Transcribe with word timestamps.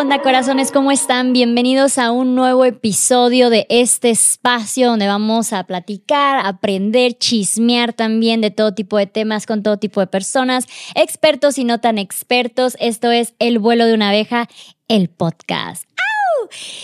onda, 0.00 0.22
corazones? 0.22 0.72
¿Cómo 0.72 0.92
están? 0.92 1.34
Bienvenidos 1.34 1.98
a 1.98 2.10
un 2.10 2.34
nuevo 2.34 2.64
episodio 2.64 3.50
de 3.50 3.66
este 3.68 4.08
espacio 4.08 4.88
donde 4.88 5.06
vamos 5.06 5.52
a 5.52 5.64
platicar, 5.64 6.40
aprender, 6.46 7.18
chismear 7.18 7.92
también 7.92 8.40
de 8.40 8.50
todo 8.50 8.72
tipo 8.72 8.96
de 8.96 9.06
temas 9.06 9.44
con 9.44 9.62
todo 9.62 9.76
tipo 9.76 10.00
de 10.00 10.06
personas, 10.06 10.66
expertos 10.94 11.58
y 11.58 11.64
no 11.64 11.80
tan 11.80 11.98
expertos. 11.98 12.78
Esto 12.80 13.10
es 13.10 13.34
El 13.38 13.58
vuelo 13.58 13.84
de 13.84 13.92
una 13.92 14.08
abeja, 14.08 14.48
el 14.88 15.10
podcast. 15.10 15.89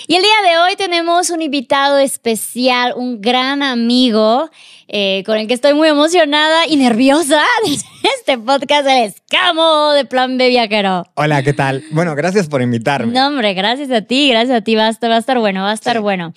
Y 0.06 0.14
el 0.14 0.22
día 0.22 0.50
de 0.50 0.58
hoy 0.58 0.76
tenemos 0.76 1.30
un 1.30 1.42
invitado 1.42 1.98
especial, 1.98 2.94
un 2.96 3.20
gran 3.20 3.62
amigo 3.62 4.50
eh, 4.88 5.24
con 5.26 5.36
el 5.36 5.48
que 5.48 5.54
estoy 5.54 5.74
muy 5.74 5.88
emocionada 5.88 6.66
y 6.66 6.76
nerviosa 6.76 7.42
de 7.66 7.72
este 8.18 8.38
podcast, 8.38 8.86
El 8.86 9.04
Escamo 9.04 9.92
de 9.92 10.04
Plan 10.04 10.38
B 10.38 10.48
Viajero. 10.48 11.06
Hola, 11.14 11.42
¿qué 11.42 11.52
tal? 11.52 11.82
Bueno, 11.90 12.14
gracias 12.14 12.46
por 12.46 12.62
invitarme. 12.62 13.12
No, 13.12 13.26
hombre, 13.26 13.54
gracias 13.54 13.90
a 13.90 14.02
ti, 14.02 14.28
gracias 14.30 14.58
a 14.58 14.60
ti. 14.60 14.76
Va 14.76 14.86
a 14.86 14.90
estar, 14.90 15.10
va 15.10 15.16
a 15.16 15.18
estar 15.18 15.38
bueno, 15.38 15.62
va 15.62 15.72
a 15.72 15.74
estar 15.74 16.00
bueno. 16.00 16.34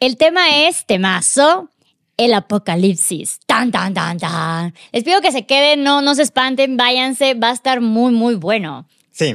El 0.00 0.16
tema 0.16 0.66
es 0.66 0.84
temazo. 0.86 1.68
El 2.18 2.34
apocalipsis. 2.34 3.40
Tan, 3.46 3.70
tan, 3.70 3.94
tan, 3.94 4.18
tan. 4.18 4.74
Les 4.92 5.02
pido 5.02 5.20
que 5.22 5.32
se 5.32 5.46
queden, 5.46 5.82
no, 5.82 6.02
no 6.02 6.14
se 6.14 6.22
espanten, 6.22 6.76
váyanse. 6.76 7.34
Va 7.34 7.48
a 7.50 7.52
estar 7.52 7.80
muy, 7.80 8.12
muy 8.12 8.34
bueno. 8.34 8.86
Sí. 9.12 9.34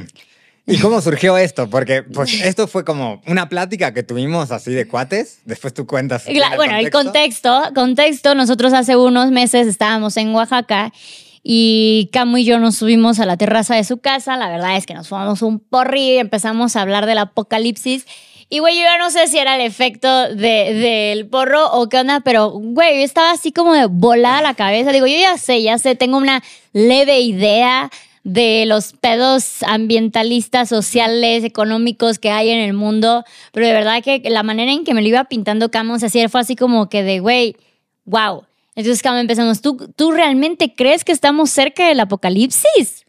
¿Y 0.68 0.78
cómo 0.78 1.00
surgió 1.00 1.38
esto? 1.38 1.70
Porque 1.70 2.02
pues 2.02 2.42
esto 2.42 2.68
fue 2.68 2.84
como 2.84 3.22
una 3.26 3.48
plática 3.48 3.94
que 3.94 4.02
tuvimos 4.02 4.50
así 4.50 4.72
de 4.72 4.86
cuates. 4.86 5.40
Después 5.46 5.72
tú 5.72 5.86
cuentas. 5.86 6.24
bueno, 6.56 6.76
el 6.76 6.90
contexto, 6.90 7.62
contexto, 7.74 8.34
nosotros 8.34 8.74
hace 8.74 8.94
unos 8.94 9.30
meses 9.30 9.66
estábamos 9.66 10.16
en 10.18 10.34
Oaxaca 10.34 10.92
y 11.42 12.10
Camu 12.12 12.36
y 12.36 12.44
yo 12.44 12.58
nos 12.58 12.76
subimos 12.76 13.18
a 13.18 13.26
la 13.26 13.38
terraza 13.38 13.76
de 13.76 13.84
su 13.84 13.98
casa. 13.98 14.36
La 14.36 14.50
verdad 14.50 14.76
es 14.76 14.84
que 14.84 14.92
nos 14.92 15.08
fumamos 15.08 15.40
un 15.40 15.58
porri 15.58 16.12
y 16.12 16.18
empezamos 16.18 16.76
a 16.76 16.82
hablar 16.82 17.06
del 17.06 17.18
apocalipsis. 17.18 18.06
Y 18.50 18.60
güey, 18.60 18.76
yo 18.76 18.82
ya 18.82 18.98
no 18.98 19.10
sé 19.10 19.28
si 19.28 19.38
era 19.38 19.56
el 19.56 19.62
efecto 19.62 20.34
del 20.34 21.26
porro 21.28 21.70
o 21.72 21.88
qué 21.88 21.98
onda, 21.98 22.20
pero 22.20 22.50
güey, 22.50 22.98
yo 22.98 23.04
estaba 23.04 23.30
así 23.30 23.52
como 23.52 23.74
de 23.74 23.86
volada 23.86 24.42
la 24.42 24.54
cabeza. 24.54 24.92
Digo, 24.92 25.06
yo 25.06 25.18
ya 25.18 25.38
sé, 25.38 25.62
ya 25.62 25.78
sé, 25.78 25.94
tengo 25.94 26.18
una 26.18 26.42
leve 26.72 27.20
idea 27.20 27.90
de 28.24 28.64
los 28.66 28.92
pedos 28.92 29.62
ambientalistas, 29.62 30.68
sociales, 30.68 31.44
económicos 31.44 32.18
que 32.18 32.30
hay 32.30 32.50
en 32.50 32.60
el 32.60 32.72
mundo, 32.72 33.24
pero 33.52 33.66
de 33.66 33.72
verdad 33.72 34.02
que 34.02 34.20
la 34.28 34.42
manera 34.42 34.72
en 34.72 34.84
que 34.84 34.94
me 34.94 35.02
lo 35.02 35.08
iba 35.08 35.24
pintando 35.24 35.70
Camus 35.70 36.02
así 36.02 36.26
fue 36.28 36.40
así 36.40 36.56
como 36.56 36.88
que 36.88 37.02
de, 37.02 37.20
güey, 37.20 37.56
wow. 38.04 38.44
Entonces, 38.74 39.02
Camus, 39.02 39.20
empezamos, 39.20 39.60
¿Tú, 39.60 39.92
¿tú 39.96 40.12
realmente 40.12 40.74
crees 40.74 41.04
que 41.04 41.12
estamos 41.12 41.50
cerca 41.50 41.88
del 41.88 42.00
apocalipsis? 42.00 43.06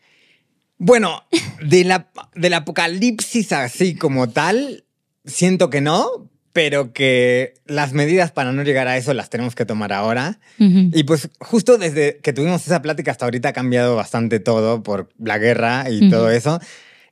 Bueno, 0.77 1.23
del 1.61 2.53
apocalipsis 2.53 3.51
así 3.51 3.95
como 3.95 4.29
tal, 4.29 4.85
siento 5.25 5.69
que 5.69 5.81
no, 5.81 6.29
pero 6.59 6.91
que 6.91 7.53
las 7.67 7.93
medidas 7.93 8.33
para 8.33 8.51
no 8.51 8.63
llegar 8.63 8.89
a 8.89 8.97
eso 8.97 9.13
las 9.13 9.29
tenemos 9.29 9.55
que 9.55 9.65
tomar 9.65 9.93
ahora. 9.93 10.41
Y 10.57 11.03
pues 11.05 11.29
justo 11.39 11.77
desde 11.77 12.17
que 12.17 12.33
tuvimos 12.33 12.67
esa 12.67 12.81
plática 12.81 13.11
hasta 13.11 13.23
ahorita 13.23 13.47
ha 13.47 13.53
cambiado 13.53 13.95
bastante 13.95 14.41
todo 14.41 14.83
por 14.83 15.07
la 15.17 15.37
guerra 15.37 15.89
y 15.89 16.09
todo 16.09 16.29
eso. 16.29 16.59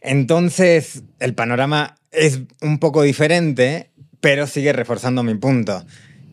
Entonces 0.01 1.03
el 1.19 1.33
panorama 1.33 1.95
es 2.11 2.41
un 2.61 2.79
poco 2.79 3.03
diferente, 3.03 3.89
pero 4.19 4.47
sigue 4.47 4.73
reforzando 4.73 5.23
mi 5.23 5.35
punto, 5.35 5.85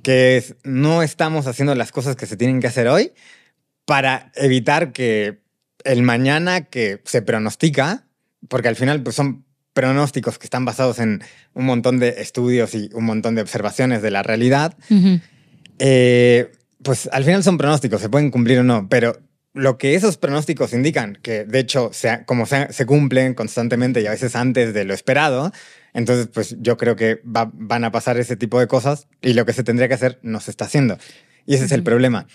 que 0.03 0.37
es 0.37 0.57
no 0.65 1.05
estamos 1.05 1.47
haciendo 1.47 1.77
las 1.77 1.93
cosas 1.93 2.17
que 2.17 2.27
se 2.27 2.37
tienen 2.37 2.59
que 2.59 2.67
hacer 2.67 2.89
hoy 2.89 3.13
para 3.85 4.33
evitar 4.35 4.91
que 4.91 5.39
el 5.85 6.03
mañana 6.03 6.63
que 6.63 7.01
se 7.05 7.23
pronostica, 7.23 8.09
porque 8.49 8.67
al 8.67 8.75
final 8.75 9.05
pues 9.05 9.15
son 9.15 9.45
pronósticos 9.75 10.39
que 10.39 10.47
están 10.47 10.65
basados 10.65 10.99
en 10.99 11.23
un 11.53 11.67
montón 11.67 11.99
de 11.99 12.21
estudios 12.23 12.75
y 12.75 12.89
un 12.95 13.05
montón 13.05 13.35
de 13.35 13.43
observaciones 13.43 14.01
de 14.01 14.11
la 14.11 14.23
realidad, 14.23 14.77
eh, 15.79 16.53
pues 16.83 17.09
al 17.13 17.25
final 17.25 17.43
son 17.43 17.59
pronósticos, 17.59 18.01
se 18.01 18.09
pueden 18.09 18.31
cumplir 18.31 18.61
o 18.61 18.65
no, 18.65 18.89
pero 18.89 19.19
lo 19.53 19.79
que 19.79 19.95
esos 19.95 20.17
pronósticos 20.17 20.73
indican, 20.73 21.19
que 21.23 21.45
de 21.45 21.59
hecho 21.61 21.91
como 22.27 22.47
se, 22.47 22.87
cumplen 22.87 23.35
constantemente 23.35 24.01
y 24.01 24.07
a 24.07 24.11
veces 24.11 24.35
antes 24.37 24.75
de 24.75 24.85
lo 24.85 24.95
esperado, 24.95 25.53
entonces 25.93 26.29
pues 26.33 26.57
yo 26.61 26.77
creo 26.77 26.97
que 26.97 27.21
van 27.25 27.85
a 27.85 27.93
pasar 27.93 28.17
ese 28.19 28.37
tipo 28.37 28.59
de 28.59 28.67
cosas 28.67 29.07
y 29.23 29.35
lo 29.35 29.45
que 29.47 29.53
se 29.53 29.63
tendría 29.63 29.89
que 29.89 29.95
hacer 29.95 30.19
no 30.23 30.41
se 30.41 30.51
está 30.51 30.65
haciendo. 30.65 30.99
Y 31.47 31.55
ese 31.55 31.67
es 31.67 31.73
el 31.73 31.83
problema. 31.83 32.27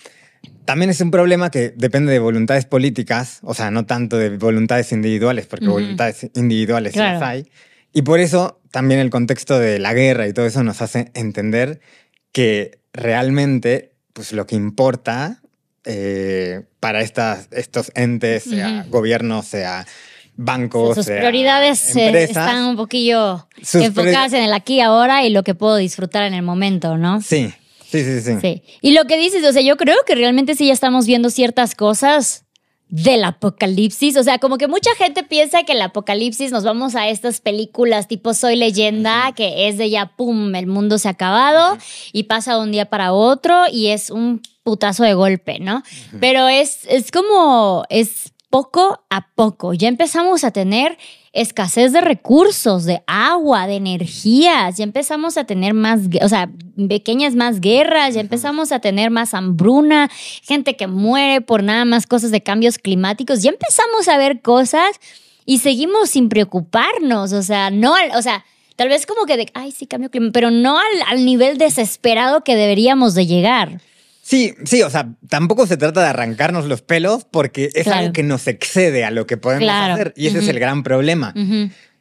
También 0.64 0.90
es 0.90 1.00
un 1.00 1.10
problema 1.10 1.50
que 1.50 1.70
depende 1.76 2.12
de 2.12 2.18
voluntades 2.18 2.64
políticas, 2.64 3.40
o 3.42 3.54
sea, 3.54 3.70
no 3.70 3.86
tanto 3.86 4.16
de 4.16 4.36
voluntades 4.36 4.92
individuales, 4.92 5.46
porque 5.46 5.66
voluntades 5.66 6.30
individuales 6.34 6.94
las 6.96 7.22
hay. 7.22 7.50
Y 7.92 8.02
por 8.02 8.20
eso 8.20 8.60
también 8.70 9.00
el 9.00 9.10
contexto 9.10 9.58
de 9.58 9.78
la 9.78 9.94
guerra 9.94 10.28
y 10.28 10.32
todo 10.32 10.46
eso 10.46 10.62
nos 10.62 10.80
hace 10.80 11.10
entender 11.14 11.80
que 12.32 12.78
realmente 12.92 13.92
pues, 14.12 14.32
lo 14.32 14.46
que 14.46 14.54
importa 14.54 15.40
eh, 15.84 16.62
para 16.78 17.00
estas, 17.00 17.48
estos 17.50 17.90
entes, 17.94 18.44
sea 18.44 18.86
gobiernos, 18.88 19.46
sea 19.46 19.86
bancos. 20.36 20.94
sus 20.94 21.06
prioridades 21.06 21.96
están 21.96 22.64
un 22.64 22.76
poquillo 22.76 23.48
enfocadas 23.74 24.32
en 24.32 24.44
el 24.44 24.52
aquí 24.52 24.76
y 24.76 24.80
ahora 24.80 25.24
y 25.24 25.30
lo 25.30 25.42
que 25.42 25.54
puedo 25.54 25.76
disfrutar 25.76 26.22
en 26.24 26.34
el 26.34 26.42
momento, 26.42 26.96
¿no? 26.96 27.20
Sí, 27.20 27.52
Sí, 27.90 28.04
sí, 28.04 28.20
sí. 28.20 28.40
Sí. 28.40 28.62
Y 28.80 28.92
lo 28.92 29.04
que 29.06 29.16
dices, 29.16 29.44
o 29.44 29.52
sea, 29.52 29.62
yo 29.62 29.76
creo 29.76 29.96
que 30.06 30.14
realmente 30.14 30.54
sí 30.54 30.66
ya 30.68 30.72
estamos 30.72 31.06
viendo 31.06 31.30
ciertas 31.30 31.74
cosas 31.74 32.44
del 32.90 33.24
apocalipsis. 33.24 34.16
O 34.16 34.22
sea, 34.22 34.38
como 34.38 34.58
que 34.58 34.68
mucha 34.68 34.94
gente 34.96 35.22
piensa 35.22 35.62
que 35.62 35.72
el 35.72 35.82
apocalipsis 35.82 36.52
nos 36.52 36.64
vamos 36.64 36.94
a 36.94 37.08
estas 37.08 37.40
películas 37.40 38.08
tipo 38.08 38.34
Soy 38.34 38.56
leyenda, 38.56 39.32
que 39.34 39.68
es 39.68 39.78
de 39.78 39.90
ya, 39.90 40.06
¡pum!, 40.16 40.54
el 40.54 40.66
mundo 40.66 40.98
se 40.98 41.08
ha 41.08 41.12
acabado 41.12 41.78
y 42.12 42.24
pasa 42.24 42.54
de 42.54 42.60
un 42.60 42.72
día 42.72 42.86
para 42.86 43.12
otro 43.12 43.64
y 43.72 43.88
es 43.88 44.10
un 44.10 44.42
putazo 44.62 45.04
de 45.04 45.14
golpe, 45.14 45.58
¿no? 45.60 45.82
Pero 46.20 46.48
es, 46.48 46.80
es 46.88 47.10
como, 47.10 47.84
es 47.88 48.32
poco 48.50 49.04
a 49.08 49.32
poco. 49.34 49.72
Ya 49.72 49.88
empezamos 49.88 50.44
a 50.44 50.50
tener 50.50 50.98
escasez 51.32 51.92
de 51.92 52.00
recursos, 52.00 52.84
de 52.84 53.02
agua, 53.06 53.66
de 53.66 53.76
energías, 53.76 54.76
ya 54.76 54.84
empezamos 54.84 55.36
a 55.36 55.44
tener 55.44 55.74
más, 55.74 56.00
o 56.22 56.28
sea, 56.28 56.50
pequeñas 56.88 57.36
más 57.36 57.60
guerras, 57.60 58.14
ya 58.14 58.20
empezamos 58.20 58.72
a 58.72 58.80
tener 58.80 59.10
más 59.10 59.32
hambruna, 59.34 60.10
gente 60.42 60.76
que 60.76 60.88
muere 60.88 61.40
por 61.40 61.62
nada 61.62 61.84
más 61.84 62.06
cosas 62.06 62.32
de 62.32 62.42
cambios 62.42 62.78
climáticos, 62.78 63.42
ya 63.42 63.50
empezamos 63.50 64.08
a 64.08 64.18
ver 64.18 64.40
cosas 64.40 64.98
y 65.46 65.58
seguimos 65.58 66.10
sin 66.10 66.28
preocuparnos, 66.28 67.32
o 67.32 67.42
sea, 67.42 67.70
no, 67.70 67.94
o 68.16 68.22
sea, 68.22 68.44
tal 68.74 68.88
vez 68.88 69.06
como 69.06 69.24
que 69.24 69.36
de, 69.36 69.46
ay, 69.54 69.70
sí, 69.70 69.86
cambio 69.86 70.10
climático, 70.10 70.32
pero 70.32 70.50
no 70.50 70.78
al, 70.78 71.02
al 71.06 71.24
nivel 71.24 71.58
desesperado 71.58 72.42
que 72.42 72.56
deberíamos 72.56 73.14
de 73.14 73.26
llegar. 73.26 73.80
Sí, 74.30 74.54
sí, 74.64 74.80
o 74.84 74.90
sea, 74.90 75.16
tampoco 75.28 75.66
se 75.66 75.76
trata 75.76 76.02
de 76.02 76.06
arrancarnos 76.06 76.66
los 76.66 76.82
pelos 76.82 77.26
porque 77.28 77.68
es 77.74 77.88
algo 77.88 78.12
que 78.12 78.22
nos 78.22 78.46
excede 78.46 79.04
a 79.04 79.10
lo 79.10 79.26
que 79.26 79.36
podemos 79.36 79.68
hacer 79.68 80.14
y 80.16 80.28
ese 80.28 80.38
es 80.38 80.46
el 80.46 80.60
gran 80.60 80.84
problema. 80.84 81.34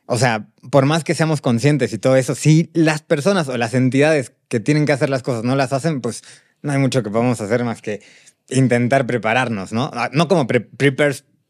O 0.06 0.20
sea, 0.20 0.46
por 0.70 0.86
más 0.86 1.04
que 1.04 1.16
seamos 1.16 1.42
conscientes 1.42 1.92
y 1.92 1.98
todo 1.98 2.16
eso, 2.18 2.36
si 2.36 2.70
las 2.76 3.02
personas 3.02 3.48
o 3.48 3.58
las 3.58 3.74
entidades 3.74 4.32
que 4.48 4.60
tienen 4.60 4.86
que 4.86 4.92
hacer 4.92 5.10
las 5.10 5.24
cosas 5.24 5.44
no 5.44 5.56
las 5.56 5.74
hacen, 5.74 6.02
pues 6.02 6.22
no 6.62 6.72
hay 6.72 6.78
mucho 6.78 7.02
que 7.02 7.10
podamos 7.10 7.42
hacer 7.42 7.64
más 7.64 7.82
que 7.82 8.04
intentar 8.52 9.08
prepararnos, 9.08 9.74
¿no? 9.74 9.90
Ah, 9.92 10.12
no 10.14 10.28
como 10.28 10.46
pre 10.46 10.68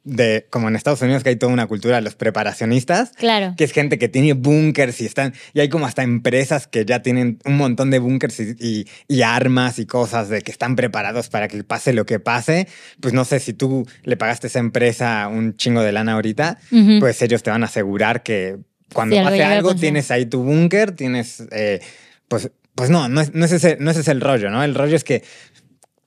de, 0.04 0.48
como 0.50 0.68
en 0.68 0.76
Estados 0.76 1.02
Unidos, 1.02 1.24
que 1.24 1.30
hay 1.30 1.36
toda 1.36 1.52
una 1.52 1.68
cultura 1.68 1.98
de 1.98 2.02
los 2.02 2.16
preparacionistas. 2.16 3.12
Claro. 3.12 3.54
Que 3.58 3.64
es 3.64 3.72
gente 3.72 3.98
que 3.98 4.08
tiene 4.08 4.34
búnkers 4.34 5.02
y 5.02 5.06
están. 5.06 5.34
Y 5.54 5.60
hay 5.60 5.70
como 5.70 5.86
hasta 5.86 6.04
empresas 6.04 6.68
que 6.68 6.86
ya 6.86 7.02
tienen 7.02 7.40
un 7.46 7.58
montón 7.58 7.92
de 7.92 8.00
búnkers 8.00 8.40
y, 8.40 8.86
armas 9.22 9.80
y 9.80 9.86
cosas 9.86 10.30
de 10.30 10.42
que 10.42 10.52
están 10.52 10.76
preparados 10.76 11.30
para 11.30 11.48
que 11.48 11.64
pase 11.64 11.94
lo 11.94 12.06
que 12.06 12.20
pase. 12.20 12.68
Pues 13.02 13.14
no 13.14 13.26
sé 13.26 13.40
si 13.40 13.54
tú 13.54 13.86
le 14.04 14.18
pagaste 14.18 14.48
a 14.48 14.50
esa 14.50 14.60
empresa 14.60 15.28
un 15.28 15.56
chingo 15.56 15.82
de 15.82 15.92
lana 15.92 16.14
ahorita, 16.14 16.58
pues 17.00 17.22
ellos 17.22 17.44
te 17.44 17.52
van 17.52 17.64
a 17.64 17.68
asegurar 17.68 18.24
que 18.24 18.58
cuando 18.94 19.16
pase 19.18 19.44
algo, 19.44 19.76
tienes 19.76 20.10
ahí 20.12 20.26
tu 20.26 20.44
búnker, 20.44 20.92
tienes. 20.94 21.44
Eh, 21.52 21.80
pues 22.28 22.50
pues 22.80 22.90
no, 22.90 23.10
no 23.10 23.20
es, 23.20 23.34
no, 23.34 23.44
ese, 23.44 23.76
no 23.78 23.92
ese 23.92 24.00
es 24.00 24.08
el 24.08 24.22
rollo, 24.22 24.50
¿no? 24.50 24.64
El 24.64 24.74
rollo 24.74 24.96
es 24.96 25.04
que 25.04 25.22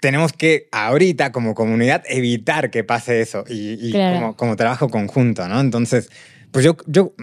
tenemos 0.03 0.33
que 0.33 0.69
ahorita 0.73 1.31
como 1.31 1.55
comunidad 1.55 2.03
evitar 2.09 2.73
que 2.73 2.83
pase 2.83 3.21
eso 3.21 3.45
y, 3.49 3.93
como, 4.37 4.57
trabajo 4.57 4.89
conjunto, 4.89 5.47
¿no? 5.47 5.61
Entonces, 5.61 6.11
pues 6.51 6.65
yo, 6.65 6.77
yo 6.89 7.15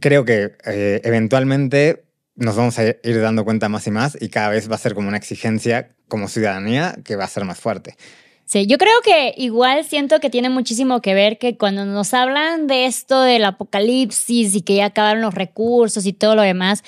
creo 0.00 0.26
que 0.26 0.52
eh, 0.66 1.00
eventualmente 1.02 2.04
nos 2.34 2.54
vamos 2.54 2.78
a 2.78 2.84
ir 2.84 3.20
dando 3.22 3.46
cuenta 3.46 3.70
más 3.70 3.86
y 3.86 3.90
más 3.90 4.18
y 4.20 4.28
cada 4.28 4.50
vez 4.50 4.70
va 4.70 4.74
a 4.74 4.78
ser 4.78 4.94
como 4.94 5.08
una 5.08 5.16
exigencia 5.16 5.88
como 6.08 6.28
ciudadanía 6.28 6.98
que 7.04 7.16
va 7.16 7.24
a 7.24 7.28
ser 7.28 7.46
más 7.46 7.58
fuerte. 7.58 7.96
Sí, 8.44 8.66
yo 8.66 8.76
creo 8.76 9.00
que 9.02 9.32
igual 9.38 9.84
siento 9.86 10.20
que 10.20 10.28
tiene 10.28 10.50
muchísimo 10.50 11.00
que 11.00 11.14
ver 11.14 11.38
que 11.38 11.56
cuando 11.56 11.86
nos 11.86 12.12
hablan 12.12 12.66
de 12.66 12.84
esto 12.84 13.22
del 13.22 13.46
apocalipsis 13.46 14.54
y 14.54 14.60
que 14.60 14.76
ya 14.76 14.84
acabaron 14.84 15.22
los 15.22 15.34
recursos 15.34 16.04
y 16.04 16.12
todo 16.12 16.34
lo 16.34 16.42
demás, 16.42 16.84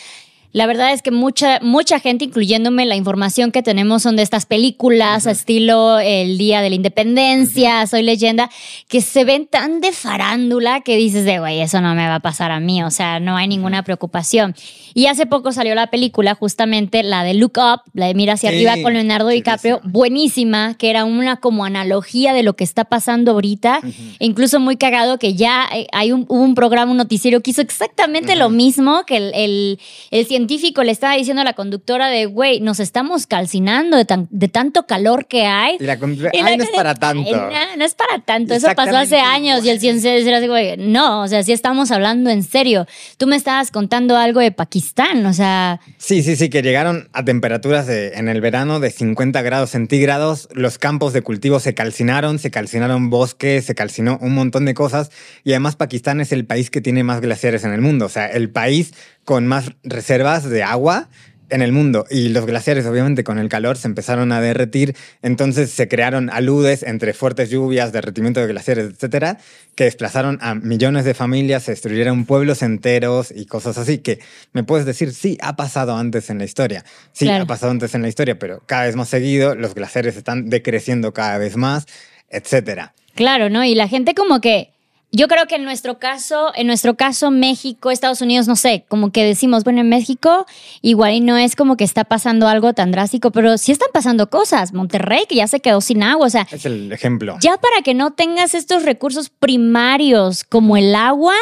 la 0.53 0.67
verdad 0.67 0.93
es 0.93 1.03
que 1.03 1.11
mucha, 1.11 1.61
mucha 1.61 2.01
gente, 2.01 2.25
incluyéndome, 2.25 2.87
la 2.87 2.97
información 2.97 3.53
que 3.53 3.63
tenemos 3.63 4.03
son 4.03 4.17
de 4.17 4.23
estas 4.23 4.47
películas, 4.47 5.27
estilo 5.27 5.99
El 5.99 6.39
Día 6.39 6.63
de 6.63 6.71
la 6.71 6.75
Independencia, 6.77 7.87
Soy 7.87 8.03
Leyenda, 8.03 8.49
que 8.89 9.03
se 9.03 9.25
ven 9.25 9.47
tan 9.47 9.81
de 9.81 9.93
farándula 9.93 10.81
que 10.81 10.97
dices 10.97 11.27
de, 11.27 11.39
güey, 11.39 11.61
eso 11.61 11.83
no 11.83 11.95
me 11.95 12.07
va 12.09 12.17
a 12.17 12.21
pasar 12.21 12.51
a 12.51 12.61
mí, 12.61 12.83
o 12.83 12.91
sea, 12.91 13.21
no 13.21 13.37
hay 13.37 13.47
ninguna 13.47 13.83
preocupación. 13.83 14.55
Y 14.95 15.07
hace 15.07 15.27
poco 15.27 15.53
salió 15.53 15.75
la 15.75 15.89
película, 15.89 16.35
justamente 16.35 17.03
la 17.03 17.25
de 17.25 17.35
Look 17.35 17.59
Up, 17.59 17.83
la 17.93 18.07
de 18.07 18.15
Mira 18.15 18.33
hacia 18.33 18.49
arriba 18.49 18.75
con 18.83 18.95
Leonardo 18.95 19.29
DiCaprio, 19.29 19.81
buenísima, 19.85 20.75
que 20.79 20.89
era 20.89 21.05
una 21.05 21.37
como 21.37 21.67
analogía 21.67 22.33
de 22.33 22.43
lo 22.43 22.55
que 22.55 22.65
está 22.65 22.85
pasando 22.85 23.33
ahorita, 23.33 23.81
e 24.19 24.25
incluso 24.25 24.61
muy 24.61 24.77
cagado 24.77 25.19
que 25.19 25.35
ya 25.35 25.69
eh, 25.75 25.87
hay 25.93 26.13
un, 26.13 26.25
hubo 26.29 26.43
un 26.43 26.55
programa, 26.55 26.91
un 26.91 26.97
noticiero 26.97 27.43
que 27.43 27.51
hizo 27.51 27.61
exactamente 27.61 28.35
lo 28.35 28.49
mismo, 28.49 29.05
que 29.07 29.19
el, 29.19 29.33
el, 29.35 29.81
el 30.11 30.27
científico 30.39 30.85
le 30.85 30.93
estaba 30.93 31.17
diciendo 31.17 31.43
a 31.43 31.45
la 31.45 31.55
conductora 31.55 32.07
de, 32.07 32.27
güey, 32.27 32.61
nos 32.61 32.79
estamos 32.79 33.27
calcinando 33.27 33.97
de, 33.97 34.07
de 34.31 34.49
tanto 34.49 34.87
calor 34.87 35.27
que 35.27 35.47
hay. 35.47 35.77
Y 35.81 35.85
la 35.85 35.99
conductora, 35.99 36.31
ay, 36.33 36.57
no 36.57 36.63
es 36.63 36.71
para 36.71 36.95
tanto. 36.95 37.31
No, 37.77 37.85
es 37.85 37.95
para 37.95 38.21
tanto, 38.25 38.55
eso 38.55 38.69
pasó 38.77 38.97
hace 38.97 39.19
años 39.19 39.65
y 39.65 39.71
el 39.71 39.81
científico 39.81 40.29
era 40.29 40.47
güey, 40.47 40.77
no, 40.77 41.23
o 41.23 41.29
sea, 41.29 41.43
sí 41.43 41.51
estamos 41.51 41.91
hablando 41.91 42.31
en 42.31 42.45
serio. 42.45 42.87
Tú 43.17 43.27
me 43.27 43.35
estabas 43.35 43.73
contando 43.73 44.17
algo 44.17 44.39
de 44.39 44.53
Pakistán, 44.53 45.27
o 45.27 45.33
sea... 45.33 45.81
Sí, 45.97 46.23
sí, 46.23 46.37
sí, 46.37 46.51
que 46.51 46.63
llegaron 46.63 47.09
a 47.13 47.25
temperaturas 47.25 47.89
de, 47.89 48.13
en 48.15 48.29
el 48.29 48.41
verano 48.41 48.79
de 48.79 48.93
50 48.93 49.43
grados 49.43 49.71
centígrados, 49.71 50.49
los 50.53 50.79
campos 50.79 51.13
de 51.13 51.23
cultivo 51.23 51.59
se 51.59 51.75
calcinaron, 51.75 52.39
se 52.39 52.53
calcinaron 52.53 53.11
bosques, 53.11 53.65
se 53.65 53.75
calcinó 53.75 54.19
un 54.21 54.37
montón 54.37 54.67
de 54.67 54.75
cosas 54.75 55.11
y 55.43 55.51
además 55.51 55.75
Pakistán 55.75 56.21
es 56.21 56.31
el 56.31 56.47
país 56.47 56.71
que 56.71 56.81
tiene 56.81 57.03
más 57.03 57.21
glaciares 57.21 57.65
en 57.65 57.73
el 57.73 57.81
mundo, 57.81 58.07
o 58.07 58.09
sea, 58.09 58.27
el 58.27 58.51
país 58.51 58.93
con 59.29 59.47
más 59.47 59.73
reservas 59.83 60.49
de 60.49 60.63
agua 60.63 61.11
en 61.51 61.61
el 61.61 61.71
mundo 61.71 62.07
y 62.11 62.31
los 62.31 62.47
glaciares 62.47 62.87
obviamente 62.87 63.25
con 63.25 63.39
el 63.39 63.51
calor 63.51 63.77
se 63.77 63.87
empezaron 63.87 64.33
a 64.33 64.41
derretir, 64.41 64.97
entonces 65.21 65.71
se 65.71 65.87
crearon 65.87 66.31
aludes 66.31 66.83
entre 66.83 67.13
fuertes 67.13 67.51
lluvias, 67.51 67.93
derretimiento 67.93 68.41
de 68.41 68.47
glaciares, 68.47 68.87
etcétera, 68.87 69.37
que 69.75 69.85
desplazaron 69.85 70.39
a 70.41 70.55
millones 70.55 71.05
de 71.05 71.13
familias, 71.13 71.65
se 71.65 71.73
destruyeron 71.73 72.25
pueblos 72.25 72.63
enteros 72.63 73.31
y 73.31 73.45
cosas 73.45 73.77
así 73.77 73.99
que 73.99 74.19
me 74.55 74.65
puedes 74.65 74.87
decir, 74.87 75.13
sí, 75.13 75.37
ha 75.43 75.57
pasado 75.57 75.95
antes 75.95 76.31
en 76.31 76.39
la 76.39 76.47
historia. 76.47 76.87
Sí, 77.13 77.29
ha 77.29 77.45
pasado 77.45 77.71
antes 77.71 77.95
en 77.95 78.01
la 78.01 78.09
historia, 78.09 78.39
pero 78.39 78.63
cada 78.65 78.87
vez 78.87 78.97
más 78.97 79.11
seguido 79.11 79.55
los 79.55 79.75
glaciares 79.75 80.17
están 80.17 80.49
decreciendo 80.49 81.13
cada 81.13 81.37
vez 81.37 81.59
más, 81.59 81.85
etcétera. 82.31 82.95
Claro, 83.15 83.51
¿no? 83.51 83.63
Y 83.63 83.75
la 83.75 83.89
gente 83.89 84.15
como 84.15 84.41
que 84.41 84.73
yo 85.11 85.27
creo 85.27 85.47
que 85.47 85.55
en 85.55 85.65
nuestro 85.65 85.99
caso, 85.99 86.53
en 86.55 86.67
nuestro 86.67 86.97
caso, 86.97 87.31
México, 87.31 87.91
Estados 87.91 88.21
Unidos, 88.21 88.47
no 88.47 88.57
sé, 88.57 88.85
como 88.89 89.11
que 89.11 89.25
decimos, 89.25 89.65
bueno, 89.65 89.81
en 89.81 89.89
México 89.89 90.47
igual 90.83 91.15
y 91.15 91.21
no 91.21 91.39
es 91.39 91.57
como 91.57 91.77
que 91.77 91.85
está 91.85 92.05
pasando 92.05 92.47
algo 92.47 92.75
tan 92.75 92.91
drástico, 92.91 93.31
pero 93.31 93.57
sí 93.57 93.73
están 93.73 93.89
pasando 93.93 94.29
cosas. 94.29 94.75
Monterrey, 94.75 95.25
que 95.29 95.37
ya 95.37 95.47
se 95.47 95.61
quedó 95.61 95.81
sin 95.81 96.03
agua, 96.03 96.27
o 96.27 96.31
sea. 96.31 96.47
Es 96.51 96.67
el 96.67 96.93
ejemplo. 96.93 97.39
Ya 97.41 97.57
para 97.57 97.83
que 97.83 97.95
no 97.95 98.13
tengas 98.13 98.55
estos 98.55 98.85
recursos 98.85 99.31
primarios 99.31 100.45
como 100.45 100.77
el 100.77 100.95
agua, 100.95 101.35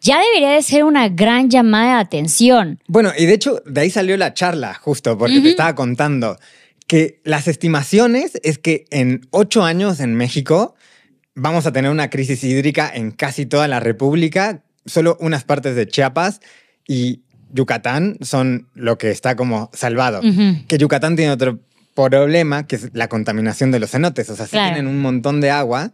ya 0.00 0.20
debería 0.20 0.50
de 0.50 0.62
ser 0.62 0.84
una 0.84 1.08
gran 1.08 1.50
llamada 1.50 1.96
de 1.96 2.00
atención. 2.02 2.78
Bueno, 2.86 3.12
y 3.18 3.26
de 3.26 3.34
hecho, 3.34 3.62
de 3.66 3.80
ahí 3.80 3.90
salió 3.90 4.16
la 4.16 4.32
charla, 4.32 4.74
justo, 4.74 5.18
porque 5.18 5.40
te 5.40 5.50
estaba 5.50 5.74
contando 5.74 6.38
que 6.86 7.20
las 7.24 7.48
estimaciones 7.48 8.32
es 8.42 8.58
que 8.58 8.86
en 8.90 9.26
ocho 9.30 9.62
años 9.62 10.00
en 10.00 10.14
México 10.14 10.74
vamos 11.38 11.66
a 11.66 11.72
tener 11.72 11.90
una 11.90 12.10
crisis 12.10 12.42
hídrica 12.44 12.90
en 12.92 13.10
casi 13.10 13.46
toda 13.46 13.68
la 13.68 13.80
República. 13.80 14.62
Solo 14.84 15.16
unas 15.20 15.44
partes 15.44 15.76
de 15.76 15.86
Chiapas 15.86 16.40
y 16.86 17.22
Yucatán 17.52 18.18
son 18.20 18.68
lo 18.74 18.98
que 18.98 19.10
está 19.10 19.36
como 19.36 19.70
salvado. 19.72 20.20
Que 20.66 20.78
Yucatán 20.78 21.16
tiene 21.16 21.32
otro 21.32 21.60
problema, 21.94 22.66
que 22.66 22.76
es 22.76 22.90
la 22.92 23.08
contaminación 23.08 23.70
de 23.70 23.80
los 23.80 23.90
cenotes. 23.90 24.28
O 24.30 24.36
sea, 24.36 24.46
sí 24.46 24.52
tienen 24.52 24.86
un 24.86 25.00
montón 25.00 25.40
de 25.40 25.50
agua, 25.50 25.92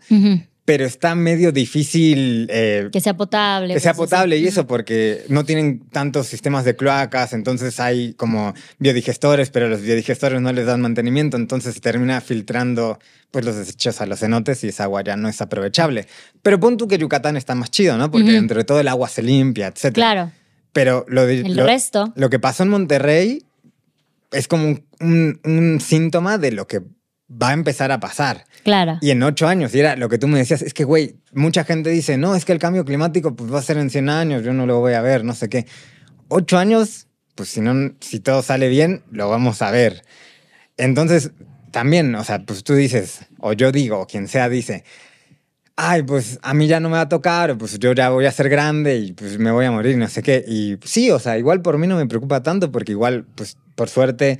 pero 0.64 0.86
está 0.86 1.14
medio 1.14 1.52
difícil... 1.52 2.48
Eh, 2.50 2.88
que 2.90 3.00
sea 3.00 3.16
potable. 3.16 3.74
Que 3.74 3.80
sea 3.80 3.92
potable 3.92 4.38
y 4.38 4.46
eso 4.46 4.66
porque 4.66 5.24
no 5.28 5.44
tienen 5.44 5.80
tantos 5.90 6.26
sistemas 6.26 6.64
de 6.64 6.74
cloacas, 6.74 7.34
entonces 7.34 7.80
hay 7.80 8.14
como 8.14 8.54
biodigestores, 8.78 9.50
pero 9.50 9.68
los 9.68 9.82
biodigestores 9.82 10.40
no 10.40 10.52
les 10.52 10.64
dan 10.64 10.80
mantenimiento, 10.80 11.36
entonces 11.36 11.74
se 11.74 11.80
termina 11.80 12.20
filtrando 12.22 12.98
pues 13.30 13.44
los 13.44 13.56
desechos 13.56 14.00
a 14.00 14.06
los 14.06 14.20
cenotes 14.20 14.64
y 14.64 14.68
esa 14.68 14.84
agua 14.84 15.02
ya 15.02 15.16
no 15.16 15.28
es 15.28 15.42
aprovechable. 15.42 16.06
Pero 16.40 16.58
pon 16.58 16.78
tú 16.78 16.88
que 16.88 16.96
Yucatán 16.96 17.36
está 17.36 17.54
más 17.54 17.70
chido, 17.70 17.98
¿no? 17.98 18.10
Porque 18.10 18.32
dentro 18.32 18.56
de 18.56 18.64
todo 18.64 18.80
el 18.80 18.88
agua 18.88 19.08
se 19.08 19.22
limpia, 19.22 19.66
etc. 19.66 19.92
Claro. 19.92 20.32
Pero 20.72 21.04
lo, 21.08 21.26
de, 21.26 21.40
el 21.40 21.56
resto. 21.56 22.12
Lo 22.16 22.30
que 22.30 22.38
pasó 22.38 22.62
en 22.62 22.70
Monterrey 22.70 23.42
es 24.32 24.48
como 24.48 24.78
un, 25.00 25.40
un 25.44 25.80
síntoma 25.80 26.38
de 26.38 26.52
lo 26.52 26.66
que 26.66 26.80
va 27.30 27.50
a 27.50 27.52
empezar 27.52 27.90
a 27.92 28.00
pasar. 28.00 28.44
Claro. 28.62 28.98
Y 29.00 29.10
en 29.10 29.22
ocho 29.22 29.46
años, 29.46 29.74
y 29.74 29.80
era 29.80 29.96
lo 29.96 30.08
que 30.08 30.18
tú 30.18 30.28
me 30.28 30.38
decías, 30.38 30.62
es 30.62 30.74
que, 30.74 30.84
güey, 30.84 31.16
mucha 31.32 31.64
gente 31.64 31.90
dice, 31.90 32.16
no, 32.16 32.34
es 32.34 32.44
que 32.44 32.52
el 32.52 32.58
cambio 32.58 32.84
climático 32.84 33.34
pues, 33.34 33.52
va 33.52 33.58
a 33.58 33.62
ser 33.62 33.78
en 33.78 33.90
100 33.90 34.08
años, 34.08 34.44
yo 34.44 34.52
no 34.52 34.66
lo 34.66 34.80
voy 34.80 34.94
a 34.94 35.02
ver, 35.02 35.24
no 35.24 35.34
sé 35.34 35.48
qué. 35.48 35.66
Ocho 36.28 36.58
años, 36.58 37.08
pues 37.34 37.48
si, 37.48 37.60
no, 37.60 37.94
si 38.00 38.20
todo 38.20 38.42
sale 38.42 38.68
bien, 38.68 39.02
lo 39.10 39.28
vamos 39.28 39.62
a 39.62 39.70
ver. 39.70 40.02
Entonces, 40.76 41.32
también, 41.70 42.14
o 42.14 42.24
sea, 42.24 42.40
pues 42.44 42.64
tú 42.64 42.74
dices, 42.74 43.26
o 43.40 43.52
yo 43.52 43.72
digo, 43.72 44.00
o 44.00 44.06
quien 44.06 44.28
sea 44.28 44.48
dice, 44.48 44.84
ay, 45.76 46.02
pues 46.02 46.38
a 46.42 46.54
mí 46.54 46.66
ya 46.66 46.80
no 46.80 46.88
me 46.88 46.96
va 46.96 47.02
a 47.02 47.08
tocar, 47.08 47.58
pues 47.58 47.78
yo 47.78 47.92
ya 47.92 48.10
voy 48.10 48.26
a 48.26 48.32
ser 48.32 48.48
grande 48.48 48.96
y 48.96 49.12
pues 49.12 49.38
me 49.38 49.50
voy 49.50 49.66
a 49.66 49.70
morir, 49.70 49.96
no 49.96 50.08
sé 50.08 50.22
qué. 50.22 50.44
Y 50.46 50.78
sí, 50.84 51.10
o 51.10 51.18
sea, 51.18 51.38
igual 51.38 51.62
por 51.62 51.78
mí 51.78 51.86
no 51.86 51.96
me 51.96 52.06
preocupa 52.06 52.42
tanto 52.42 52.70
porque 52.70 52.92
igual, 52.92 53.26
pues 53.34 53.56
por 53.74 53.88
suerte 53.88 54.38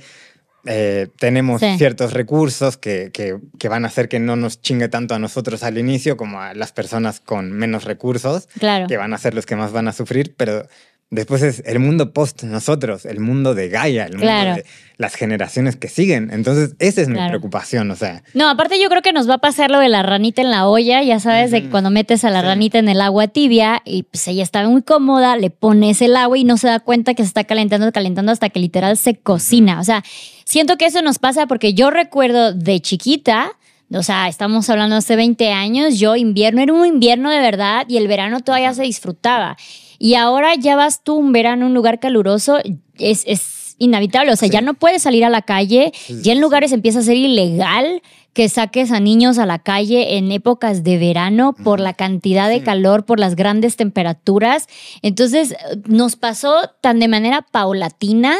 eh, 0.65 1.07
tenemos 1.17 1.61
ciertos 1.77 2.13
recursos 2.13 2.77
que, 2.77 3.11
que, 3.11 3.37
que, 3.59 3.69
van 3.69 3.85
a 3.85 3.87
hacer 3.87 4.09
que 4.09 4.19
no 4.19 4.35
nos 4.35 4.61
chingue 4.61 4.89
tanto 4.89 5.13
a 5.13 5.19
nosotros 5.19 5.63
al 5.63 5.77
inicio 5.77 6.17
como 6.17 6.41
a 6.41 6.53
las 6.53 6.71
personas 6.71 7.19
con 7.19 7.51
menos 7.51 7.83
recursos, 7.83 8.47
claro. 8.59 8.87
que 8.87 8.97
van 8.97 9.13
a 9.13 9.17
ser 9.17 9.33
los 9.33 9.45
que 9.45 9.55
más 9.55 9.71
van 9.71 9.87
a 9.87 9.93
sufrir, 9.93 10.33
pero 10.35 10.67
después 11.09 11.41
es 11.41 11.63
el 11.65 11.79
mundo 11.79 12.13
post 12.13 12.43
nosotros, 12.43 13.05
el 13.05 13.19
mundo 13.19 13.53
de 13.53 13.69
Gaia, 13.69 14.05
el 14.05 14.17
mundo 14.17 14.27
de 14.27 14.65
las 14.97 15.15
generaciones 15.15 15.75
que 15.75 15.87
siguen. 15.87 16.29
Entonces, 16.31 16.75
esa 16.79 17.01
es 17.01 17.07
mi 17.07 17.15
preocupación, 17.15 17.89
o 17.91 17.95
sea. 17.95 18.23
No, 18.33 18.49
aparte 18.49 18.81
yo 18.81 18.89
creo 18.89 19.01
que 19.01 19.13
nos 19.13 19.29
va 19.29 19.35
a 19.35 19.39
pasar 19.39 19.71
lo 19.71 19.79
de 19.79 19.89
la 19.89 20.03
ranita 20.03 20.41
en 20.41 20.51
la 20.51 20.67
olla, 20.67 21.01
ya 21.03 21.19
sabes, 21.19 21.51
de 21.51 21.63
que 21.63 21.69
cuando 21.69 21.89
metes 21.89 22.23
a 22.23 22.29
la 22.29 22.41
ranita 22.41 22.79
en 22.79 22.89
el 22.89 23.01
agua 23.01 23.27
tibia 23.27 23.81
y 23.85 24.03
pues 24.03 24.27
ella 24.27 24.43
está 24.43 24.67
muy 24.67 24.81
cómoda, 24.81 25.35
le 25.37 25.49
pones 25.49 26.01
el 26.01 26.15
agua 26.15 26.37
y 26.37 26.43
no 26.43 26.57
se 26.57 26.67
da 26.67 26.79
cuenta 26.79 27.13
que 27.13 27.23
se 27.23 27.27
está 27.27 27.43
calentando, 27.43 27.91
calentando 27.91 28.31
hasta 28.31 28.49
que 28.49 28.59
literal 28.59 28.97
se 28.97 29.15
cocina. 29.15 29.79
O 29.79 29.83
sea, 29.83 30.03
siento 30.43 30.77
que 30.77 30.85
eso 30.85 31.01
nos 31.01 31.19
pasa 31.19 31.47
porque 31.47 31.73
yo 31.73 31.91
recuerdo 31.91 32.53
de 32.53 32.79
chiquita, 32.79 33.51
o 33.91 34.01
sea, 34.01 34.27
estamos 34.27 34.69
hablando 34.69 34.95
hace 34.95 35.15
20 35.15 35.51
años, 35.51 35.99
yo 35.99 36.15
invierno 36.15 36.61
era 36.61 36.73
un 36.73 36.85
invierno 36.85 37.29
de 37.29 37.39
verdad 37.39 37.85
y 37.87 37.97
el 37.97 38.07
verano 38.07 38.39
todavía 38.39 38.73
se 38.73 38.83
disfrutaba. 38.83 39.57
Y 39.99 40.15
ahora 40.15 40.55
ya 40.55 40.75
vas 40.75 41.03
tú 41.03 41.15
un 41.15 41.31
verano, 41.31 41.65
un 41.65 41.73
lugar 41.73 41.99
caluroso, 41.99 42.57
es, 42.97 43.23
es 43.25 43.75
inhabitable. 43.77 44.31
O 44.31 44.35
sea, 44.35 44.49
ya 44.49 44.61
no 44.61 44.73
puedes 44.73 45.01
salir 45.03 45.25
a 45.25 45.29
la 45.29 45.41
calle. 45.41 45.91
ya 46.21 46.33
en 46.33 46.41
lugares 46.41 46.71
empieza 46.71 46.99
a 46.99 47.03
ser 47.03 47.17
ilegal 47.17 48.01
que 48.33 48.49
saques 48.49 48.91
a 48.91 48.99
niños 48.99 49.37
a 49.37 49.45
la 49.45 49.59
calle 49.59 50.17
en 50.17 50.29
épocas 50.31 50.83
de 50.83 50.97
verano 50.97 51.53
por 51.53 51.79
la 51.79 51.93
cantidad 51.93 52.49
de 52.49 52.61
calor, 52.61 53.05
por 53.05 53.17
las 53.17 53.35
grandes 53.37 53.77
temperaturas. 53.77 54.67
Entonces, 55.01 55.55
nos 55.87 56.17
pasó 56.17 56.53
tan 56.81 56.99
de 56.99 57.07
manera 57.07 57.43
paulatina 57.43 58.35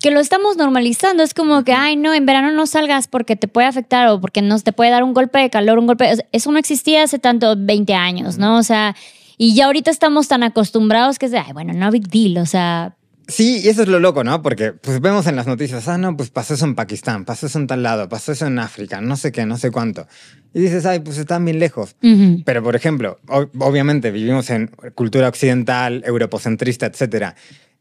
que 0.00 0.10
lo 0.10 0.20
estamos 0.20 0.58
normalizando. 0.58 1.22
Es 1.22 1.32
como 1.32 1.64
que, 1.64 1.72
ay, 1.72 1.96
no, 1.96 2.12
en 2.12 2.26
verano 2.26 2.50
no 2.50 2.66
salgas 2.66 3.08
porque 3.08 3.36
te 3.36 3.48
puede 3.48 3.68
afectar 3.68 4.06
o 4.08 4.20
porque 4.20 4.42
no 4.42 4.58
te 4.60 4.72
puede 4.72 4.90
dar 4.90 5.02
un 5.02 5.14
golpe 5.14 5.38
de 5.38 5.48
calor, 5.48 5.78
un 5.78 5.86
golpe. 5.86 6.12
Eso 6.32 6.52
no 6.52 6.58
existía 6.58 7.02
hace 7.02 7.18
tanto 7.18 7.54
20 7.56 7.94
años, 7.94 8.36
¿no? 8.36 8.58
O 8.58 8.62
sea, 8.62 8.94
y 9.42 9.54
ya 9.54 9.66
ahorita 9.66 9.90
estamos 9.90 10.28
tan 10.28 10.44
acostumbrados 10.44 11.18
que 11.18 11.26
es 11.26 11.32
de, 11.32 11.38
ay, 11.38 11.52
bueno, 11.52 11.72
no 11.72 11.90
big 11.90 12.06
deal, 12.06 12.38
o 12.38 12.46
sea. 12.46 12.94
Sí, 13.26 13.60
y 13.64 13.68
eso 13.68 13.82
es 13.82 13.88
lo 13.88 13.98
loco, 13.98 14.22
¿no? 14.22 14.40
Porque 14.40 14.70
pues 14.70 15.00
vemos 15.00 15.26
en 15.26 15.34
las 15.34 15.48
noticias, 15.48 15.88
ah, 15.88 15.98
no, 15.98 16.16
pues 16.16 16.30
pasó 16.30 16.54
eso 16.54 16.64
en 16.64 16.76
Pakistán, 16.76 17.24
pasó 17.24 17.46
eso 17.46 17.58
en 17.58 17.66
tal 17.66 17.82
lado, 17.82 18.08
pasó 18.08 18.30
eso 18.30 18.46
en 18.46 18.60
África, 18.60 19.00
no 19.00 19.16
sé 19.16 19.32
qué, 19.32 19.44
no 19.44 19.58
sé 19.58 19.72
cuánto. 19.72 20.06
Y 20.54 20.60
dices, 20.60 20.86
ay, 20.86 21.00
pues 21.00 21.18
están 21.18 21.44
bien 21.44 21.58
lejos. 21.58 21.96
Pero, 22.44 22.62
por 22.62 22.76
ejemplo, 22.76 23.18
obviamente 23.58 24.12
vivimos 24.12 24.48
en 24.50 24.70
cultura 24.94 25.26
occidental, 25.26 26.04
europocentrista, 26.06 26.86
etcétera 26.86 27.34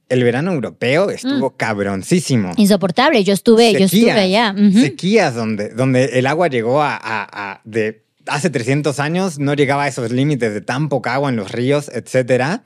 el 0.10 0.26
verano 0.26 0.52
europeo 0.52 1.10
estuvo 1.10 1.52
mm. 1.52 1.54
cabroncísimo. 1.56 2.52
Insoportable. 2.58 3.24
Yo 3.24 3.34
estuve, 3.34 3.72
yo 3.72 3.86
estuve 3.86 4.12
allá. 4.12 4.54
Sequías 4.74 5.36
donde, 5.36 5.70
donde 5.70 6.20
el 6.20 6.28
agua 6.28 6.50
llegó 6.50 6.82
a, 6.82 7.00
a, 7.02 7.62
de 7.64 8.04
hace 8.28 8.50
300 8.50 9.00
años 9.00 9.40
no 9.40 9.54
llegaba 9.54 9.84
a 9.84 9.88
esos 9.88 10.12
límites 10.12 10.54
de 10.54 10.62
tan 10.62 10.90
poca 10.90 11.14
agua 11.14 11.30
en 11.30 11.36
los 11.36 11.52
ríos, 11.52 11.90
etcétera. 11.94 12.64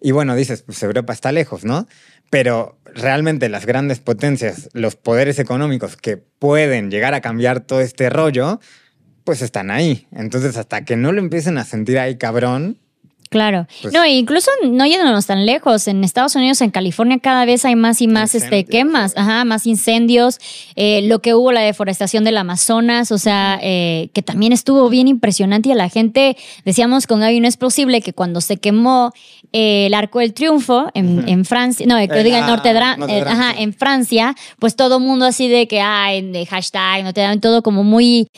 Y 0.00 0.12
bueno, 0.12 0.36
dices, 0.36 0.62
pues 0.62 0.82
Europa 0.82 1.12
está 1.12 1.32
lejos, 1.32 1.64
¿no? 1.64 1.86
Pero 2.30 2.78
realmente 2.84 3.48
las 3.48 3.66
grandes 3.66 4.00
potencias, 4.00 4.68
los 4.72 4.96
poderes 4.96 5.38
económicos 5.38 5.96
que 5.96 6.16
pueden 6.16 6.90
llegar 6.90 7.14
a 7.14 7.20
cambiar 7.20 7.60
todo 7.60 7.80
este 7.80 8.10
rollo, 8.10 8.60
pues 9.24 9.42
están 9.42 9.70
ahí. 9.70 10.06
Entonces, 10.12 10.56
hasta 10.56 10.84
que 10.84 10.96
no 10.96 11.12
lo 11.12 11.20
empiecen 11.20 11.58
a 11.58 11.64
sentir 11.64 11.98
ahí 11.98 12.16
cabrón, 12.16 12.78
Claro. 13.28 13.66
Pues- 13.82 13.92
no, 13.92 14.06
incluso 14.06 14.50
no 14.64 14.86
yéndonos 14.86 15.26
tan 15.26 15.44
lejos. 15.44 15.86
En 15.88 16.02
Estados 16.04 16.34
Unidos, 16.34 16.60
en 16.60 16.70
California, 16.70 17.18
cada 17.18 17.44
vez 17.44 17.64
hay 17.64 17.76
más 17.76 18.00
y 18.00 18.08
más 18.08 18.34
este, 18.34 18.64
quemas, 18.64 19.14
ajá, 19.16 19.44
más 19.44 19.66
incendios. 19.66 20.38
Eh, 20.76 21.02
lo 21.02 21.20
que 21.20 21.34
hubo, 21.34 21.52
la 21.52 21.60
deforestación 21.60 22.24
del 22.24 22.36
Amazonas, 22.38 23.12
o 23.12 23.18
sea, 23.18 23.58
eh, 23.62 24.10
que 24.14 24.22
también 24.22 24.52
estuvo 24.52 24.88
bien 24.88 25.08
impresionante 25.08 25.68
y 25.68 25.72
a 25.72 25.74
la 25.74 25.88
gente, 25.88 26.36
decíamos 26.64 27.06
con 27.06 27.20
Gaby, 27.20 27.40
no 27.40 27.48
es 27.48 27.56
posible 27.56 28.00
que 28.00 28.12
cuando 28.12 28.40
se 28.40 28.56
quemó 28.56 29.12
eh, 29.52 29.86
el 29.86 29.94
Arco 29.94 30.20
del 30.20 30.32
Triunfo 30.32 30.88
en, 30.94 31.28
en 31.28 31.44
Francia, 31.44 31.86
no, 31.86 31.96
que 31.96 32.04
Eh, 32.04 32.24
diga 32.24 32.38
en 32.38 32.44
ah, 32.44 32.48
Notre 32.48 32.72
Dame, 32.72 32.96
Notre 32.98 33.18
eh, 33.18 33.24
ajá, 33.26 33.52
en 33.58 33.72
Francia, 33.74 34.34
pues 34.58 34.76
todo 34.76 35.00
mundo 35.00 35.24
así 35.26 35.48
de 35.48 35.68
que, 35.68 35.80
ay, 35.80 36.22
de 36.22 36.46
hashtag, 36.46 37.04
Notre 37.04 37.22
Dame, 37.22 37.38
todo 37.38 37.62
como 37.62 37.84
muy, 37.84 38.28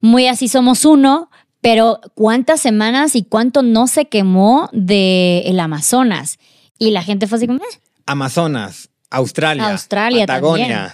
muy 0.00 0.26
así 0.26 0.48
somos 0.48 0.84
uno. 0.84 1.30
Pero 1.60 2.00
cuántas 2.14 2.60
semanas 2.60 3.16
y 3.16 3.24
cuánto 3.24 3.62
no 3.62 3.86
se 3.88 4.06
quemó 4.06 4.68
de 4.72 5.40
el 5.46 5.58
Amazonas. 5.60 6.38
Y 6.78 6.92
la 6.92 7.02
gente 7.02 7.26
fue 7.26 7.38
así 7.38 7.46
como, 7.46 7.58
eh. 7.64 7.78
Amazonas, 8.06 8.90
Australia, 9.10 9.70
Australia 9.72 10.26
Patagonia, 10.26 10.92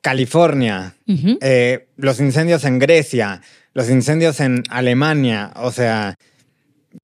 California, 0.00 0.94
Ujú. 1.08 1.38
eh, 1.40 1.88
los 1.96 2.20
incendios 2.20 2.64
en 2.64 2.78
Grecia, 2.78 3.40
los 3.72 3.90
incendios 3.90 4.38
en 4.40 4.62
Alemania, 4.70 5.52
o 5.56 5.72
sea, 5.72 6.14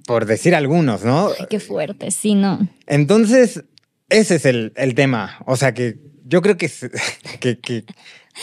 por 0.06 0.26
decir 0.26 0.54
algunos, 0.54 1.02
¿no? 1.02 1.30
Ay, 1.38 1.46
qué 1.50 1.58
fuerte, 1.60 2.10
sí, 2.10 2.34
no. 2.34 2.68
Entonces, 2.86 3.64
ese 4.08 4.36
es 4.36 4.44
el, 4.46 4.72
el 4.76 4.94
tema. 4.94 5.38
O 5.46 5.56
sea, 5.56 5.74
que 5.74 5.98
yo 6.24 6.42
creo 6.42 6.56
que, 6.56 6.68
se- 6.68 6.90
que, 7.40 7.58
que 7.58 7.84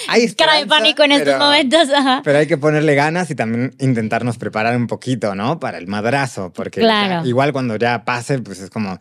hay 0.08 0.32
Cara 0.34 0.56
de 0.56 0.66
pánico 0.68 1.04
en 1.04 1.12
estos 1.14 1.28
pero- 1.34 1.40
momentos, 1.40 1.90
ajá. 1.96 2.22
Pero 2.24 2.38
hay 2.40 2.48
que 2.48 2.58
ponerle 2.58 2.96
ganas 2.96 3.30
y 3.32 3.36
también 3.36 3.76
intentarnos 3.80 4.38
preparar 4.38 4.76
un 4.76 4.88
poquito, 4.88 5.36
¿no? 5.36 5.60
Para 5.60 5.78
el 5.78 5.88
madrazo, 5.88 6.52
porque 6.54 6.82
Claro. 6.82 7.24
ya- 7.24 7.28
igual 7.30 7.52
cuando 7.54 7.76
ya 7.78 8.04
pase, 8.06 8.40
pues 8.40 8.60
es 8.60 8.70
como, 8.70 9.00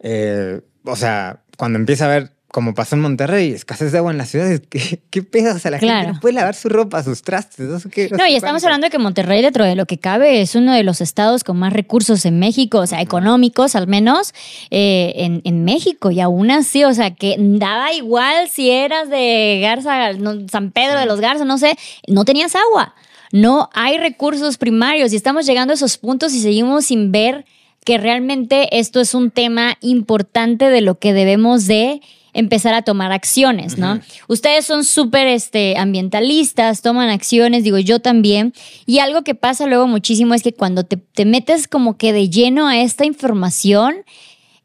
eh, 0.00 0.60
o 0.84 0.96
sea, 0.96 1.40
cuando 1.56 1.78
empieza 1.78 2.04
a 2.06 2.08
ver, 2.08 2.32
como 2.48 2.74
pasó 2.74 2.94
en 2.94 3.02
Monterrey, 3.02 3.50
escasez 3.52 3.92
de 3.92 3.98
agua 3.98 4.12
en 4.12 4.18
las 4.18 4.30
ciudades, 4.30 4.62
¿qué, 4.70 5.00
qué 5.10 5.22
pedo? 5.22 5.56
O 5.56 5.58
sea, 5.58 5.70
la 5.70 5.78
Claro. 5.78 5.98
gente 6.00 6.12
no 6.14 6.20
puede 6.20 6.34
lavar 6.34 6.54
su 6.54 6.68
ropa, 6.68 7.02
sus 7.02 7.22
trastes. 7.22 7.66
No, 7.66 7.78
sé 7.80 7.90
qué, 7.90 8.08
No, 8.10 8.18
sé 8.24 8.30
y 8.30 8.36
estamos 8.36 8.62
cuánto. 8.62 8.66
hablando 8.68 8.86
de 8.86 8.90
que 8.90 8.98
Monterrey, 8.98 9.42
dentro 9.42 9.64
de 9.64 9.74
lo 9.74 9.84
que 9.86 9.98
cabe, 9.98 10.40
es 10.40 10.54
uno 10.54 10.72
de 10.72 10.82
los 10.82 11.00
estados 11.00 11.44
con 11.44 11.58
más 11.58 11.72
recursos 11.72 12.24
en 12.24 12.38
México, 12.38 12.78
o 12.78 12.86
sea, 12.86 13.02
económicos 13.02 13.74
al 13.76 13.88
menos, 13.88 14.32
eh, 14.70 15.12
en, 15.16 15.42
en 15.44 15.64
México. 15.64 16.10
Y 16.10 16.20
aún 16.20 16.50
así, 16.50 16.84
o 16.84 16.94
sea, 16.94 17.10
que 17.14 17.36
daba 17.38 17.92
igual 17.92 18.48
si 18.48 18.70
eras 18.70 19.10
de 19.10 19.58
Garza, 19.60 20.12
no, 20.14 20.48
San 20.48 20.70
Pedro 20.70 20.98
de 21.00 21.06
los 21.06 21.20
Garza, 21.20 21.44
no 21.44 21.58
sé, 21.58 21.76
no 22.06 22.24
tenías 22.24 22.54
agua. 22.54 22.94
No 23.32 23.68
hay 23.74 23.98
recursos 23.98 24.56
primarios 24.56 25.12
y 25.12 25.16
estamos 25.16 25.44
llegando 25.46 25.72
a 25.72 25.74
esos 25.74 25.98
puntos 25.98 26.32
y 26.32 26.40
seguimos 26.40 26.86
sin 26.86 27.10
ver 27.12 27.44
que 27.84 27.98
realmente 27.98 28.78
esto 28.78 29.00
es 29.00 29.14
un 29.14 29.30
tema 29.30 29.76
importante 29.80 30.70
de 30.70 30.80
lo 30.80 30.98
que 30.98 31.12
debemos 31.12 31.66
de 31.66 32.00
empezar 32.36 32.74
a 32.74 32.82
tomar 32.82 33.12
acciones, 33.12 33.78
¿no? 33.78 34.00
Ustedes 34.28 34.64
son 34.66 34.84
súper 34.84 35.26
este, 35.26 35.76
ambientalistas, 35.78 36.82
toman 36.82 37.08
acciones, 37.08 37.64
digo 37.64 37.78
yo 37.78 38.00
también, 38.00 38.52
y 38.84 38.98
algo 38.98 39.22
que 39.22 39.34
pasa 39.34 39.66
luego 39.66 39.86
muchísimo 39.86 40.34
es 40.34 40.42
que 40.42 40.52
cuando 40.52 40.84
te, 40.84 40.96
te 40.96 41.24
metes 41.24 41.66
como 41.66 41.96
que 41.96 42.12
de 42.12 42.28
lleno 42.28 42.68
a 42.68 42.78
esta 42.78 43.04
información, 43.04 43.96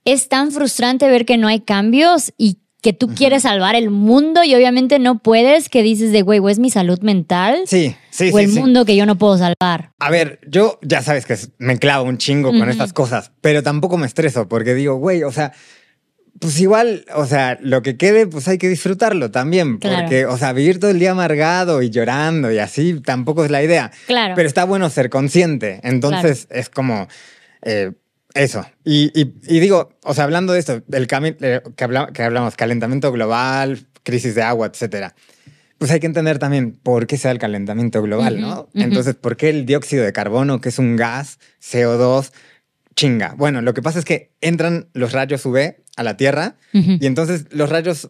es 0.04 0.30
tan 0.30 0.52
frustrante 0.52 1.08
ver 1.08 1.26
que 1.26 1.38
no 1.38 1.48
hay 1.48 1.62
cambios 1.62 2.34
y 2.38 2.58
que 2.82 2.94
tú 2.94 3.10
quieres 3.10 3.44
salvar 3.44 3.76
el 3.76 3.92
mundo 3.92 4.44
y 4.44 4.56
obviamente 4.56 4.98
no 4.98 5.20
puedes, 5.20 5.70
que 5.70 5.84
dices 5.84 6.12
de, 6.12 6.24
güey, 6.24 6.40
o 6.40 6.50
es 6.50 6.58
mi 6.58 6.72
salud 6.72 7.00
mental 7.02 7.62
Sí, 7.68 7.96
sí, 8.10 8.32
o 8.34 8.38
sí. 8.38 8.44
el 8.44 8.52
sí. 8.52 8.60
mundo 8.60 8.86
que 8.86 8.96
yo 8.96 9.06
no 9.06 9.18
puedo 9.20 9.38
salvar. 9.38 9.92
A 10.00 10.10
ver, 10.10 10.40
yo 10.48 10.80
ya 10.82 11.04
sabes 11.04 11.28
que 11.28 11.38
me 11.60 11.78
clavo 11.78 12.06
un 12.06 12.18
chingo 12.18 12.50
con 12.50 12.68
estas 12.70 12.92
cosas, 12.92 13.32
pero 13.40 13.62
tampoco 13.62 13.98
me 13.98 14.08
estreso 14.08 14.48
porque 14.50 14.74
digo, 14.74 14.96
güey, 14.96 15.22
o 15.24 15.32
sea, 15.32 15.54
pues 16.42 16.60
igual, 16.60 17.06
o 17.16 17.26
sea, 17.26 17.58
lo 17.62 17.82
que 17.82 17.96
quede, 17.96 18.28
pues 18.28 18.48
hay 18.50 18.58
que 18.58 18.68
disfrutarlo 18.68 19.32
también, 19.32 19.78
Claro. 19.78 20.00
porque, 20.02 20.26
o 20.26 20.38
sea, 20.38 20.52
vivir 20.52 20.80
todo 20.80 20.92
el 20.92 21.00
día 21.00 21.12
amargado 21.12 21.82
y 21.82 21.90
llorando 21.92 22.52
y 22.52 22.58
así 22.58 23.00
tampoco 23.00 23.46
es 23.46 23.52
la 23.52 23.64
idea. 23.64 23.92
Claro. 24.08 24.34
Pero 24.36 24.48
está 24.48 24.64
bueno 24.66 24.90
ser 24.90 25.10
consciente, 25.10 25.80
entonces 25.84 26.48
es 26.50 26.70
como 26.70 27.08
eh, 27.62 27.92
eso. 28.34 28.66
Y, 28.84 29.12
y- 29.14 29.36
y 29.48 29.60
digo, 29.60 29.98
o 30.04 30.14
sea, 30.14 30.24
hablando 30.24 30.52
de 30.54 30.60
esto, 30.60 30.82
del 30.88 31.08
cami- 31.08 31.38
eh, 31.42 31.62
que, 31.76 31.84
habla- 31.84 32.10
que 32.12 32.24
hablamos, 32.24 32.56
calentamiento 32.56 33.12
global, 33.12 33.86
crisis 34.04 34.34
de 34.36 34.42
agua, 34.42 34.68
etcétera. 34.68 35.14
Pues 35.78 35.92
hay 35.92 36.00
que 36.00 36.08
entender 36.08 36.40
también 36.40 36.74
por 36.74 37.08
qué 37.08 37.18
se 37.18 37.28
da 37.28 37.32
el 37.32 37.40
calentamiento 37.40 38.02
global, 38.02 38.40
¿no? 38.42 38.70
Entonces, 38.76 39.16
¿por 39.16 39.36
qué 39.38 39.50
el 39.50 39.66
dióxido 39.66 40.04
de 40.04 40.14
carbono, 40.14 40.60
que 40.62 40.70
es 40.70 40.78
un 40.80 40.96
gas, 40.96 41.40
CO2, 41.60 42.32
chinga? 42.96 43.34
Bueno, 43.38 43.62
lo 43.62 43.74
que 43.74 43.82
pasa 43.82 43.98
es 44.00 44.06
que 44.06 44.32
entran 44.42 44.90
los 44.94 45.12
rayos 45.12 45.44
UV 45.46 45.78
a 45.98 46.04
la 46.04 46.18
Tierra 46.18 46.56
y 46.74 47.06
entonces 47.06 47.46
los 47.52 47.70
rayos, 47.70 48.10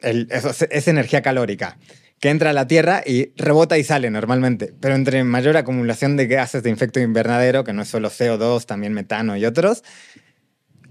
el- 0.00 0.28
es, 0.30 0.66
es 0.70 0.88
energía 0.88 1.22
calórica 1.22 1.78
que 2.20 2.30
entra 2.30 2.50
a 2.50 2.52
la 2.52 2.68
Tierra 2.68 3.02
y 3.04 3.32
rebota 3.36 3.78
y 3.78 3.84
sale 3.84 4.08
normalmente. 4.10 4.72
Pero 4.80 4.94
entre 4.94 5.24
mayor 5.24 5.56
acumulación 5.56 6.16
de 6.16 6.28
gases 6.28 6.62
de 6.62 6.70
efecto 6.70 7.00
invernadero, 7.00 7.64
que 7.64 7.72
no 7.72 7.82
es 7.82 7.88
solo 7.88 8.10
CO2, 8.10 8.64
también 8.64 8.92
metano 8.92 9.36
y 9.36 9.44
otros, 9.44 9.82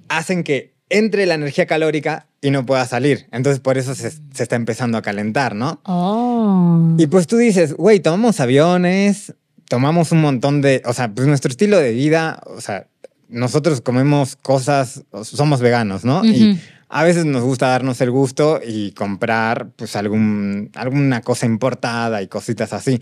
hacen 0.09 0.43
que 0.43 0.73
entre 0.89 1.25
la 1.25 1.35
energía 1.35 1.65
calórica 1.67 2.27
y 2.41 2.51
no 2.51 2.65
pueda 2.65 2.85
salir. 2.85 3.27
Entonces 3.31 3.61
por 3.61 3.77
eso 3.77 3.95
se, 3.95 4.11
se 4.11 4.43
está 4.43 4.57
empezando 4.57 4.97
a 4.97 5.01
calentar, 5.01 5.55
¿no? 5.55 5.79
Oh. 5.85 6.95
Y 6.97 7.07
pues 7.07 7.27
tú 7.27 7.37
dices, 7.37 7.73
güey, 7.75 8.01
tomamos 8.01 8.41
aviones, 8.41 9.33
tomamos 9.69 10.11
un 10.11 10.19
montón 10.19 10.61
de, 10.61 10.81
o 10.85 10.93
sea, 10.93 11.13
pues 11.13 11.27
nuestro 11.27 11.49
estilo 11.49 11.77
de 11.77 11.93
vida, 11.93 12.41
o 12.45 12.59
sea, 12.59 12.87
nosotros 13.31 13.81
comemos 13.81 14.35
cosas, 14.35 15.03
somos 15.23 15.61
veganos, 15.61 16.05
¿no? 16.05 16.19
Ujú. 16.19 16.27
Y 16.27 16.59
a 16.93 17.03
veces 17.05 17.23
nos 17.25 17.41
gusta 17.43 17.67
darnos 17.67 18.01
el 18.01 18.11
gusto 18.11 18.59
y 18.65 18.91
comprar 18.91 19.69
pues 19.77 19.95
algún, 19.95 20.69
alguna 20.75 21.21
cosa 21.21 21.45
importada 21.45 22.21
y 22.21 22.27
cositas 22.27 22.73
así. 22.73 22.99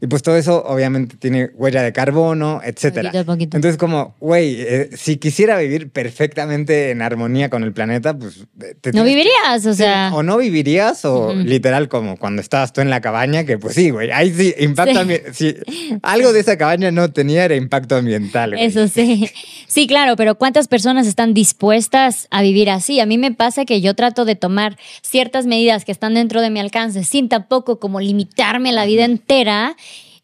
Y 0.00 0.06
pues 0.06 0.22
todo 0.22 0.36
eso 0.36 0.64
obviamente 0.66 1.16
tiene 1.18 1.50
huella 1.54 1.82
de 1.82 1.92
carbono, 1.92 2.60
etcétera. 2.64 3.10
Poquito 3.10 3.26
poquito. 3.26 3.56
Entonces 3.58 3.76
como, 3.78 4.16
güey, 4.18 4.56
eh, 4.62 4.88
si 4.96 5.18
quisiera 5.18 5.58
vivir 5.58 5.90
perfectamente 5.90 6.90
en 6.90 7.02
armonía 7.02 7.50
con 7.50 7.64
el 7.64 7.72
planeta, 7.72 8.16
pues... 8.16 8.46
te 8.80 8.92
No 8.92 9.04
vivirías, 9.04 9.66
o 9.66 9.74
sea. 9.74 10.10
o 10.14 10.22
no 10.22 10.38
vivirías, 10.38 11.04
o 11.04 11.28
Ujú. 11.32 11.40
literal 11.40 11.88
como 11.90 12.16
cuando 12.16 12.40
estabas 12.40 12.72
tú 12.72 12.80
en 12.80 12.88
la 12.88 13.02
cabaña, 13.02 13.44
que 13.44 13.58
pues 13.58 13.74
sí, 13.74 13.90
güey, 13.90 14.10
ahí 14.10 14.32
sí, 14.32 14.54
impacto 14.58 15.04
Sí. 15.04 15.20
sí, 15.32 15.56
algo 16.02 16.32
de 16.32 16.40
esa 16.40 16.56
cabaña 16.56 16.90
no 16.90 17.10
tenía 17.12 17.44
era 17.44 17.56
impacto 17.56 17.96
ambiental. 17.96 18.54
Eso 18.54 18.88
sí. 18.88 19.28
Sí, 19.66 19.86
claro, 19.86 20.16
pero 20.16 20.36
¿cuántas 20.36 20.66
personas 20.66 21.06
están 21.06 21.34
dispuestas 21.34 22.26
a 22.30 22.40
vivir 22.40 22.70
así? 22.70 23.00
A 23.00 23.06
mí 23.06 23.17
me 23.18 23.32
pasa 23.32 23.64
que 23.64 23.80
yo 23.80 23.94
trato 23.94 24.24
de 24.24 24.36
tomar 24.36 24.78
ciertas 25.02 25.46
medidas 25.46 25.84
que 25.84 25.92
están 25.92 26.14
dentro 26.14 26.40
de 26.40 26.50
mi 26.50 26.60
alcance 26.60 27.04
sin 27.04 27.28
tampoco 27.28 27.78
como 27.78 28.00
limitarme 28.00 28.72
la 28.72 28.86
vida 28.86 29.04
entera. 29.04 29.76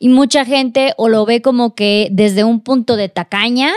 Y 0.05 0.11
mucha 0.11 0.45
gente 0.45 0.93
o 0.99 1.09
lo 1.09 1.25
ve 1.25 1.41
como 1.41 1.75
que 1.75 2.09
desde 2.13 2.45
un 2.45 2.61
punto 2.61 2.95
de 2.97 3.09
tacaña, 3.09 3.73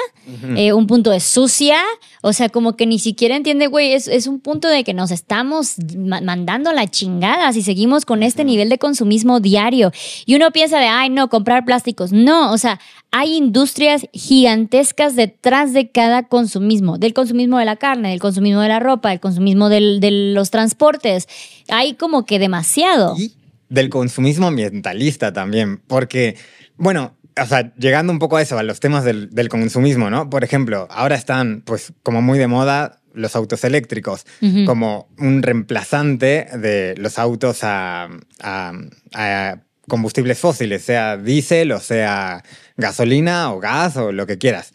eh, 0.58 0.74
un 0.74 0.86
punto 0.88 1.10
de 1.12 1.22
sucia, 1.22 1.78
o 2.22 2.34
sea, 2.34 2.50
como 2.50 2.76
que 2.76 2.86
ni 2.86 3.00
siquiera 3.00 3.38
entiende, 3.38 3.68
güey, 3.68 3.94
es, 3.94 4.10
es 4.10 4.28
un 4.28 4.42
punto 4.42 4.68
de 4.68 4.84
que 4.84 4.94
nos 4.94 5.10
estamos 5.12 5.76
ma- 5.98 6.20
mandando 6.20 6.74
la 6.74 6.86
chingada 6.88 7.54
si 7.54 7.62
seguimos 7.62 8.04
con 8.04 8.24
este 8.24 8.44
nivel 8.44 8.68
de 8.68 8.78
consumismo 8.78 9.40
diario. 9.40 9.94
Y 10.26 10.36
uno 10.36 10.52
piensa 10.52 10.80
de, 10.80 10.88
ay, 10.88 11.10
no, 11.10 11.30
comprar 11.30 11.64
plásticos. 11.64 12.12
No, 12.12 12.52
o 12.52 12.58
sea, 12.58 12.82
hay 13.10 13.38
industrias 13.38 14.06
gigantescas 14.12 15.16
detrás 15.16 15.72
de 15.72 15.90
cada 15.92 16.24
consumismo, 16.24 16.98
del 16.98 17.14
consumismo 17.14 17.58
de 17.58 17.64
la 17.64 17.78
carne, 17.78 18.10
del 18.10 18.20
consumismo 18.20 18.60
de 18.60 18.68
la 18.68 18.80
ropa, 18.82 19.12
del 19.12 19.22
consumismo 19.22 19.70
del- 19.70 20.02
de 20.02 20.12
los 20.12 20.52
transportes. 20.52 21.30
Hay 21.70 21.94
como 21.94 22.26
que 22.26 22.38
demasiado. 22.38 23.16
Y 23.18 23.32
del 23.70 23.90
consumismo 23.90 24.48
ambientalista 24.48 25.34
también, 25.34 25.78
porque, 25.88 26.36
bueno, 26.78 27.16
o 27.42 27.46
sea, 27.46 27.74
llegando 27.76 28.12
un 28.14 28.20
poco 28.20 28.38
a 28.38 28.42
eso, 28.42 28.58
a 28.58 28.64
los 28.64 28.80
temas 28.80 29.04
del, 29.04 29.30
del 29.30 29.50
consumismo, 29.50 30.10
¿no? 30.10 30.30
Por 30.30 30.44
ejemplo, 30.44 30.88
ahora 30.90 31.16
están, 31.16 31.62
pues, 31.66 31.94
como 32.04 32.22
muy 32.22 32.40
de 32.40 32.48
moda 32.48 33.00
los 33.14 33.36
autos 33.36 33.64
eléctricos, 33.64 34.26
como 34.66 35.10
un 35.18 35.42
reemplazante 35.44 36.48
de 36.58 36.96
los 36.98 37.18
autos 37.20 37.64
a, 37.64 38.10
a- 38.42 38.74
a 39.14 39.60
combustibles 39.88 40.38
fósiles, 40.40 40.84
sea 40.84 41.16
diésel 41.18 41.72
o 41.72 41.80
sea 41.80 42.44
gasolina 42.76 43.52
o 43.54 43.60
gas 43.60 43.96
o 43.98 44.12
lo 44.12 44.28
que 44.28 44.38
quieras. 44.38 44.74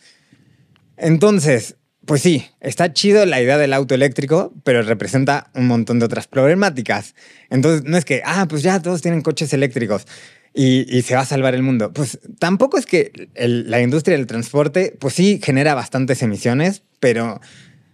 Entonces, 0.97 1.77
pues 2.07 2.23
sí, 2.23 2.45
está 2.61 2.93
chido 2.93 3.25
la 3.27 3.41
idea 3.41 3.59
del 3.59 3.73
auto 3.73 3.95
eléctrico, 3.95 4.53
pero 4.65 4.83
representa 4.83 5.51
un 5.55 5.67
montón 5.67 5.99
de 5.99 6.07
otras 6.07 6.27
problemáticas. 6.27 7.15
Entonces, 7.51 7.85
no 7.85 7.97
es 7.97 8.05
que, 8.05 8.23
ah, 8.25 8.47
pues 8.49 8.63
ya 8.63 8.81
todos 8.81 9.03
tienen 9.03 9.23
coches 9.23 9.53
eléctricos 9.53 10.07
y, 10.55 10.85
y 10.95 11.03
se 11.03 11.15
va 11.15 11.21
a 11.21 11.27
salvar 11.27 11.55
el 11.55 11.63
mundo. 11.63 11.93
Pues 11.93 12.19
tampoco 12.39 12.77
es 12.79 12.87
que 12.87 13.13
el- 13.35 13.71
la 13.71 13.81
industria 13.81 14.17
del 14.17 14.27
transporte, 14.27 14.97
pues 14.99 15.15
sí, 15.15 15.41
genera 15.43 15.75
bastantes 15.75 16.23
emisiones, 16.23 16.83
pero 16.99 17.41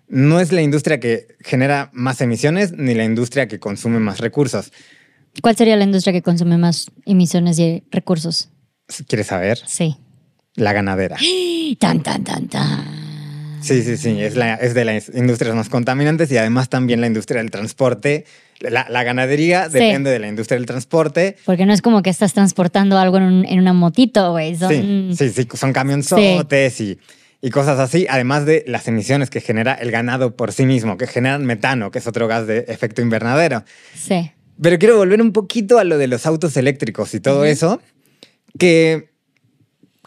no 0.09 0.41
es 0.41 0.53
la 0.53 0.63
industria 0.63 1.01
que 1.01 1.37
genera 1.41 1.91
más 1.93 2.21
emisiones 2.23 2.73
ni 2.73 2.95
la 2.95 3.05
industria 3.05 3.47
que 3.47 3.59
consume 3.61 3.99
más 4.01 4.19
recursos. 4.21 4.73
¿Cuál 5.43 5.55
sería 5.55 5.77
la 5.77 5.85
industria 5.85 6.13
que 6.15 6.23
consume 6.23 6.57
más 6.57 6.91
emisiones 7.05 7.59
y 7.59 7.85
recursos? 7.91 8.49
¿Quieres 9.07 9.27
saber? 9.27 9.59
Sí. 9.67 9.97
La 10.55 10.73
ganadera. 10.73 11.17
Tan, 11.79 12.03
tan, 12.03 12.25
tan, 12.25 12.49
tan. 12.49 12.98
Sí, 13.61 13.83
sí, 13.83 13.97
sí, 13.97 14.21
es, 14.23 14.37
la, 14.37 14.55
es 14.55 14.75
de 14.75 14.85
las 14.85 15.09
industrias 15.15 15.55
más 15.55 15.69
contaminantes 15.69 16.31
y 16.33 16.37
además 16.37 16.69
también 16.69 17.01
la 17.01 17.07
industria 17.07 17.41
del 17.43 17.51
transporte. 17.51 18.25
La, 18.61 18.87
la 18.89 19.05
ganadería 19.05 19.67
Sí. 19.67 19.75
depende 19.75 20.11
de 20.11 20.19
la 20.19 20.29
industria 20.29 20.57
del 20.59 20.67
transporte. 20.67 21.37
Porque 21.45 21.65
no 21.67 21.73
es 21.73 21.81
como 21.83 22.03
que 22.03 22.11
estás 22.11 22.33
transportando 22.33 22.99
algo 22.99 23.19
en, 23.19 23.23
un- 23.25 23.45
en 23.47 23.59
una 23.61 23.73
motito, 23.73 24.33
güey. 24.33 24.57
Son... 24.57 24.71
Sí, 24.71 25.11
sí, 25.17 25.31
sí, 25.31 25.49
son 25.55 25.73
camionzotes 25.73 26.81
y, 26.81 26.99
y 27.41 27.51
cosas 27.51 27.79
así, 27.79 28.07
además 28.11 28.47
de 28.47 28.65
las 28.67 28.89
emisiones 28.89 29.31
que 29.31 29.41
genera 29.41 29.75
el 29.75 29.91
ganado 29.93 30.35
por 30.37 30.53
sí 30.53 30.67
mismo, 30.67 30.97
que 30.97 31.07
generan 31.07 31.45
metano, 31.45 31.91
que 31.91 31.99
es 32.01 32.07
otro 32.07 32.27
gas 32.27 32.47
de 32.47 32.65
efecto 32.69 33.01
invernadero. 33.03 33.65
sí. 33.95 34.31
Pero 34.61 34.77
quiero 34.81 34.97
volver 34.97 35.23
un 35.23 35.33
poquito 35.33 35.79
a 35.79 35.85
lo 35.85 35.99
de 35.99 36.09
los 36.09 36.27
autos 36.27 36.57
eléctricos 36.57 37.15
y 37.15 37.21
todo 37.21 37.45
eso, 37.45 37.81
que 38.59 39.11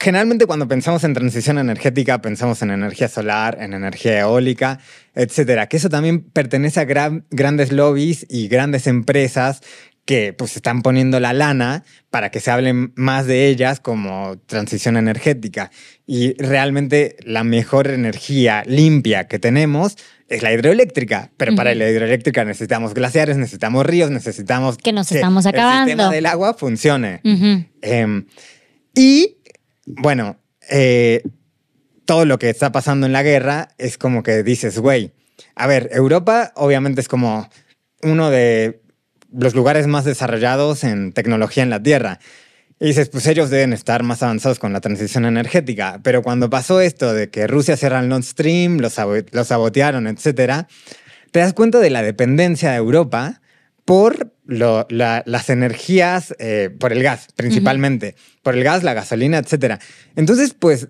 generalmente 0.02 0.46
cuando 0.48 0.68
pensamos 0.68 1.04
en 1.04 1.14
transición 1.14 1.58
energética 1.60 2.22
pensamos 2.22 2.62
en 2.62 2.72
energía 2.72 3.08
solar, 3.08 3.58
en 3.62 3.74
energía 3.74 4.20
eólica, 4.22 4.80
etcétera, 5.16 5.68
que 5.68 5.78
eso 5.78 5.90
también 5.90 6.22
pertenece 6.22 6.80
a 6.80 6.86
gran- 6.86 7.26
grandes 7.30 7.72
lobbies 7.72 8.26
y 8.30 8.48
grandes 8.48 8.88
empresas 8.88 9.62
que 10.04 10.34
pues 10.34 10.56
están 10.56 10.82
poniendo 10.82 11.20
la 11.20 11.32
lana 11.32 11.84
para 12.10 12.32
que 12.32 12.40
se 12.40 12.50
hable 12.50 12.74
más 12.96 13.28
de 13.28 13.48
ellas 13.48 13.80
como 13.80 14.40
transición 14.48 14.98
energética. 14.98 15.70
Y 16.08 16.34
realmente 16.42 17.16
la 17.24 17.44
mejor 17.44 17.88
energía 17.88 18.64
limpia 18.66 19.28
que 19.28 19.38
tenemos 19.38 19.96
es 20.28 20.42
la 20.42 20.52
hidroeléctrica, 20.52 21.30
pero 21.38 21.54
para 21.56 21.76
la 21.76 21.88
hidroeléctrica 21.90 22.44
necesitamos 22.44 22.94
glaciares, 22.96 23.38
necesitamos 23.38 23.86
ríos, 23.86 24.10
necesitamos 24.10 24.78
Que 24.78 24.92
nos 24.92 25.12
estamos 25.12 25.46
el 25.46 25.52
sistema 25.52 25.82
acabando. 25.84 26.10
del 26.10 26.26
agua 26.26 26.56
funcione. 26.56 27.22
Em, 27.84 28.26
y 28.96 29.38
bueno, 29.98 30.38
eh, 30.70 31.24
todo 32.06 32.26
lo 32.26 32.40
que 32.40 32.50
está 32.50 32.72
pasando 32.72 33.06
en 33.06 33.14
la 33.14 33.24
guerra 33.24 33.70
es 33.78 33.98
como 33.98 34.24
que 34.24 34.44
dices, 34.44 34.80
güey, 34.80 35.14
a 35.56 35.68
ver, 35.68 35.90
Europa 35.92 36.52
obviamente 36.56 37.02
es 37.02 37.08
como 37.08 37.50
uno 38.04 38.30
de 38.30 38.82
los 39.32 39.56
lugares 39.56 39.88
más 39.88 40.06
desarrollados 40.06 40.84
en 40.84 41.14
tecnología 41.14 41.64
en 41.64 41.70
la 41.70 41.82
Tierra. 41.82 42.20
Y 42.80 42.88
dices, 42.88 43.10
pues 43.10 43.28
ellos 43.28 43.52
deben 43.52 43.74
estar 43.74 44.02
más 44.02 44.24
avanzados 44.24 44.58
con 44.58 44.74
la 44.74 44.82
transición 44.82 45.26
energética. 45.26 46.00
Pero 46.04 46.24
cuando 46.24 46.50
pasó 46.50 46.82
esto 46.82 47.14
de 47.14 47.30
que 47.30 47.46
Rusia 47.46 47.78
cierra 47.78 48.00
el 48.00 48.10
Nord 48.10 48.24
Stream, 48.24 48.80
lo, 48.80 48.90
sabo- 48.90 49.24
lo 49.32 49.44
sabotearon, 49.44 50.08
etcétera, 50.08 50.68
te 51.32 51.40
das 51.40 51.54
cuenta 51.54 51.80
de 51.80 51.92
la 51.92 52.02
dependencia 52.02 52.72
de 52.72 52.78
Europa 52.78 53.42
por 53.92 54.32
lo- 54.46 54.88
la- 54.90 55.22
las 55.26 55.50
energías, 55.50 56.34
eh, 56.40 56.70
por 56.80 56.94
el 56.94 57.04
gas 57.04 57.28
principalmente, 57.36 58.16
por 58.42 58.56
el 58.56 58.64
gas, 58.64 58.84
la 58.84 58.94
gasolina, 58.94 59.38
etcétera. 59.38 59.80
Entonces, 60.16 60.56
pues 60.58 60.88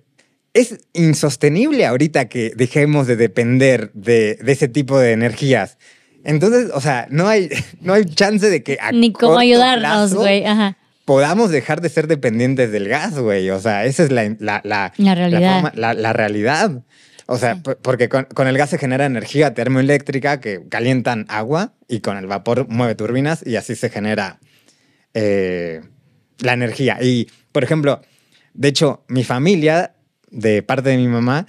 es 0.54 0.78
insostenible 0.94 1.86
ahorita 1.86 2.30
que 2.30 2.52
dejemos 2.56 3.08
de 3.08 3.16
depender 3.16 3.92
de, 3.94 4.36
de 4.36 4.52
ese 4.52 4.68
tipo 4.68 5.00
de 5.00 5.14
energías. 5.14 5.78
Entonces, 6.24 6.70
o 6.74 6.82
sea, 6.82 7.08
no 7.10 7.28
hay, 7.28 7.50
no 7.82 7.94
hay 7.94 8.06
chance 8.06 8.48
de 8.50 8.62
que 8.62 8.78
a 8.80 8.92
Ni 8.92 9.12
cómo 9.12 9.40
ayudarnos, 9.40 10.14
güey. 10.14 10.44
Podamos 11.06 11.50
dejar 11.50 11.82
de 11.82 11.90
ser 11.90 12.06
dependientes 12.08 12.72
del 12.72 12.88
gas, 12.88 13.18
güey. 13.18 13.50
O 13.50 13.60
sea, 13.60 13.86
esa 13.86 14.04
es 14.04 14.12
la, 14.12 14.24
la, 14.40 14.62
la, 14.64 14.94
La 14.98 15.16
realidad. 15.16 15.54
forma- 15.62 15.72
la- 15.76 15.94
la 15.96 16.14
realidad. 16.14 16.84
O 17.32 17.38
sea, 17.38 17.56
Sí. 17.56 17.62
porque 17.82 18.10
con, 18.10 18.26
con 18.26 18.48
el 18.48 18.58
gas 18.58 18.70
se 18.72 18.78
genera 18.78 19.06
energía 19.06 19.54
termoeléctrica 19.54 20.40
que 20.42 20.68
calientan 20.70 21.26
agua 21.30 21.74
y 21.88 22.02
con 22.02 22.18
el 22.18 22.28
vapor 22.28 22.68
mueve 22.68 22.96
turbinas 22.96 23.46
y 23.46 23.56
así 23.56 23.76
se 23.76 23.90
genera 23.90 24.40
eh, 25.14 25.82
la 26.40 26.54
energía. 26.54 26.98
Y, 27.02 27.30
por 27.52 27.64
ejemplo, 27.64 28.02
de 28.54 28.68
hecho, 28.68 29.04
mi 29.08 29.24
familia, 29.24 29.94
de 30.30 30.62
parte 30.64 30.90
de 30.90 30.98
mi 30.98 31.08
mamá, 31.08 31.48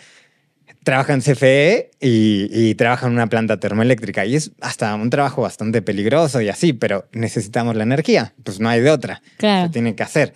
trabaja 0.84 1.14
en 1.14 1.20
CFE 1.20 1.90
y, 2.00 2.48
y 2.52 2.74
trabaja 2.74 3.06
en 3.06 3.12
una 3.12 3.26
planta 3.28 3.58
termoeléctrica. 3.58 4.24
Y 4.26 4.36
es 4.36 4.52
hasta 4.60 4.94
un 4.94 5.10
trabajo 5.10 5.42
bastante 5.42 5.82
peligroso 5.82 6.40
y 6.40 6.48
así, 6.48 6.72
pero 6.72 7.08
necesitamos 7.12 7.76
la 7.76 7.82
energía. 7.84 8.34
Pues 8.44 8.60
no 8.60 8.68
hay 8.68 8.80
de 8.80 8.90
otra. 8.90 9.22
Claro. 9.36 9.66
Se 9.66 9.72
tiene 9.72 9.94
que 9.94 10.02
hacer. 10.02 10.32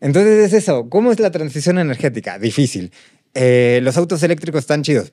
Entonces 0.00 0.46
es 0.46 0.52
eso. 0.52 0.88
¿Cómo 0.88 1.12
es 1.12 1.20
la 1.20 1.30
transición 1.30 1.78
energética? 1.78 2.38
Difícil. 2.38 2.90
Eh, 3.34 3.80
los 3.82 3.96
autos 3.96 4.22
eléctricos 4.22 4.60
están 4.60 4.82
chidos. 4.82 5.12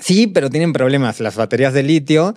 Sí, 0.00 0.26
pero 0.26 0.50
tienen 0.50 0.72
problemas. 0.72 1.20
Las 1.20 1.36
baterías 1.36 1.74
de 1.74 1.82
litio, 1.82 2.34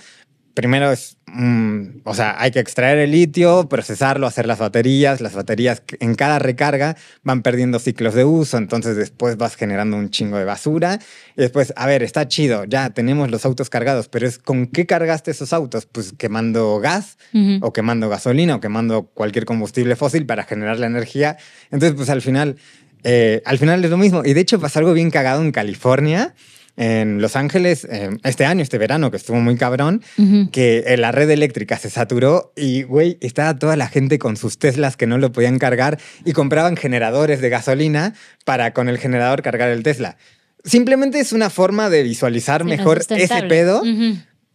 primero 0.53 0.91
es, 0.91 1.17
mm, 1.27 1.99
o 2.03 2.15
sea, 2.15 2.35
hay 2.41 2.49
que 2.49 2.59
extraer 2.59 2.97
el 2.97 3.11
litio, 3.11 3.69
procesarlo, 3.69 4.25
hacer 4.25 4.47
las 4.47 4.57
baterías. 4.57 5.21
Las 5.21 5.33
baterías 5.33 5.83
en 5.99 6.15
cada 6.15 6.39
recarga 6.39 6.97
van 7.21 7.43
perdiendo 7.43 7.77
ciclos 7.77 8.15
de 8.15 8.25
uso, 8.25 8.57
entonces 8.57 8.95
después 8.95 9.37
vas 9.37 9.55
generando 9.55 9.97
un 9.97 10.09
chingo 10.09 10.37
de 10.39 10.45
basura. 10.45 10.97
Y 11.37 11.41
después, 11.41 11.73
a 11.75 11.85
ver, 11.85 12.01
está 12.01 12.27
chido, 12.27 12.65
ya 12.65 12.89
tenemos 12.89 13.29
los 13.29 13.45
autos 13.45 13.69
cargados, 13.69 14.07
pero 14.07 14.27
es 14.27 14.39
con 14.39 14.65
qué 14.65 14.87
cargaste 14.87 15.29
esos 15.29 15.53
autos? 15.53 15.85
Pues 15.85 16.11
quemando 16.17 16.79
gas 16.79 17.19
Ujú. 17.35 17.59
o 17.61 17.71
quemando 17.71 18.09
gasolina 18.09 18.55
o 18.55 18.59
quemando 18.59 19.03
cualquier 19.13 19.45
combustible 19.45 19.95
fósil 19.95 20.25
para 20.25 20.43
generar 20.43 20.79
la 20.79 20.87
energía. 20.87 21.37
Entonces, 21.69 21.95
pues 21.95 22.09
al 22.09 22.23
final, 22.23 22.57
eh, 23.03 23.41
al 23.45 23.57
final 23.57 23.83
es 23.83 23.89
lo 23.91 23.97
mismo. 23.97 24.23
Y 24.25 24.33
de 24.33 24.41
hecho 24.41 24.59
pasó 24.59 24.79
algo 24.79 24.93
bien 24.93 25.11
cagado 25.11 25.41
en 25.41 25.51
California, 25.51 26.33
en 26.75 27.21
Los 27.21 27.35
Ángeles, 27.35 27.87
eh, 27.89 28.09
este 28.23 28.45
año, 28.45 28.61
este 28.61 28.77
verano, 28.77 29.09
que 29.09 29.17
estuvo 29.17 29.37
muy 29.37 29.55
cabrón, 29.57 30.03
que 30.51 30.83
eh, 30.85 30.97
la 30.97 31.11
red 31.11 31.29
eléctrica 31.31 31.77
se 31.77 31.89
saturó 31.89 32.53
y, 32.55 32.83
güey, 32.83 33.17
estaba 33.21 33.57
toda 33.57 33.75
la 33.75 33.87
gente 33.87 34.19
con 34.19 34.37
sus 34.37 34.59
Teslas 34.59 34.95
que 34.95 35.07
no 35.07 35.17
lo 35.17 35.31
podían 35.31 35.57
cargar 35.57 35.97
y 36.23 36.33
compraban 36.33 36.77
generadores 36.77 37.41
de 37.41 37.49
gasolina 37.49 38.13
para 38.45 38.73
con 38.73 38.89
el 38.89 38.99
generador 38.99 39.41
cargar 39.41 39.69
el 39.69 39.81
Tesla. 39.81 40.17
Simplemente 40.63 41.19
es 41.19 41.33
una 41.33 41.49
forma 41.49 41.89
de 41.89 42.03
visualizar 42.03 42.61
Sí, 42.61 42.67
no 42.67 42.73
es 42.73 42.77
mejor 42.79 42.99
ese 43.09 43.43
pedo 43.43 43.81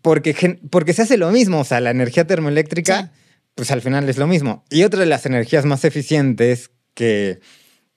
porque, 0.00 0.58
porque 0.70 0.92
se 0.92 1.02
hace 1.02 1.16
lo 1.16 1.30
mismo, 1.30 1.60
o 1.60 1.64
sea, 1.64 1.80
la 1.80 1.90
energía 1.90 2.26
termoeléctrica, 2.26 3.02
Sí. 3.02 3.20
pues 3.54 3.70
al 3.70 3.82
final 3.82 4.08
es 4.08 4.18
lo 4.18 4.26
mismo. 4.26 4.64
Y 4.70 4.82
otra 4.84 5.00
de 5.00 5.06
las 5.06 5.26
energías 5.26 5.64
más 5.64 5.84
eficientes 5.84 6.70
que 6.94 7.40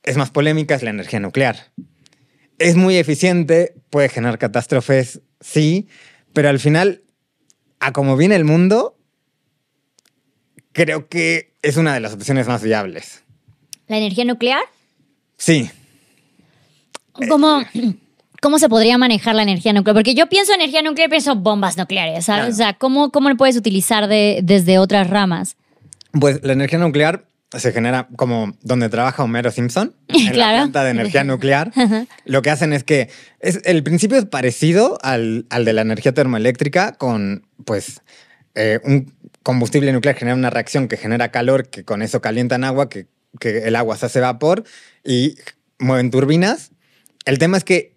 es 0.06 0.18
más 0.18 0.32
polémica 0.32 0.76
es 0.76 0.84
la 0.84 0.92
energía 0.92 1.20
nuclear. 1.20 1.72
Es 2.58 2.76
muy 2.76 2.98
eficiente, 2.98 3.76
puede 3.90 4.10
generar 4.10 4.38
catástrofes, 4.38 5.22
sí, 5.42 5.88
pero 6.34 6.50
al 6.50 6.60
final, 6.60 7.04
a 7.80 7.92
como 7.92 8.16
viene 8.16 8.36
el 8.36 8.46
mundo, 8.46 8.98
creo 10.72 11.10
que 11.10 11.54
es 11.62 11.78
una 11.78 11.94
de 11.94 12.00
las 12.00 12.14
opciones 12.14 12.48
más 12.48 12.64
viables. 12.64 13.24
¿La 13.88 13.98
energía 13.98 14.26
nuclear? 14.26 14.62
Sí, 15.38 15.70
¿Cómo, 17.30 17.64
¿Cómo 18.42 18.60
se 18.60 18.70
podría 18.70 18.98
manejar 18.98 19.36
la 19.36 19.44
energía 19.44 19.74
nuclear? 19.74 19.96
Porque 19.96 20.16
yo 20.16 20.28
pienso 20.28 20.54
en 20.54 20.62
energía 20.62 20.82
nuclear, 20.82 21.10
pienso 21.10 21.36
bombas 21.36 21.78
nucleares, 21.78 22.26
¿sabes? 22.26 22.42
Claro. 22.42 22.54
O 22.54 22.56
sea, 22.56 22.74
¿cómo, 22.74 23.12
¿cómo 23.12 23.30
lo 23.30 23.38
puedes 23.38 23.56
utilizar 23.56 24.08
de, 24.08 24.40
desde 24.44 24.80
otras 24.80 25.10
ramas? 25.10 25.56
Pues 26.12 26.42
la 26.44 26.54
energía 26.54 26.80
nuclear 26.80 27.26
se 27.52 27.72
genera 27.72 28.08
como 28.16 28.58
donde 28.62 28.90
trabaja 28.90 29.24
Homero 29.24 29.52
Simpson, 29.52 29.96
en 30.08 30.32
Claro. 30.34 30.52
la 30.58 30.62
planta 30.64 30.84
de 30.84 30.90
energía 30.92 31.24
nuclear. 31.26 31.72
Lo 32.26 32.42
que 32.42 32.50
hacen 32.50 32.74
es 32.74 32.84
que 32.84 33.10
es, 33.40 33.62
el 33.66 33.84
principio 33.84 34.18
es 34.18 34.26
parecido 34.26 34.98
al, 35.02 35.46
al 35.50 35.64
de 35.66 35.74
la 35.74 35.82
energía 35.82 36.14
termoeléctrica 36.14 36.94
con, 36.94 37.48
pues, 37.66 38.02
eh, 38.56 38.80
un 38.84 39.14
combustible 39.44 39.92
nuclear 39.94 40.16
genera 40.16 40.36
una 40.36 40.50
reacción 40.50 40.88
que 40.88 40.98
genera 40.98 41.30
calor, 41.30 41.70
que 41.70 41.84
con 41.84 42.02
eso 42.02 42.20
calientan 42.22 42.64
agua, 42.64 42.90
que, 42.90 43.08
que 43.40 43.60
el 43.68 43.76
agua 43.76 43.96
se 43.98 44.08
hace 44.08 44.20
vapor 44.20 44.64
y 45.04 45.36
mueven 45.78 46.10
turbinas. 46.10 46.72
El 47.26 47.38
tema 47.38 47.58
es 47.58 47.64
que 47.64 47.96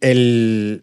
el, 0.00 0.82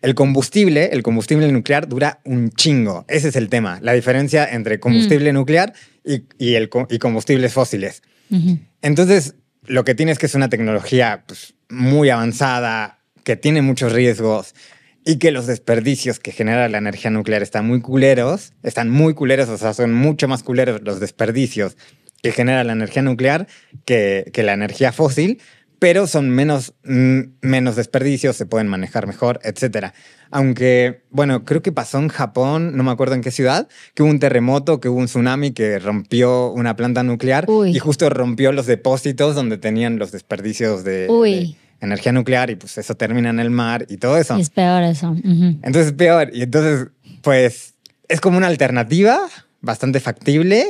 el 0.00 0.14
combustible, 0.14 0.86
el 0.92 1.02
combustible 1.02 1.50
nuclear 1.52 1.86
dura 1.88 2.20
un 2.24 2.50
chingo. 2.50 3.04
Ese 3.08 3.28
es 3.28 3.36
el 3.36 3.48
tema. 3.48 3.78
La 3.82 3.92
diferencia 3.92 4.48
entre 4.50 4.80
combustible 4.80 5.32
nuclear 5.32 5.74
y, 6.04 6.24
y 6.38 6.54
el, 6.54 6.70
y 6.90 6.98
combustibles 6.98 7.52
fósiles. 7.52 8.02
Entonces, 8.80 9.34
lo 9.66 9.84
que 9.84 9.94
tienes 9.94 10.18
que 10.18 10.26
es 10.26 10.34
una 10.34 10.48
tecnología 10.48 11.24
pues, 11.26 11.54
muy 11.68 12.08
avanzada, 12.08 12.98
que 13.24 13.36
tiene 13.36 13.62
muchos 13.62 13.92
riesgos 13.92 14.54
y 15.04 15.16
que 15.16 15.30
los 15.30 15.46
desperdicios 15.46 16.18
que 16.18 16.32
genera 16.32 16.68
la 16.68 16.78
energía 16.78 17.10
nuclear 17.10 17.42
están 17.42 17.66
muy 17.66 17.80
culeros, 17.80 18.52
están 18.62 18.88
muy 18.88 19.14
culeros, 19.14 19.48
o 19.48 19.58
sea, 19.58 19.74
son 19.74 19.92
mucho 19.92 20.28
más 20.28 20.42
culeros 20.42 20.80
los 20.82 21.00
desperdicios 21.00 21.76
que 22.22 22.32
genera 22.32 22.62
la 22.64 22.72
energía 22.72 23.02
nuclear 23.02 23.48
que, 23.84 24.30
que 24.32 24.42
la 24.42 24.52
energía 24.52 24.92
fósil, 24.92 25.40
pero 25.82 26.06
son 26.06 26.30
menos, 26.30 26.74
mm, 26.84 27.22
menos 27.40 27.74
desperdicios, 27.74 28.36
se 28.36 28.46
pueden 28.46 28.68
manejar 28.68 29.08
mejor, 29.08 29.40
etcétera. 29.42 29.94
Aunque, 30.30 31.02
bueno, 31.10 31.44
creo 31.44 31.60
que 31.60 31.72
pasó 31.72 31.98
en 31.98 32.06
Japón, 32.06 32.76
no 32.76 32.84
me 32.84 32.92
acuerdo 32.92 33.16
en 33.16 33.20
qué 33.20 33.32
ciudad, 33.32 33.66
que 33.92 34.04
hubo 34.04 34.10
un 34.12 34.20
terremoto, 34.20 34.78
que 34.78 34.88
hubo 34.88 35.00
un 35.00 35.06
tsunami 35.06 35.50
que 35.50 35.80
rompió 35.80 36.52
una 36.52 36.76
planta 36.76 37.02
nuclear 37.02 37.46
Uy. 37.50 37.74
y 37.74 37.80
justo 37.80 38.08
rompió 38.10 38.52
los 38.52 38.66
depósitos 38.66 39.34
donde 39.34 39.58
tenían 39.58 39.98
los 39.98 40.12
desperdicios 40.12 40.84
de, 40.84 41.08
de 41.08 41.56
energía 41.80 42.12
nuclear 42.12 42.50
y 42.50 42.54
pues 42.54 42.78
eso 42.78 42.94
termina 42.94 43.30
en 43.30 43.40
el 43.40 43.50
mar 43.50 43.84
y 43.88 43.96
todo 43.96 44.18
eso. 44.18 44.36
Es 44.36 44.50
peor 44.50 44.84
eso. 44.84 45.16
Entonces 45.24 45.86
es 45.86 45.92
peor. 45.94 46.30
Y 46.32 46.42
entonces, 46.42 46.90
pues, 47.22 47.74
es 48.06 48.20
como 48.20 48.38
una 48.38 48.46
alternativa 48.46 49.18
bastante 49.60 49.98
factible, 49.98 50.64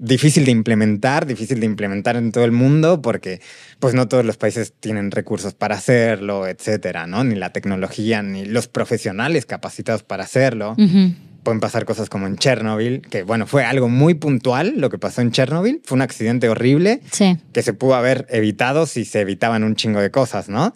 difícil 0.00 0.46
de 0.46 0.50
implementar, 0.50 1.26
difícil 1.26 1.60
de 1.60 1.66
implementar 1.66 2.16
en 2.16 2.32
todo 2.32 2.44
el 2.44 2.52
mundo 2.52 3.02
porque 3.02 3.40
pues 3.78 3.94
no 3.94 4.08
todos 4.08 4.24
los 4.24 4.38
países 4.38 4.72
tienen 4.80 5.10
recursos 5.10 5.54
para 5.54 5.76
hacerlo, 5.76 6.48
etcétera, 6.48 7.06
¿no? 7.06 7.22
Ni 7.22 7.34
la 7.34 7.52
tecnología, 7.52 8.22
ni 8.22 8.46
los 8.46 8.66
profesionales 8.66 9.46
capacitados 9.46 10.02
para 10.02 10.24
hacerlo. 10.24 10.74
Pueden 11.42 11.60
pasar 11.60 11.84
cosas 11.84 12.08
como 12.08 12.26
en 12.26 12.36
Chernobyl, 12.36 13.02
que 13.02 13.22
bueno, 13.22 13.46
fue 13.46 13.64
algo 13.64 13.88
muy 13.88 14.14
puntual 14.14 14.74
lo 14.76 14.90
que 14.90 14.98
pasó 14.98 15.20
en 15.20 15.32
Chernobyl. 15.32 15.80
Fue 15.84 15.96
un 15.96 16.02
accidente 16.02 16.48
horrible 16.48 17.00
que 17.52 17.62
se 17.62 17.72
pudo 17.74 17.94
haber 17.94 18.26
evitado 18.30 18.86
si 18.86 19.04
se 19.04 19.20
evitaban 19.20 19.64
un 19.64 19.76
chingo 19.76 20.00
de 20.00 20.10
cosas, 20.10 20.48
¿no? 20.48 20.74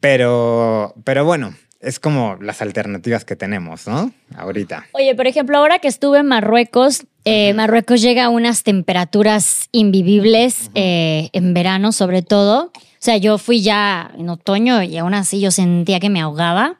Pero, 0.00 0.94
pero 1.04 1.24
bueno, 1.24 1.54
es 1.80 1.98
como 1.98 2.36
las 2.40 2.62
alternativas 2.62 3.24
que 3.24 3.36
tenemos, 3.36 3.86
¿no? 3.86 4.12
Ahorita. 4.36 4.86
Oye, 4.92 5.14
por 5.14 5.26
ejemplo, 5.26 5.56
ahora 5.56 5.78
que 5.78 5.88
estuve 5.88 6.18
en 6.18 6.26
Marruecos, 6.26 7.06
eh, 7.24 7.52
Marruecos 7.54 8.00
llega 8.00 8.24
a 8.24 8.28
unas 8.28 8.62
temperaturas 8.62 9.68
invivibles 9.72 10.70
eh, 10.74 11.28
en 11.32 11.54
verano, 11.54 11.92
sobre 11.92 12.22
todo. 12.22 12.72
O 12.74 13.02
sea, 13.02 13.16
yo 13.16 13.38
fui 13.38 13.62
ya 13.62 14.12
en 14.18 14.28
otoño 14.28 14.82
y 14.82 14.96
aún 14.98 15.14
así 15.14 15.40
yo 15.40 15.50
sentía 15.50 16.00
que 16.00 16.10
me 16.10 16.20
ahogaba. 16.20 16.76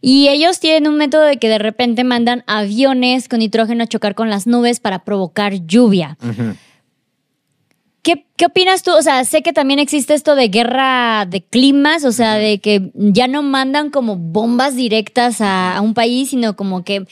Y 0.00 0.28
ellos 0.28 0.60
tienen 0.60 0.88
un 0.88 0.96
método 0.96 1.22
de 1.22 1.38
que 1.38 1.48
de 1.48 1.58
repente 1.58 2.04
mandan 2.04 2.44
aviones 2.46 3.28
con 3.28 3.40
nitrógeno 3.40 3.84
a 3.84 3.86
chocar 3.86 4.14
con 4.14 4.30
las 4.30 4.46
nubes 4.46 4.80
para 4.80 5.04
provocar 5.04 5.66
lluvia. 5.66 6.16
¿Qué, 8.02 8.46
opinas 8.46 8.82
tú? 8.82 8.92
O 8.92 9.02
sea, 9.02 9.24
sé 9.24 9.42
que 9.42 9.52
también 9.52 9.80
existe 9.80 10.14
esto 10.14 10.34
de 10.34 10.48
guerra 10.48 11.26
de 11.26 11.42
climas, 11.42 12.04
o 12.04 12.12
sea, 12.12 12.34
de 12.34 12.58
que 12.58 12.90
ya 12.94 13.26
no 13.28 13.42
mandan 13.42 13.90
como 13.90 14.16
bombas 14.16 14.76
directas 14.76 15.40
a, 15.40 15.78
un 15.82 15.94
país, 15.94 16.30
sino 16.30 16.56
como 16.56 16.84
que 16.84 17.06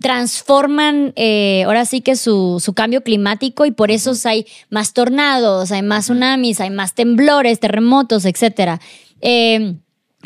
transforman 0.00 1.12
eh, 1.16 1.64
ahora 1.66 1.84
sí 1.84 2.00
que 2.00 2.16
su, 2.16 2.60
cambio 2.74 3.02
climático 3.02 3.66
y 3.66 3.70
por 3.70 3.90
eso 3.90 4.12
hay 4.24 4.46
más 4.70 4.94
tornados, 4.94 5.72
hay 5.72 5.82
más 5.82 6.04
tsunamis, 6.04 6.60
hay 6.60 6.70
más 6.70 6.94
temblores, 6.94 7.60
terremotos, 7.60 8.24
etc. 8.24 8.80
Eh, 9.20 9.76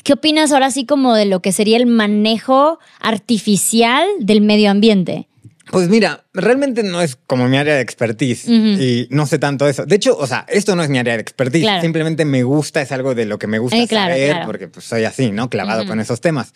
¿Qué 0.04 0.12
opinas 0.12 0.52
ahora 0.52 0.70
sí 0.70 0.86
como 0.86 1.14
de 1.14 1.26
lo 1.26 1.40
que 1.40 1.52
sería 1.52 1.76
el 1.76 1.86
manejo 1.86 2.78
artificial 3.00 4.06
del 4.20 4.42
medio 4.42 4.70
ambiente? 4.70 5.28
Pues 5.70 5.88
mira, 5.88 6.24
realmente 6.32 6.84
no 6.84 7.02
es 7.02 7.16
como 7.16 7.48
mi 7.48 7.56
área 7.56 7.74
de 7.74 7.80
expertise 7.80 8.46
y 8.48 9.08
no 9.10 9.26
sé 9.26 9.40
tanto 9.40 9.66
eso. 9.66 9.84
De 9.84 9.96
hecho, 9.96 10.16
o 10.16 10.26
sea, 10.26 10.46
esto 10.48 10.76
no 10.76 10.82
es 10.84 10.88
mi 10.88 10.98
área 10.98 11.14
de 11.14 11.20
expertise. 11.20 11.68
Simplemente 11.80 12.24
me 12.24 12.44
gusta, 12.44 12.82
es 12.82 12.92
algo 12.92 13.16
de 13.16 13.26
lo 13.26 13.38
que 13.38 13.48
me 13.48 13.58
gusta 13.58 13.76
eh, 13.76 13.86
saber 13.88 14.36
porque 14.46 14.68
pues, 14.68 14.86
soy 14.86 15.04
así, 15.04 15.32
¿no? 15.32 15.50
Clavado 15.50 15.84
con 15.86 15.98
esos 15.98 16.20
temas. 16.20 16.52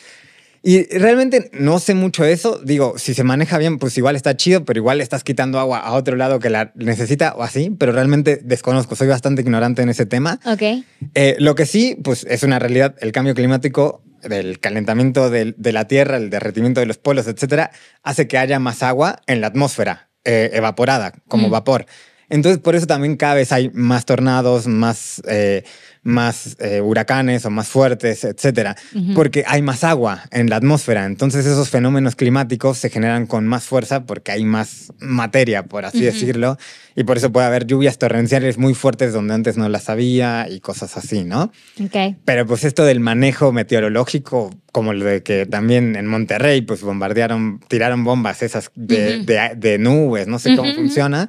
Y 0.62 0.84
realmente 0.98 1.50
no 1.54 1.78
sé 1.78 1.94
mucho 1.94 2.24
eso. 2.24 2.60
Digo, 2.62 2.98
si 2.98 3.14
se 3.14 3.24
maneja 3.24 3.56
bien, 3.56 3.78
pues 3.78 3.96
igual 3.96 4.16
está 4.16 4.36
chido, 4.36 4.64
pero 4.64 4.78
igual 4.78 5.00
estás 5.00 5.24
quitando 5.24 5.58
agua 5.58 5.78
a 5.78 5.92
otro 5.92 6.16
lado 6.16 6.38
que 6.38 6.50
la 6.50 6.72
necesita 6.74 7.34
o 7.34 7.42
así. 7.42 7.74
Pero 7.78 7.92
realmente 7.92 8.40
desconozco, 8.42 8.94
soy 8.94 9.08
bastante 9.08 9.42
ignorante 9.42 9.82
en 9.82 9.88
ese 9.88 10.04
tema. 10.04 10.38
Ok. 10.44 10.84
Eh, 11.14 11.36
lo 11.38 11.54
que 11.54 11.64
sí, 11.64 11.96
pues 12.02 12.26
es 12.28 12.42
una 12.42 12.58
realidad. 12.58 12.94
El 13.00 13.12
cambio 13.12 13.34
climático 13.34 14.02
del 14.22 14.60
calentamiento 14.60 15.30
de, 15.30 15.54
la 15.56 15.86
Tierra, 15.86 16.18
el 16.18 16.30
derretimiento 16.30 16.80
de 16.80 16.86
los 16.86 16.98
polos, 16.98 17.26
etcétera, 17.26 17.70
hace 18.02 18.28
que 18.28 18.38
haya 18.38 18.58
más 18.58 18.82
agua 18.82 19.20
en 19.26 19.40
la 19.40 19.46
atmósfera, 19.46 20.10
eh, 20.24 20.50
evaporada, 20.52 21.12
como 21.26 21.48
mm. 21.48 21.50
vapor. 21.50 21.86
Entonces, 22.28 22.60
por 22.60 22.76
eso 22.76 22.86
también 22.86 23.16
cada 23.16 23.34
vez 23.34 23.50
hay 23.50 23.70
más 23.74 24.04
tornados, 24.04 24.66
más, 24.68 25.20
eh, 25.26 25.64
más 26.02 26.56
eh, 26.60 26.80
huracanes 26.80 27.44
o 27.44 27.50
más 27.50 27.68
fuertes, 27.68 28.24
etcétera, 28.24 28.76
porque 29.14 29.44
hay 29.46 29.60
más 29.60 29.84
agua 29.84 30.22
en 30.30 30.48
la 30.48 30.56
atmósfera. 30.56 31.04
Entonces, 31.04 31.44
esos 31.44 31.68
fenómenos 31.68 32.16
climáticos 32.16 32.78
se 32.78 32.88
generan 32.88 33.26
con 33.26 33.46
más 33.46 33.64
fuerza 33.64 34.04
porque 34.06 34.32
hay 34.32 34.44
más 34.44 34.92
materia, 34.98 35.64
por 35.64 35.84
así 35.84 36.00
decirlo, 36.00 36.56
y 36.96 37.04
por 37.04 37.18
eso 37.18 37.30
puede 37.30 37.46
haber 37.46 37.66
lluvias 37.66 37.98
torrenciales 37.98 38.56
muy 38.56 38.74
fuertes 38.74 39.12
donde 39.12 39.34
antes 39.34 39.58
no 39.58 39.68
las 39.68 39.90
había 39.90 40.48
y 40.48 40.60
cosas 40.60 40.96
así, 40.96 41.24
¿no? 41.24 41.52
Okay. 41.84 42.16
Pero 42.24 42.46
pues 42.46 42.64
esto 42.64 42.84
del 42.84 43.00
manejo 43.00 43.52
meteorológico, 43.52 44.50
como 44.72 44.92
lo 44.94 45.04
de 45.04 45.22
que 45.22 45.44
también 45.44 45.96
en 45.96 46.06
Monterrey, 46.06 46.62
pues 46.62 46.82
bombardearon, 46.82 47.60
tiraron 47.68 48.04
bombas 48.04 48.42
esas 48.42 48.70
de, 48.74 49.76
nubes, 49.78 50.26
no 50.28 50.38
sé 50.38 50.56
cómo 50.56 50.72
funciona 50.74 51.28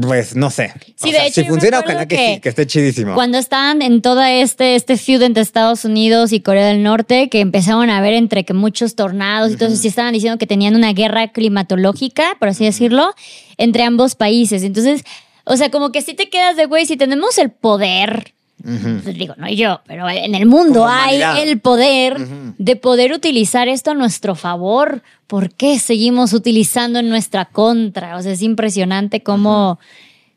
pues 0.00 0.34
no 0.34 0.50
sé. 0.50 0.72
Sí, 0.96 1.12
de 1.12 1.26
hecho, 1.26 1.42
si 1.42 1.44
funciona, 1.44 1.80
ojalá 1.80 2.06
que, 2.06 2.16
sí, 2.16 2.40
que 2.40 2.48
esté 2.48 2.66
chidísimo. 2.66 3.14
Cuando 3.14 3.36
estaban 3.36 3.82
en 3.82 4.00
todo 4.00 4.22
este, 4.22 4.74
este 4.74 4.96
feud 4.96 5.20
entre 5.22 5.42
Estados 5.42 5.84
Unidos 5.84 6.32
y 6.32 6.40
Corea 6.40 6.66
del 6.66 6.82
Norte, 6.82 7.28
que 7.28 7.40
empezaron 7.40 7.90
a 7.90 8.00
ver 8.00 8.14
entre 8.14 8.44
que 8.44 8.54
muchos 8.54 8.94
tornados 8.94 9.52
y 9.52 9.56
todo 9.56 9.68
eso, 9.68 9.76
sí 9.76 9.88
estaban 9.88 10.14
diciendo 10.14 10.38
que 10.38 10.46
tenían 10.46 10.76
una 10.76 10.94
guerra 10.94 11.28
climatológica, 11.28 12.36
por 12.38 12.48
así 12.48 12.64
decirlo, 12.64 13.14
entre 13.58 13.82
ambos 13.82 14.14
países. 14.14 14.62
Entonces, 14.62 15.02
o 15.44 15.56
sea, 15.56 15.70
como 15.70 15.92
que 15.92 16.00
si 16.00 16.14
te 16.14 16.30
quedas 16.30 16.56
de 16.56 16.64
güey, 16.64 16.86
si 16.86 16.96
tenemos 16.96 17.36
el 17.36 17.50
poder 17.50 18.32
pues 18.62 19.18
digo, 19.18 19.34
no 19.38 19.48
yo, 19.50 19.80
pero 19.86 20.08
en 20.08 20.34
el 20.34 20.46
mundo 20.46 20.86
hay 20.86 21.20
el 21.40 21.58
poder 21.60 22.18
de 22.58 22.76
poder 22.76 23.12
utilizar 23.12 23.68
esto 23.68 23.90
a 23.90 23.94
nuestro 23.94 24.34
favor. 24.34 25.02
¿Por 25.26 25.50
qué 25.50 25.78
seguimos 25.78 26.32
utilizando 26.32 26.98
en 26.98 27.08
nuestra 27.08 27.46
contra? 27.46 28.16
O 28.16 28.22
sea, 28.22 28.32
es 28.32 28.42
impresionante 28.42 29.22
cómo, 29.22 29.80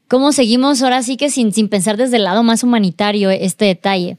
cómo 0.08 0.32
seguimos 0.32 0.82
ahora 0.82 1.04
sí 1.04 1.18
que 1.18 1.30
sin, 1.30 1.54
sin 1.54 1.70
pensar 1.70 1.98
desde 1.98 2.18
el 2.18 2.24
lado 2.24 2.42
más 2.44 2.64
humanitario 2.64 3.30
este 3.30 3.66
detalle. 3.66 4.18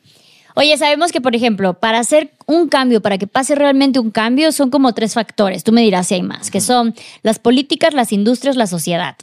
Oye, 0.55 0.77
sabemos 0.79 1.13
que, 1.13 1.21
por 1.21 1.37
ejemplo, 1.37 1.75
para 1.75 1.99
hacer 1.99 2.33
un 2.47 2.69
cambio, 2.69 3.03
para 3.03 3.19
que 3.19 3.27
pase 3.27 3.55
realmente 3.55 3.99
un 3.99 4.11
cambio, 4.11 4.53
son 4.53 4.71
como 4.71 4.95
tres 4.95 5.13
factores. 5.13 5.65
Tú 5.65 5.73
me 5.73 5.83
dirás 5.83 6.07
si 6.07 6.15
hay 6.15 6.23
más, 6.23 6.51
que 6.51 6.63
son 6.63 6.95
las 7.23 7.39
políticas, 7.39 7.93
las 7.93 8.11
industrias, 8.11 8.57
la 8.57 8.67
sociedad. 8.67 9.17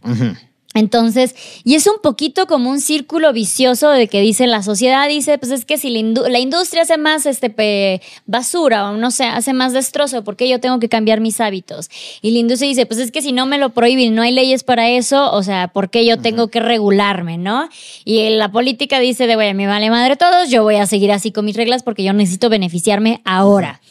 Entonces, 0.73 1.35
y 1.63 1.75
es 1.75 1.85
un 1.85 2.01
poquito 2.01 2.47
como 2.47 2.69
un 2.69 2.79
círculo 2.79 3.31
vicioso 3.31 3.89
de 3.89 4.07
que 4.07 4.21
dice 4.21 4.47
la 4.47 4.63
sociedad, 4.63 5.07
dice, 5.07 5.37
pues 5.37 5.51
es 5.51 5.65
que 5.65 5.77
si 5.77 5.89
la, 5.91 6.39
industria 6.39 6.81
hace 6.81 6.97
más 6.97 7.27
este, 7.27 8.01
basura 8.25 8.89
o 8.89 8.97
no 8.97 9.11
sé, 9.11 9.25
hace 9.25 9.53
más 9.53 9.73
destrozo, 9.73 10.23
¿por 10.23 10.35
qué 10.35 10.49
yo 10.49 10.59
tengo 10.59 10.79
que 10.79 10.89
cambiar 10.89 11.19
mis 11.19 11.39
hábitos? 11.39 11.89
Y 12.21 12.31
la 12.31 12.39
industria 12.39 12.69
dice, 12.69 12.85
pues 12.87 12.99
es 12.99 13.11
que 13.11 13.21
si 13.21 13.31
no 13.31 13.45
me 13.45 13.59
lo 13.59 13.69
prohíben, 13.69 14.15
no 14.15 14.23
hay 14.23 14.31
leyes 14.31 14.63
para 14.63 14.89
eso, 14.89 15.31
o 15.31 15.43
sea, 15.43 15.67
¿por 15.67 15.91
qué 15.91 16.05
yo 16.05 16.17
tengo 16.17 16.47
que 16.47 16.59
regularme, 16.59 17.37
no? 17.37 17.69
Y 18.03 18.27
la 18.29 18.51
política 18.51 18.99
dice 18.99 19.27
de, 19.27 19.33
a 19.33 19.53
me 19.53 19.67
vale 19.67 19.89
madre 19.91 20.15
todos, 20.15 20.49
yo 20.49 20.63
voy 20.63 20.75
a 20.75 20.87
seguir 20.87 21.11
así 21.11 21.31
con 21.31 21.45
mis 21.45 21.55
reglas 21.55 21.83
porque 21.83 22.03
yo 22.03 22.13
necesito 22.13 22.49
beneficiarme 22.49 23.21
ahora. 23.25 23.81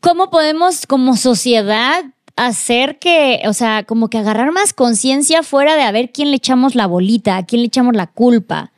¿Cómo 0.00 0.30
podemos 0.30 0.86
como 0.86 1.16
sociedad 1.16 2.04
hacer 2.38 2.98
que, 2.98 3.42
o 3.46 3.52
sea, 3.52 3.84
como 3.84 4.08
que 4.08 4.18
agarrar 4.18 4.52
más 4.52 4.72
conciencia 4.72 5.42
fuera 5.42 5.74
de 5.74 5.82
a 5.82 5.92
ver 5.92 6.10
quién 6.12 6.30
le 6.30 6.36
echamos 6.36 6.74
la 6.74 6.86
bolita, 6.86 7.36
a 7.36 7.44
quién 7.44 7.62
le 7.62 7.66
echamos 7.66 7.94
la 7.96 8.06
culpa? 8.06 8.72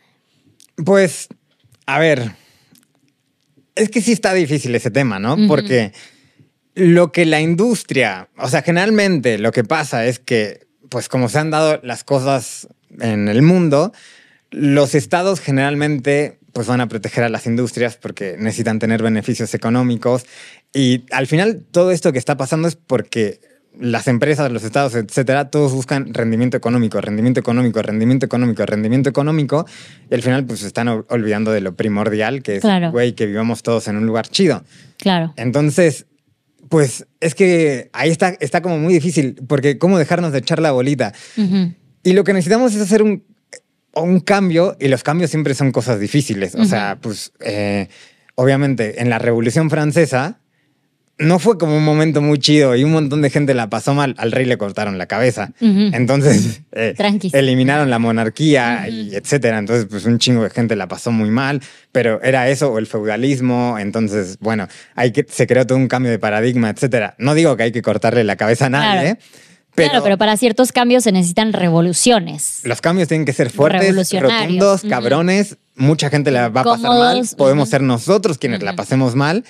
Pues, 0.85 1.29
a 1.87 1.99
ver, 1.99 2.33
es 3.75 3.91
que 3.91 4.01
sí 4.01 4.13
está 4.13 4.33
difícil 4.33 4.75
ese 4.75 4.91
tema, 4.91 5.19
¿no? 5.19 5.37
Porque 5.47 5.93
lo 6.75 7.13
que 7.13 7.27
la 7.27 7.41
industria, 7.41 8.29
o 8.39 8.49
sea, 8.49 8.63
generalmente 8.63 9.39
lo 9.39 9.53
que 9.53 9.63
pasa 9.63 10.07
es 10.07 10.19
que, 10.19 10.67
pues 10.89 11.09
como 11.09 11.29
se 11.29 11.39
han 11.39 11.51
dado 11.51 11.81
las 11.83 12.03
cosas 12.03 12.67
en 12.99 13.29
el 13.29 13.43
mundo, 13.43 13.93
los 14.51 14.95
estados 14.95 15.41
generalmente 15.41 16.39
pues 16.53 16.67
van 16.67 16.81
a 16.81 16.89
proteger 16.89 17.23
a 17.23 17.29
las 17.29 17.47
industrias 17.47 17.97
porque 17.97 18.37
necesitan 18.39 18.81
tener 18.81 19.03
beneficios 19.03 19.55
económicos 19.55 20.27
y 20.73 21.05
al 21.13 21.29
final 21.29 21.65
todo 21.71 21.93
esto 21.93 22.13
que 22.13 22.19
está 22.19 22.37
pasando 22.37 22.67
es 22.67 22.75
porque 22.75 23.41
las 23.79 24.09
empresas, 24.09 24.51
los 24.51 24.65
estados, 24.65 24.95
etcétera, 24.95 25.51
todos 25.51 25.73
buscan 25.73 26.13
rendimiento 26.13 26.57
económico, 26.57 27.01
rendimiento 27.01 27.41
económico, 27.41 27.81
rendimiento 27.83 28.27
económico, 28.27 28.67
rendimiento 28.67 29.11
económico, 29.11 29.67
y 30.11 30.15
al 30.15 30.23
final 30.23 30.45
pues 30.45 30.61
se 30.61 30.67
están 30.67 30.89
olvidando 30.89 31.53
de 31.53 31.61
lo 31.61 31.77
primordial, 31.77 32.43
que 32.43 32.57
es, 32.57 32.65
güey, 32.91 33.15
que 33.15 33.27
vivamos 33.27 33.63
todos 33.63 33.89
en 33.89 33.97
un 33.97 34.07
lugar 34.07 34.29
chido. 34.29 34.65
Claro. 34.99 35.33
Entonces, 35.37 36.07
pues 36.69 37.07
es 37.21 37.35
que 37.35 37.91
ahí 37.93 38.11
está, 38.11 38.37
está 38.41 38.61
como 38.61 38.79
muy 38.79 38.93
difícil, 38.95 39.37
porque 39.47 39.79
cómo 39.79 39.99
dejarnos 39.99 40.33
de 40.33 40.39
echar 40.39 40.61
la 40.61 40.73
bolita. 40.73 41.13
Y 42.03 42.13
lo 42.13 42.25
que 42.25 42.33
necesitamos 42.33 42.75
es 42.75 42.83
hacer 42.83 43.03
un, 43.03 43.25
un 43.95 44.21
cambio, 44.21 44.77
y 44.81 44.89
los 44.89 45.03
cambios 45.03 45.31
siempre 45.31 45.55
son 45.55 45.73
cosas 45.73 46.01
difíciles. 46.01 46.55
O 46.55 46.65
sea, 46.65 46.99
pues 47.01 47.33
eh, 47.41 47.89
obviamente 48.35 49.01
en 49.01 49.11
la 49.11 49.19
Revolución 49.19 49.71
Francesa, 49.71 50.41
no 51.21 51.39
fue 51.39 51.59
como 51.59 51.77
un 51.77 51.85
momento 51.85 52.23
muy 52.23 52.39
chido 52.39 52.75
y 52.75 52.83
un 52.83 52.93
montón 52.93 53.21
de 53.21 53.29
gente 53.29 53.53
la 53.53 53.69
pasó 53.69 53.95
mal. 53.95 54.15
Al 54.17 54.33
rey 54.33 54.47
le 54.47 54.57
cortaron 54.57 54.97
la 54.97 55.07
cabeza. 55.07 55.53
Entonces, 55.61 56.63
eh, 56.73 56.95
eliminaron 57.33 57.91
la 57.91 57.99
monarquía 57.99 58.89
y 58.89 59.15
etcétera. 59.15 59.59
Entonces, 59.59 59.87
pues 59.89 60.07
un 60.07 60.19
chingo 60.19 60.43
de 60.43 60.51
gente 60.51 60.77
la 60.77 60.89
pasó 60.89 61.13
muy 61.13 61.31
mal, 61.31 61.61
pero 61.93 62.23
era 62.23 62.49
eso 62.49 62.73
o 62.73 62.79
el 62.79 62.87
feudalismo. 62.87 63.79
Entonces, 63.79 64.39
bueno, 64.41 64.67
hay 64.97 65.13
que, 65.13 65.27
se 65.29 65.47
creó 65.47 65.67
todo 65.67 65.77
un 65.77 65.89
cambio 65.89 66.11
de 66.11 66.19
paradigma, 66.19 66.71
etcétera. 66.71 67.15
No 67.19 67.35
digo 67.35 67.55
que 67.57 67.65
hay 67.65 67.73
que 67.73 67.83
cortarle 67.83 68.25
la 68.25 68.37
cabeza 68.37 68.67
a 68.67 68.71
nadie. 68.71 69.19
Pero, 69.75 69.91
claro, 69.91 70.05
pero 70.05 70.19
para 70.19 70.37
ciertos 70.37 70.73
cambios 70.73 71.05
se 71.05 71.13
necesitan 71.13 71.53
revoluciones. 71.53 72.61
Los 72.65 72.81
cambios 72.81 73.09
tienen 73.09 73.27
que 73.27 73.33
ser 73.33 73.51
fuertes, 73.51 73.95
rotundos, 74.21 74.83
cabrones. 74.89 75.59
Mucha 75.77 76.11
gente 76.11 76.31
la 76.31 76.49
va 76.49 76.63
a 76.63 76.65
pasar 76.65 76.91
mal. 76.91 77.23
Podemos 77.37 77.69
ser 77.69 77.83
nosotros 77.83 78.39
quienes 78.39 78.63
la 78.63 78.75
pasemos 78.75 79.15
mal 79.15 79.45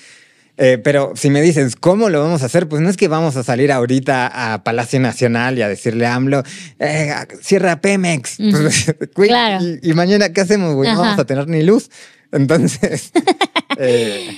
Eh, 0.63 0.77
pero 0.77 1.13
si 1.17 1.31
me 1.31 1.41
dices, 1.41 1.75
¿cómo 1.75 2.11
lo 2.11 2.21
vamos 2.21 2.43
a 2.43 2.47
hacer? 2.47 2.69
Pues 2.69 2.83
no 2.83 2.91
es 2.91 2.99
que 2.99 3.09
vamos 3.09 3.35
a 3.37 3.43
salir 3.43 3.73
ahorita 3.73 4.53
a 4.53 4.63
Palacio 4.63 5.01
Nacional 5.01 5.57
y 5.57 5.63
a 5.63 5.69
decirle 5.69 6.05
a 6.05 6.15
AMLO, 6.15 6.43
eh, 6.79 7.15
cierra 7.41 7.81
Pemex. 7.81 8.37
claro. 9.15 9.65
y, 9.81 9.93
mañana, 9.95 10.35
¿qué 10.35 10.43
hacemos, 10.43 10.75
güey? 10.75 10.93
No 10.93 11.01
vamos 11.01 11.19
a 11.19 11.25
tener 11.25 11.49
ni 11.49 11.63
luz. 11.63 11.89
Entonces, 12.31 13.11
eh, 13.79 14.37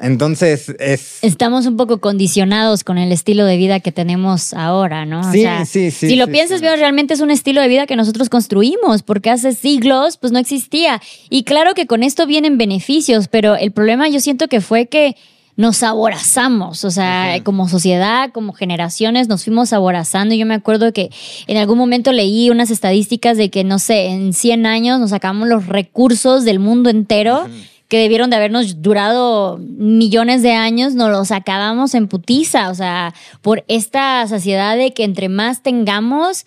entonces 0.00 0.74
es... 0.80 1.18
Estamos 1.22 1.64
un 1.66 1.76
poco 1.76 2.00
condicionados 2.00 2.82
con 2.82 2.98
el 2.98 3.12
estilo 3.12 3.44
de 3.44 3.56
vida 3.56 3.78
que 3.78 3.92
tenemos 3.92 4.54
ahora, 4.54 5.06
¿no? 5.06 5.30
Sí, 5.30 5.46
sí, 5.64 5.92
sí. 5.92 6.08
Si 6.08 6.16
lo 6.16 6.26
piensas 6.26 6.60
bien, 6.60 6.76
realmente 6.76 7.14
es 7.14 7.20
un 7.20 7.30
estilo 7.30 7.60
de 7.60 7.68
vida 7.68 7.86
que 7.86 7.94
nosotros 7.94 8.30
construimos, 8.30 9.04
porque 9.04 9.30
hace 9.30 9.52
siglos 9.52 10.16
pues 10.16 10.32
no 10.32 10.40
existía. 10.40 11.00
Y 11.30 11.44
claro 11.44 11.74
que 11.74 11.86
con 11.86 12.02
esto 12.02 12.26
vienen 12.26 12.58
beneficios, 12.58 13.28
pero 13.28 13.54
el 13.54 13.70
problema 13.70 14.08
yo 14.08 14.18
siento 14.18 14.48
que 14.48 14.60
fue 14.60 14.86
que 14.86 15.14
nos 15.56 15.82
aborazamos, 15.82 16.84
o 16.84 16.90
sea, 16.90 17.40
como 17.44 17.68
sociedad, 17.68 18.30
como 18.32 18.52
generaciones, 18.52 19.28
nos 19.28 19.44
fuimos 19.44 19.72
aborazando. 19.72 20.34
Yo 20.34 20.46
me 20.46 20.54
acuerdo 20.54 20.92
que 20.92 21.10
en 21.46 21.58
algún 21.58 21.78
momento 21.78 22.12
leí 22.12 22.48
unas 22.50 22.70
estadísticas 22.70 23.36
de 23.36 23.50
que, 23.50 23.62
no 23.62 23.78
sé, 23.78 24.06
en 24.06 24.32
100 24.32 24.66
años 24.66 24.98
nos 24.98 25.10
sacamos 25.10 25.48
los 25.48 25.66
recursos 25.66 26.44
del 26.44 26.58
mundo 26.58 26.88
entero 26.88 27.46
que 27.88 27.98
debieron 27.98 28.30
de 28.30 28.36
habernos 28.36 28.80
durado 28.80 29.58
millones 29.58 30.40
de 30.40 30.52
años, 30.52 30.94
nos 30.94 31.10
los 31.10 31.30
acabamos 31.30 31.94
en 31.94 32.08
putiza, 32.08 32.70
o 32.70 32.74
sea, 32.74 33.12
por 33.42 33.64
esta 33.68 34.26
saciedad 34.26 34.78
de 34.78 34.94
que 34.94 35.04
entre 35.04 35.28
más 35.28 35.62
tengamos, 35.62 36.46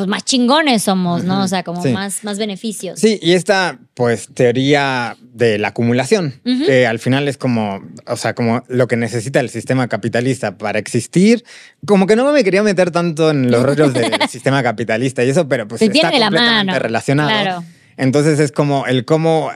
pues 0.00 0.08
más 0.08 0.24
chingones 0.24 0.84
somos, 0.84 1.24
¿no? 1.24 1.42
O 1.42 1.46
sea, 1.46 1.62
como 1.62 1.84
más, 1.84 2.24
más 2.24 2.38
beneficios. 2.38 2.98
Sí, 2.98 3.18
y 3.20 3.34
esta, 3.34 3.80
pues, 3.92 4.30
teoría 4.32 5.14
de 5.20 5.58
la 5.58 5.68
acumulación, 5.68 6.40
que 6.42 6.86
al 6.86 6.98
final 6.98 7.28
es 7.28 7.36
como, 7.36 7.82
o 8.06 8.16
sea, 8.16 8.34
como 8.34 8.62
lo 8.68 8.88
que 8.88 8.96
necesita 8.96 9.40
el 9.40 9.50
sistema 9.50 9.88
capitalista 9.88 10.56
para 10.56 10.78
existir. 10.78 11.44
Como 11.84 12.06
que 12.06 12.16
no 12.16 12.32
me 12.32 12.42
quería 12.44 12.62
meter 12.62 12.90
tanto 12.90 13.30
en 13.30 13.50
los 13.50 13.62
rollos 13.62 13.92
del 13.92 14.10
sistema 14.30 14.62
capitalista 14.62 15.22
y 15.22 15.28
eso, 15.28 15.46
pero 15.48 15.68
pues 15.68 15.82
está 15.82 16.10
completamente 16.10 16.78
relacionado. 16.78 17.28
Claro. 17.28 17.64
Entonces 17.98 18.40
es 18.40 18.52
como 18.52 18.86
el 18.86 19.04
cómo, 19.04 19.50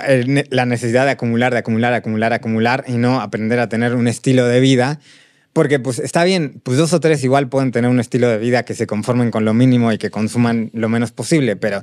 la 0.50 0.66
necesidad 0.66 1.06
de 1.06 1.12
acumular, 1.12 1.54
de 1.54 1.60
acumular, 1.60 1.94
acumular, 1.94 2.34
acumular 2.34 2.84
y 2.86 2.98
no 2.98 3.22
aprender 3.22 3.60
a 3.60 3.70
tener 3.70 3.94
un 3.94 4.08
estilo 4.08 4.46
de 4.46 4.60
vida. 4.60 5.00
Porque 5.54 5.78
pues 5.78 5.98
está 6.00 6.24
bien, 6.24 6.60
pues 6.62 6.76
dos 6.76 6.92
o 6.92 7.00
tres 7.00 7.24
igual 7.24 7.48
pueden 7.48 7.72
tener 7.72 7.88
un 7.88 8.00
estilo 8.00 8.28
de 8.28 8.36
vida 8.38 8.64
que 8.64 8.74
se 8.74 8.86
conformen 8.86 9.30
con 9.30 9.46
lo 9.46 9.54
mínimo 9.54 9.92
y 9.92 9.98
que 9.98 10.10
consuman 10.10 10.70
lo 10.74 10.90
menos 10.90 11.12
posible, 11.12 11.56
pero 11.56 11.82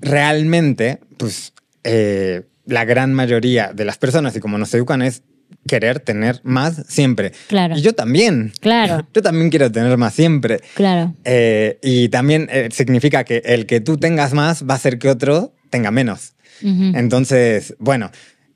realmente, 0.00 0.98
pues 1.18 1.52
eh, 1.84 2.42
la 2.64 2.84
gran 2.84 3.14
mayoría 3.14 3.72
de 3.72 3.84
las 3.84 3.98
personas 3.98 4.34
y 4.34 4.40
como 4.40 4.58
nos 4.58 4.74
educan 4.74 5.02
es 5.02 5.22
querer 5.68 6.00
tener 6.00 6.40
más 6.42 6.84
siempre. 6.88 7.32
Claro. 7.48 7.76
Y 7.76 7.82
yo 7.82 7.94
también. 7.94 8.52
Claro. 8.60 9.06
Yo 9.14 9.22
también 9.22 9.50
quiero 9.50 9.70
tener 9.70 9.96
más 9.96 10.14
siempre. 10.14 10.60
Claro. 10.74 11.14
Eh, 11.24 11.78
y 11.82 12.08
también 12.08 12.48
eh, 12.50 12.68
significa 12.72 13.24
que 13.24 13.42
el 13.44 13.66
que 13.66 13.80
tú 13.80 13.98
tengas 13.98 14.32
más 14.32 14.64
va 14.64 14.74
a 14.74 14.76
hacer 14.76 14.98
que 14.98 15.08
otro 15.08 15.54
tenga 15.70 15.90
menos. 15.90 16.32
Entonces, 16.62 17.76
bueno, 17.78 18.10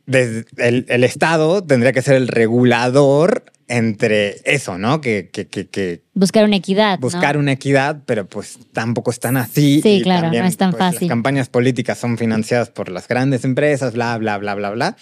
desde 0.07 0.47
el, 0.57 1.05
Estado 1.05 1.63
tendría 1.63 1.93
que 1.93 2.01
ser 2.01 2.17
el 2.17 2.29
regulador 2.29 3.45
entre 3.71 4.41
eso, 4.45 4.79
¿no? 4.79 5.01
Que, 5.01 5.31
que, 5.33 5.47
que, 5.47 6.03
buscar 6.13 6.45
una 6.45 6.57
equidad. 6.57 6.99
Buscar 6.99 7.37
una 7.39 7.53
equidad, 7.53 8.03
pero 8.05 8.27
pues 8.27 8.59
tampoco 8.73 9.13
están 9.13 9.37
así. 9.37 9.81
Sí, 9.81 10.01
claro, 10.03 10.29
no 10.29 10.45
es 10.45 10.57
tan 10.57 10.73
pues, 10.73 10.81
fácil. 10.81 11.03
Las 11.03 11.09
campañas 11.09 11.49
políticas 11.49 11.97
son 11.97 12.19
financiadas 12.19 12.69
por 12.69 12.91
las 12.91 13.07
grandes 13.07 13.45
empresas, 13.45 13.95
bla, 13.95 14.19
bla, 14.19 14.39
bla, 14.39 14.57
bla, 14.57 14.71
bla. 14.71 14.97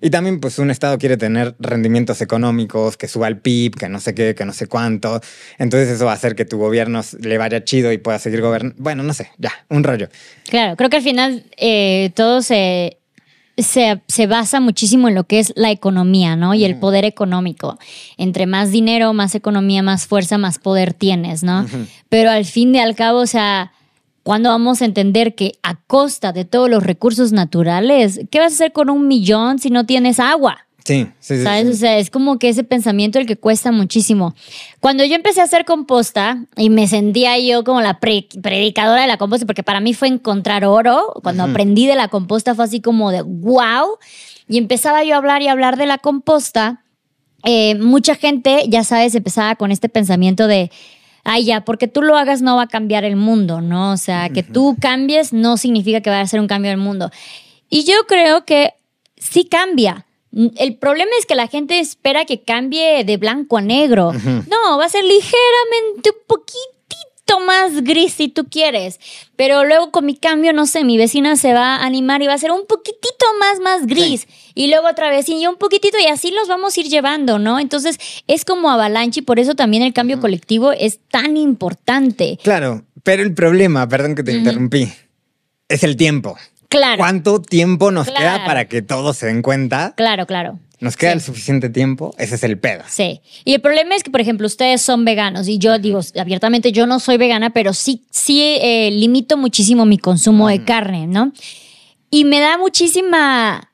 Y 0.00 0.08
también 0.08 0.40
pues 0.40 0.58
un 0.58 0.70
Estado 0.70 0.96
quiere 0.96 1.18
tener 1.18 1.54
rendimientos 1.58 2.22
económicos, 2.22 2.96
que 2.96 3.08
suba 3.08 3.28
el 3.28 3.38
PIB, 3.38 3.76
que 3.76 3.88
no 3.90 4.00
sé 4.00 4.14
qué, 4.14 4.34
que 4.34 4.46
no 4.46 4.54
sé 4.54 4.68
cuánto. 4.68 5.20
Entonces 5.58 5.90
eso 5.90 6.06
va 6.06 6.12
a 6.12 6.14
hacer 6.14 6.34
que 6.34 6.46
tu 6.46 6.56
gobierno 6.56 7.02
le 7.20 7.36
vaya 7.36 7.62
chido 7.62 7.92
y 7.92 7.98
pueda 7.98 8.18
seguir 8.18 8.40
gobernando. 8.40 8.74
Bueno, 8.78 9.02
no 9.02 9.12
sé, 9.12 9.30
ya, 9.36 9.52
un 9.68 9.84
rollo. 9.84 10.08
Claro, 10.48 10.76
creo 10.76 10.88
que 10.88 10.96
al 10.96 11.02
final 11.02 11.44
eh, 11.58 12.10
todo 12.14 12.40
se 12.40 12.98
se, 13.56 14.26
basa 14.26 14.60
muchísimo 14.60 15.08
en 15.08 15.14
lo 15.14 15.24
que 15.24 15.38
es 15.38 15.52
la 15.56 15.70
economía, 15.70 16.36
¿no? 16.36 16.54
Y 16.54 16.64
el 16.64 16.76
poder 16.76 17.04
económico. 17.04 17.78
Entre 18.16 18.46
más 18.46 18.70
dinero, 18.70 19.12
más 19.12 19.34
economía, 19.34 19.82
más 19.82 20.06
fuerza, 20.06 20.38
más 20.38 20.58
poder 20.58 20.92
tienes, 20.94 21.42
¿no? 21.42 21.66
Pero 22.08 22.30
al 22.30 22.44
fin 22.44 22.72
de 22.72 22.80
al 22.80 22.94
cabo, 22.94 23.20
o 23.20 23.26
sea, 23.26 23.72
cuando 24.22 24.48
vamos 24.48 24.82
a 24.82 24.86
entender 24.86 25.34
que 25.34 25.52
a 25.62 25.76
costa 25.76 26.32
de 26.32 26.44
todos 26.44 26.68
los 26.68 26.82
recursos 26.82 27.32
naturales, 27.32 28.20
¿qué 28.30 28.40
vas 28.40 28.52
a 28.52 28.54
hacer 28.54 28.72
con 28.72 28.90
un 28.90 29.06
millón 29.06 29.58
si 29.58 29.70
no 29.70 29.86
tienes 29.86 30.18
agua? 30.18 30.66
Sí, 30.84 31.06
sí, 31.18 31.38
sí. 31.38 31.42
¿Sabes? 31.42 31.66
O 31.68 31.72
sea, 31.72 31.96
es 31.96 32.10
como 32.10 32.38
que 32.38 32.50
ese 32.50 32.62
pensamiento 32.62 33.18
el 33.18 33.24
que 33.24 33.36
cuesta 33.36 33.72
muchísimo. 33.72 34.34
Cuando 34.80 35.02
yo 35.04 35.14
empecé 35.14 35.40
a 35.40 35.44
hacer 35.44 35.64
composta 35.64 36.44
y 36.56 36.68
me 36.68 36.86
sentía 36.88 37.38
yo 37.38 37.64
como 37.64 37.80
la 37.80 38.00
predicadora 38.00 39.00
de 39.00 39.06
la 39.06 39.16
composta, 39.16 39.46
porque 39.46 39.62
para 39.62 39.80
mí 39.80 39.94
fue 39.94 40.08
encontrar 40.08 40.66
oro, 40.66 41.14
cuando 41.22 41.42
aprendí 41.42 41.86
de 41.86 41.94
la 41.94 42.08
composta 42.08 42.54
fue 42.54 42.66
así 42.66 42.82
como 42.82 43.10
de 43.10 43.22
wow, 43.22 43.96
y 44.46 44.58
empezaba 44.58 45.02
yo 45.04 45.14
a 45.14 45.18
hablar 45.18 45.40
y 45.40 45.48
hablar 45.48 45.78
de 45.78 45.86
la 45.86 45.96
composta, 45.96 46.84
eh, 47.44 47.76
mucha 47.76 48.14
gente, 48.14 48.64
ya 48.68 48.84
sabes, 48.84 49.14
empezaba 49.14 49.54
con 49.56 49.70
este 49.70 49.88
pensamiento 49.88 50.46
de, 50.46 50.70
ay 51.24 51.46
ya, 51.46 51.64
porque 51.64 51.88
tú 51.88 52.02
lo 52.02 52.18
hagas 52.18 52.42
no 52.42 52.56
va 52.56 52.64
a 52.64 52.68
cambiar 52.68 53.04
el 53.04 53.16
mundo, 53.16 53.62
¿no? 53.62 53.92
O 53.92 53.96
sea, 53.96 54.28
que 54.28 54.42
tú 54.42 54.76
cambies 54.78 55.32
no 55.32 55.56
significa 55.56 56.02
que 56.02 56.10
vaya 56.10 56.22
a 56.22 56.26
ser 56.26 56.40
un 56.40 56.46
cambio 56.46 56.70
del 56.70 56.80
mundo. 56.80 57.10
Y 57.70 57.84
yo 57.84 57.94
creo 58.06 58.44
que 58.44 58.74
sí 59.16 59.46
cambia 59.46 60.04
el 60.56 60.76
problema 60.76 61.10
es 61.18 61.26
que 61.26 61.34
la 61.34 61.46
gente 61.46 61.78
espera 61.78 62.24
que 62.24 62.42
cambie 62.42 63.04
de 63.04 63.16
blanco 63.16 63.56
a 63.58 63.60
negro. 63.60 64.12
No, 64.12 64.78
va 64.78 64.84
a 64.84 64.88
ser 64.88 65.04
ligeramente 65.04 66.10
un 66.10 66.26
poquitito 66.26 67.40
más 67.46 67.82
gris 67.82 68.14
si 68.14 68.28
tú 68.28 68.46
quieres. 68.48 69.00
Pero 69.36 69.64
luego 69.64 69.90
con 69.90 70.06
mi 70.06 70.16
cambio, 70.16 70.52
no 70.52 70.66
sé, 70.66 70.84
mi 70.84 70.98
vecina 70.98 71.36
se 71.36 71.52
va 71.52 71.76
a 71.76 71.84
animar 71.84 72.22
y 72.22 72.26
va 72.26 72.34
a 72.34 72.38
ser 72.38 72.50
un 72.50 72.66
poquitito 72.66 73.26
más, 73.38 73.60
más 73.60 73.86
gris. 73.86 74.26
Y 74.54 74.68
luego 74.68 74.88
otra 74.88 75.10
vez 75.10 75.28
y 75.28 75.46
un 75.46 75.56
poquitito 75.56 75.98
y 75.98 76.06
así 76.06 76.30
los 76.30 76.48
vamos 76.48 76.76
a 76.76 76.80
ir 76.80 76.88
llevando, 76.88 77.38
¿no? 77.38 77.58
Entonces 77.58 77.98
es 78.26 78.44
como 78.44 78.70
avalanche 78.70 79.20
y 79.20 79.22
por 79.22 79.38
eso 79.38 79.54
también 79.54 79.82
el 79.82 79.92
cambio 79.92 80.20
colectivo 80.20 80.72
es 80.72 81.00
tan 81.10 81.36
importante. 81.36 82.38
Claro, 82.42 82.84
pero 83.02 83.22
el 83.22 83.34
problema, 83.34 83.88
perdón 83.88 84.14
que 84.14 84.22
te 84.22 84.32
interrumpí, 84.32 84.92
es 85.68 85.82
el 85.82 85.96
tiempo. 85.96 86.36
Claro. 86.74 86.98
¿Cuánto 86.98 87.40
tiempo 87.40 87.90
nos 87.90 88.10
queda 88.10 88.44
para 88.44 88.66
que 88.66 88.82
todos 88.82 89.16
se 89.16 89.26
den 89.26 89.42
cuenta? 89.42 89.94
Claro, 89.96 90.26
claro. 90.26 90.58
¿Nos 90.80 90.96
queda 90.96 91.12
el 91.12 91.20
suficiente 91.20 91.70
tiempo? 91.70 92.14
Ese 92.18 92.34
es 92.34 92.42
el 92.42 92.58
pedo. 92.58 92.82
Sí. 92.88 93.20
Y 93.44 93.54
el 93.54 93.60
problema 93.60 93.94
es 93.94 94.02
que, 94.02 94.10
por 94.10 94.20
ejemplo, 94.20 94.46
ustedes 94.46 94.82
son 94.82 95.04
veganos 95.04 95.46
y 95.46 95.58
yo 95.58 95.78
digo 95.78 96.00
abiertamente, 96.18 96.72
yo 96.72 96.86
no 96.86 96.98
soy 97.00 97.16
vegana, 97.16 97.50
pero 97.50 97.72
sí, 97.72 98.02
sí 98.10 98.58
eh, 98.60 98.90
limito 98.90 99.36
muchísimo 99.36 99.86
mi 99.86 99.98
consumo 99.98 100.48
de 100.48 100.64
carne, 100.64 101.06
¿no? 101.06 101.32
Y 102.10 102.24
me 102.24 102.40
da 102.40 102.58
muchísima 102.58 103.70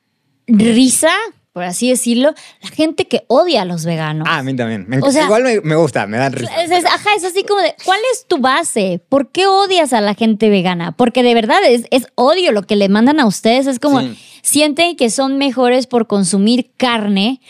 risa 0.47 1.11
por 1.53 1.65
así 1.65 1.91
decirlo, 1.91 2.33
la 2.63 2.71
gente 2.71 3.09
que 3.09 3.25
odia 3.27 3.63
a 3.63 3.65
los 3.65 3.85
veganos. 3.85 4.27
Ah, 4.31 4.39
a 4.39 4.43
mí 4.43 4.55
también. 4.55 4.87
Igual 4.89 5.63
me, 5.65 5.75
gusta, 5.75 6.07
me 6.07 6.17
dan 6.17 6.33
risa. 6.33 6.63
Es, 6.63 6.85
ajá, 6.85 7.11
es 7.17 7.25
así 7.25 7.43
como 7.43 7.61
de, 7.61 7.75
¿cuál 7.85 7.99
es 8.13 8.27
tu 8.27 8.39
base? 8.39 9.03
¿Por 9.09 9.31
qué 9.31 9.47
odias 9.47 9.93
a 9.93 10.01
la 10.01 10.15
gente 10.15 10.49
vegana? 10.49 10.93
Porque 10.93 11.23
de 11.23 11.35
verdad 11.35 11.59
es, 11.67 11.87
es 11.91 12.07
odio 12.15 12.53
lo 12.53 12.63
que 12.63 12.77
le 12.77 12.89
mandan 12.89 13.19
a 13.19 13.27
ustedes. 13.27 13.67
Es 13.67 13.81
como, 13.81 14.01
sienten 14.43 14.97
que 14.97 15.11
son 15.11 15.39
mejores 15.39 15.87
por 15.87 16.07
consumir 16.07 16.71
carne 16.77 17.41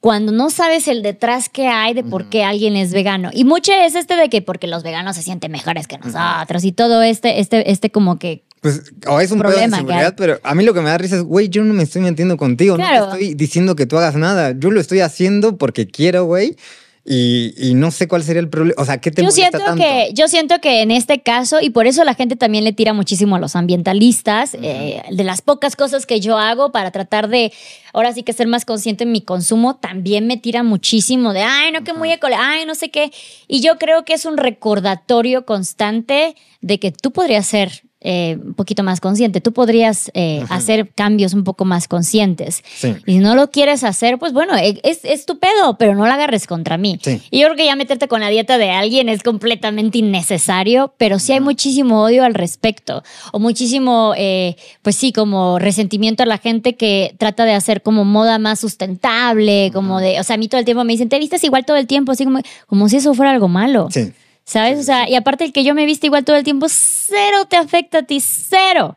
cuando 0.00 0.32
no 0.32 0.48
sabes 0.48 0.88
el 0.88 1.02
detrás 1.02 1.50
que 1.50 1.68
hay 1.68 1.92
de 1.92 2.02
por 2.02 2.30
qué 2.30 2.42
alguien 2.42 2.74
es 2.74 2.92
vegano. 2.92 3.28
Y 3.34 3.44
mucho 3.44 3.72
es 3.72 3.94
este 3.94 4.16
de 4.16 4.30
que 4.30 4.40
porque 4.40 4.66
los 4.66 4.82
veganos 4.82 5.16
se 5.16 5.22
sienten 5.22 5.52
mejores 5.52 5.86
que 5.86 5.98
nosotros 5.98 6.64
y 6.64 6.72
todo 6.72 7.02
este, 7.02 7.40
este, 7.40 7.70
este 7.70 7.90
como 7.90 8.18
que 8.18 8.44
pues, 8.60 8.92
o 9.06 9.20
es 9.20 9.30
un 9.30 9.38
problema 9.38 9.66
de 9.66 9.76
seguridad, 9.76 10.14
pero 10.16 10.38
a 10.42 10.54
mí 10.54 10.64
lo 10.64 10.74
que 10.74 10.80
me 10.80 10.90
da 10.90 10.98
risa 10.98 11.16
es, 11.16 11.22
güey, 11.22 11.48
yo 11.48 11.64
no 11.64 11.72
me 11.72 11.82
estoy 11.82 12.02
metiendo 12.02 12.36
contigo, 12.36 12.76
no 12.76 12.86
te 12.86 12.96
estoy 12.96 13.34
diciendo 13.34 13.74
que 13.74 13.86
tú 13.86 13.96
hagas 13.96 14.16
nada. 14.16 14.54
Yo 14.58 14.70
lo 14.70 14.80
estoy 14.80 15.00
haciendo 15.00 15.56
porque 15.56 15.86
quiero, 15.86 16.24
güey. 16.24 16.56
Y, 17.02 17.72
no 17.74 17.90
sé 17.90 18.06
cuál 18.06 18.22
sería 18.22 18.40
el 18.40 18.50
problema. 18.50 18.80
O 18.80 18.84
sea, 18.84 18.98
¿qué 18.98 19.10
te 19.10 19.22
yo 19.22 19.30
siento 19.30 19.58
Que, 19.74 20.10
yo 20.12 20.28
siento 20.28 20.60
que 20.60 20.82
en 20.82 20.90
este 20.90 21.22
caso, 21.22 21.60
y 21.60 21.70
por 21.70 21.86
eso 21.86 22.04
la 22.04 22.14
gente 22.14 22.36
también 22.36 22.62
le 22.62 22.72
tira 22.72 22.92
muchísimo 22.92 23.36
a 23.36 23.38
los 23.38 23.56
ambientalistas, 23.56 24.54
eh, 24.60 25.02
de 25.10 25.24
las 25.24 25.40
pocas 25.40 25.74
cosas 25.74 26.04
que 26.04 26.20
yo 26.20 26.36
hago 26.36 26.70
para 26.70 26.90
tratar 26.90 27.28
de, 27.28 27.52
ahora 27.94 28.12
sí 28.12 28.22
que 28.22 28.34
ser 28.34 28.46
más 28.46 28.66
consciente 28.66 29.04
en 29.04 29.12
mi 29.12 29.22
consumo, 29.22 29.76
también 29.76 30.26
me 30.26 30.36
tira 30.36 30.62
muchísimo 30.62 31.32
de, 31.32 31.42
ay, 31.42 31.72
no, 31.72 31.82
que 31.82 31.94
muy 31.94 32.12
eco, 32.12 32.28
ay, 32.36 32.66
no 32.66 32.74
sé 32.74 32.90
qué. 32.90 33.10
Y 33.48 33.60
yo 33.60 33.78
creo 33.78 34.04
que 34.04 34.12
es 34.12 34.26
un 34.26 34.36
recordatorio 34.36 35.46
constante 35.46 36.36
de 36.60 36.78
que 36.78 36.92
tú 36.92 37.12
podrías 37.12 37.46
ser 37.46 37.89
eh, 38.02 38.38
un 38.42 38.54
poquito 38.54 38.82
más 38.82 38.98
consciente. 39.00 39.40
Tú 39.42 39.52
podrías 39.52 40.10
eh, 40.14 40.42
hacer 40.48 40.90
cambios 40.94 41.34
un 41.34 41.44
poco 41.44 41.66
más 41.66 41.86
conscientes. 41.86 42.62
Sí. 42.76 42.94
Y 43.04 43.12
si 43.12 43.18
no 43.18 43.34
lo 43.34 43.50
quieres 43.50 43.84
hacer, 43.84 44.18
pues 44.18 44.32
bueno, 44.32 44.56
e, 44.56 44.80
es, 44.84 45.00
es 45.04 45.26
tu 45.26 45.38
pedo, 45.38 45.76
pero 45.78 45.94
no 45.94 46.06
lo 46.06 46.12
agarres 46.12 46.46
contra 46.46 46.78
mí. 46.78 46.98
Sí. 47.02 47.20
Y 47.30 47.40
yo 47.40 47.48
creo 47.48 47.56
que 47.56 47.66
ya 47.66 47.76
meterte 47.76 48.08
con 48.08 48.20
la 48.20 48.30
dieta 48.30 48.56
de 48.56 48.70
alguien 48.70 49.10
es 49.10 49.22
completamente 49.22 49.98
innecesario, 49.98 50.94
pero 50.96 51.18
sí 51.18 51.32
hay 51.32 51.40
muchísimo 51.40 52.02
odio 52.02 52.24
al 52.24 52.32
respecto. 52.32 53.02
O 53.32 53.38
muchísimo, 53.38 54.14
eh, 54.16 54.56
pues 54.80 54.96
sí, 54.96 55.12
como 55.12 55.58
resentimiento 55.58 56.22
a 56.22 56.26
la 56.26 56.38
gente 56.38 56.76
que 56.76 57.14
trata 57.18 57.44
de 57.44 57.52
hacer 57.52 57.82
como 57.82 58.06
moda 58.06 58.38
más 58.38 58.60
sustentable, 58.60 59.70
como 59.74 60.00
de, 60.00 60.18
o 60.20 60.24
sea, 60.24 60.34
a 60.34 60.38
mí 60.38 60.48
todo 60.48 60.58
el 60.58 60.64
tiempo 60.64 60.84
me 60.84 60.94
dicen, 60.94 61.10
te 61.10 61.18
vistes 61.18 61.44
igual 61.44 61.66
todo 61.66 61.76
el 61.76 61.86
tiempo, 61.86 62.12
así 62.12 62.24
como, 62.24 62.40
como 62.66 62.88
si 62.88 62.96
eso 62.96 63.12
fuera 63.12 63.30
algo 63.30 63.48
malo. 63.48 63.88
Sí. 63.90 64.12
¿Sabes? 64.50 64.80
O 64.80 64.82
sea, 64.82 65.08
y 65.08 65.14
aparte 65.14 65.44
el 65.44 65.52
que 65.52 65.62
yo 65.62 65.74
me 65.76 65.86
viste 65.86 66.06
igual 66.08 66.24
todo 66.24 66.34
el 66.34 66.42
tiempo, 66.42 66.66
cero 66.68 67.44
te 67.48 67.56
afecta 67.56 67.98
a 67.98 68.02
ti, 68.02 68.20
cero. 68.20 68.96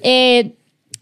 Eh, 0.00 0.52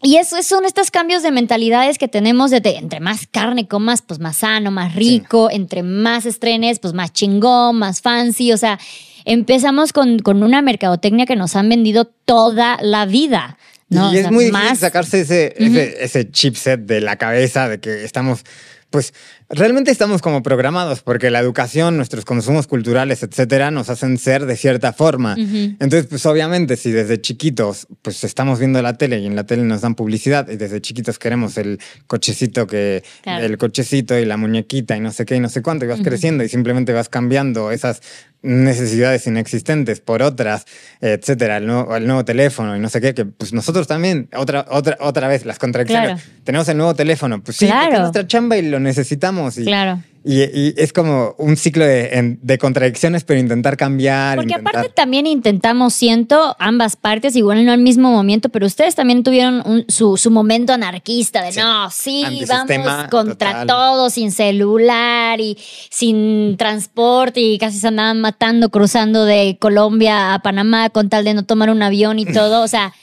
y 0.03 0.17
eso 0.17 0.43
son 0.43 0.65
estos 0.65 0.91
cambios 0.91 1.23
de 1.23 1.31
mentalidades 1.31 1.97
que 1.97 2.09
tenemos 2.09 2.51
de, 2.51 2.59
de 2.59 2.75
entre 2.75 2.99
más 2.99 3.27
carne 3.27 3.65
comas, 3.67 4.01
pues 4.01 4.19
más 4.19 4.37
sano, 4.37 4.71
más 4.71 4.93
rico, 4.93 5.49
entre 5.49 5.83
más 5.83 6.25
estrenes, 6.25 6.79
pues 6.79 6.93
más 6.93 7.13
chingón, 7.13 7.77
más 7.79 8.01
fancy. 8.01 8.51
O 8.51 8.57
sea, 8.57 8.77
empezamos 9.23 9.93
con, 9.93 10.19
con 10.19 10.43
una 10.43 10.61
mercadotecnia 10.61 11.25
que 11.25 11.37
nos 11.37 11.55
han 11.55 11.69
vendido 11.69 12.05
toda 12.25 12.77
la 12.81 13.05
vida. 13.05 13.57
¿no? 13.89 14.11
Y 14.11 14.15
O 14.15 14.19
es 14.19 14.21
sea, 14.23 14.31
muy 14.31 14.45
difícil 14.45 14.63
más- 14.67 14.79
sacarse 14.79 15.21
ese, 15.21 15.53
ese, 15.57 16.03
ese 16.03 16.29
chipset 16.29 16.81
de 16.81 16.99
la 16.99 17.15
cabeza 17.15 17.69
de 17.69 17.79
que 17.79 18.03
estamos, 18.03 18.43
pues 18.89 19.13
realmente 19.49 19.91
estamos 19.91 20.21
como 20.21 20.43
programados 20.43 21.01
porque 21.01 21.29
la 21.31 21.39
educación, 21.39 21.95
nuestros 21.97 22.25
consumos 22.25 22.67
culturales, 22.67 23.23
etcétera, 23.23 23.71
nos 23.71 23.89
hacen 23.89 24.17
ser 24.17 24.45
de 24.45 24.55
cierta 24.57 24.91
forma. 24.93 25.35
Entonces, 25.37 26.07
pues 26.07 26.25
obviamente, 26.25 26.75
si 26.75 26.91
desde 26.91 27.21
chiquitos, 27.21 27.87
pues 28.01 28.23
estamos 28.23 28.59
viendo 28.59 28.81
la 28.81 28.97
tele 28.97 29.19
y 29.19 29.25
en 29.25 29.35
la 29.35 29.45
tele 29.45 29.63
nos 29.63 29.81
dan 29.81 29.95
publicidad 29.95 30.49
y 30.49 30.57
desde 30.57 30.81
chiquitos 30.81 31.17
queremos 31.19 31.57
el 31.57 31.79
cochecito 32.07 32.67
que, 32.67 33.03
Claro. 33.21 33.45
el 33.45 33.57
cochecito 33.57 34.17
y 34.19 34.25
la 34.25 34.37
muñequita 34.37 34.95
y 34.97 34.99
no 34.99 35.11
sé 35.11 35.25
qué 35.25 35.35
y 35.35 35.39
no 35.39 35.49
sé 35.49 35.61
cuánto, 35.61 35.85
y 35.85 35.87
vas 35.87 36.01
creciendo 36.01 36.43
y 36.43 36.49
simplemente 36.49 36.91
vas 36.93 37.09
cambiando 37.09 37.71
esas 37.71 38.01
necesidades 38.43 39.25
inexistentes 39.27 39.99
por 39.99 40.21
otras, 40.21 40.65
etcétera, 41.01 41.57
el 41.57 41.65
nuevo, 41.65 41.95
el 41.95 42.05
nuevo 42.05 42.23
teléfono 42.23 42.77
y 42.77 42.79
no 42.79 42.87
sé 42.87 43.01
qué, 43.01 43.13
que 43.13 43.25
pues 43.25 43.51
nosotros 43.51 43.87
también, 43.87 44.29
otra, 44.35 44.65
otra, 44.69 44.95
otra 44.99 45.27
vez, 45.27 45.45
las 45.45 45.57
contradicciones. 45.59 46.21
Claro. 46.21 46.41
Tenemos 46.43 46.69
el 46.69 46.77
nuevo 46.77 46.93
teléfono, 46.95 47.41
pues 47.43 47.57
sí, 47.57 47.65
Claro. 47.65 47.93
es 47.93 47.99
nuestra 47.99 48.27
chamba 48.27 48.55
y 48.57 48.61
lo 48.69 48.79
necesitamos. 48.79 49.36
Y, 49.57 49.65
Claro. 49.65 50.01
y, 50.25 50.41
y 50.43 50.73
es 50.77 50.91
como 50.91 51.35
un 51.37 51.55
ciclo 51.55 51.85
de, 51.85 52.57
contradicciones, 52.59 53.23
pero 53.23 53.39
intentar 53.39 53.77
cambiar. 53.77 54.35
Porque 54.35 54.51
intentar- 54.53 54.75
aparte 54.75 54.93
también 54.93 55.25
intentamos, 55.27 55.93
siento, 55.93 56.55
ambas 56.59 56.95
partes, 56.97 57.35
igual 57.35 57.65
no 57.65 57.71
al 57.71 57.79
mismo 57.79 58.11
momento, 58.11 58.49
pero 58.49 58.65
ustedes 58.65 58.95
también 58.95 59.23
tuvieron 59.23 59.61
un- 59.65 59.85
su, 59.87 60.17
su 60.17 60.29
momento 60.31 60.73
anarquista 60.73 61.41
de 61.43 61.51
Sí. 61.53 61.59
no, 61.59 61.89
sí, 61.91 62.23
vamos 62.47 63.05
contra 63.09 63.51
total. 63.51 63.67
todo, 63.67 64.09
sin 64.09 64.31
celular 64.31 65.39
y 65.39 65.57
sin 65.89 66.57
transporte 66.57 67.39
y 67.39 67.57
casi 67.57 67.79
se 67.79 67.87
andaban 67.87 68.19
matando 68.21 68.69
cruzando 68.69 69.25
de 69.25 69.57
Colombia 69.59 70.33
a 70.33 70.39
Panamá 70.39 70.89
con 70.89 71.09
tal 71.09 71.23
de 71.23 71.33
no 71.33 71.43
tomar 71.43 71.69
un 71.69 71.81
avión 71.81 72.19
y 72.19 72.25
todo. 72.25 72.63
O 72.63 72.67
sea, 72.67 72.93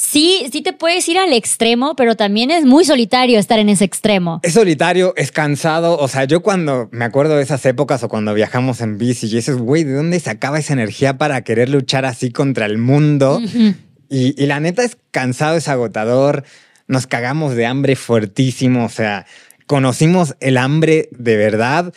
sí, 0.00 0.46
sí 0.50 0.62
te 0.62 0.72
puedes 0.72 1.06
ir 1.08 1.18
al 1.18 1.32
extremo, 1.32 1.94
pero 1.94 2.16
también 2.16 2.50
es 2.50 2.64
muy 2.64 2.84
solitario 2.84 3.38
estar 3.38 3.58
en 3.58 3.68
ese 3.68 3.84
extremo. 3.84 4.40
Es 4.42 4.54
solitario, 4.54 5.12
es 5.16 5.30
cansado. 5.30 5.98
O 5.98 6.08
sea, 6.08 6.24
yo 6.24 6.40
cuando 6.40 6.88
me 6.90 7.04
acuerdo 7.04 7.36
de 7.36 7.42
esas 7.42 7.64
épocas 7.66 8.02
o 8.02 8.08
cuando 8.08 8.32
viajamos 8.32 8.80
en 8.80 8.96
bici 8.96 9.26
y 9.26 9.36
dices, 9.36 9.56
güey, 9.56 9.84
¿de 9.84 9.92
dónde 9.92 10.18
sacaba 10.18 10.58
esa 10.58 10.72
energía 10.72 11.18
para 11.18 11.42
querer 11.42 11.68
luchar 11.68 12.06
así 12.06 12.30
contra 12.30 12.64
el 12.66 12.78
mundo? 12.78 13.40
y, 14.08 14.42
y 14.42 14.46
la 14.46 14.58
neta 14.58 14.82
es 14.82 14.96
cansado, 15.10 15.56
es 15.56 15.68
agotador. 15.68 16.44
Nos 16.86 17.06
cagamos 17.06 17.54
de 17.54 17.66
hambre 17.66 17.94
fuertísimo. 17.94 18.86
O 18.86 18.88
sea, 18.88 19.26
conocimos 19.66 20.34
el 20.40 20.56
hambre 20.56 21.10
de 21.12 21.36
verdad. 21.36 21.92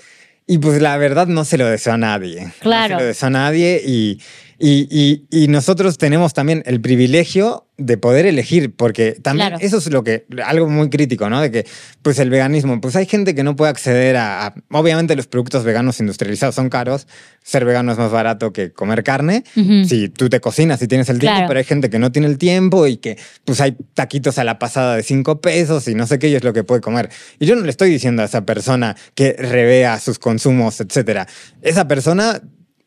Y 0.46 0.58
pues 0.58 0.82
la 0.82 0.98
verdad 0.98 1.28
no 1.28 1.46
se 1.46 1.58
lo 1.58 1.66
deseo 1.66 1.94
a 1.94 1.98
nadie. 1.98 2.52
Claro. 2.60 2.96
No 2.96 3.00
se 3.00 3.04
lo 3.04 3.08
deseo 3.08 3.28
a 3.28 3.32
nadie. 3.32 3.82
Y, 3.86 4.20
y, 4.66 4.88
y- 4.90 5.26
y 5.44 5.48
nosotros 5.50 5.98
tenemos 5.98 6.34
también 6.34 6.64
el 6.66 6.80
privilegio 6.80 7.68
de 7.78 7.98
poder 7.98 8.26
elegir, 8.26 8.74
porque 8.74 9.12
también 9.22 9.50
Claro. 9.50 9.66
eso 9.66 9.78
es 9.80 9.88
lo 9.92 10.04
que, 10.06 10.26
algo 10.46 10.70
muy 10.70 10.90
crítico, 10.90 11.30
¿no? 11.30 11.42
De 11.42 11.52
que, 11.52 11.66
pues 12.02 12.18
el 12.20 12.30
veganismo, 12.30 12.80
pues 12.80 12.96
hay 12.96 13.06
gente 13.06 13.36
que 13.36 13.44
no 13.44 13.56
puede 13.58 13.72
acceder 13.72 14.16
a, 14.16 14.46
a- 14.48 14.56
obviamente 14.72 15.16
los 15.18 15.28
productos 15.28 15.66
veganos 15.66 16.00
industrializados 16.00 16.56
son 16.56 16.70
caros, 16.70 17.08
ser 17.44 17.66
vegano 17.66 17.92
es 17.92 17.98
más 17.98 18.12
barato 18.12 18.54
que 18.54 18.72
comer 18.72 19.04
carne, 19.04 19.44
si 19.86 20.08
tú 20.08 20.30
te 20.30 20.40
cocinas 20.40 20.82
y 20.82 20.88
tienes 20.88 21.10
el 21.10 21.20
tiempo, 21.20 21.34
Claro. 21.36 21.48
pero 21.50 21.58
hay 21.58 21.66
gente 21.66 21.90
que 21.90 22.00
no 22.00 22.12
tiene 22.14 22.28
el 22.28 22.38
tiempo 22.38 22.88
y 22.88 22.98
que, 22.98 23.18
pues 23.44 23.60
hay 23.60 23.76
taquitos 23.96 24.38
a 24.38 24.46
la 24.46 24.60
pasada 24.60 24.96
de 24.96 25.04
cinco 25.04 25.42
pesos 25.42 25.88
y 25.90 25.96
no 25.96 26.08
sé 26.08 26.20
qué, 26.20 26.30
y 26.30 26.36
es 26.36 26.44
lo 26.46 26.54
que 26.54 26.64
puede 26.64 26.80
comer. 26.80 27.10
Y 27.40 27.48
yo 27.48 27.56
no 27.56 27.64
le 27.64 27.70
estoy 27.72 27.90
diciendo 27.90 28.22
a 28.22 28.26
esa 28.26 28.46
persona 28.46 28.96
que 29.14 29.34
revea 29.38 30.00
sus 30.00 30.20
consumos, 30.20 30.80
etcétera. 30.80 31.28
Esa 31.62 31.86
persona... 31.88 32.40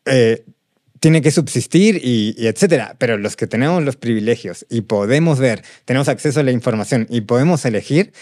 eh, 0.06 0.44
tiene 1.00 1.22
que 1.22 1.30
subsistir 1.30 2.00
y, 2.02 2.34
y 2.38 2.46
etcétera. 2.46 2.96
Pero 2.98 3.18
los 3.18 3.36
que 3.36 3.46
tenemos 3.46 3.82
los 3.82 3.96
privilegios 3.96 4.66
y 4.68 4.82
podemos 4.82 5.38
ver, 5.38 5.62
tenemos 5.84 6.08
acceso 6.08 6.40
a 6.40 6.42
la 6.42 6.52
información 6.52 7.06
y 7.10 7.22
podemos 7.22 7.64
elegir, 7.64 8.12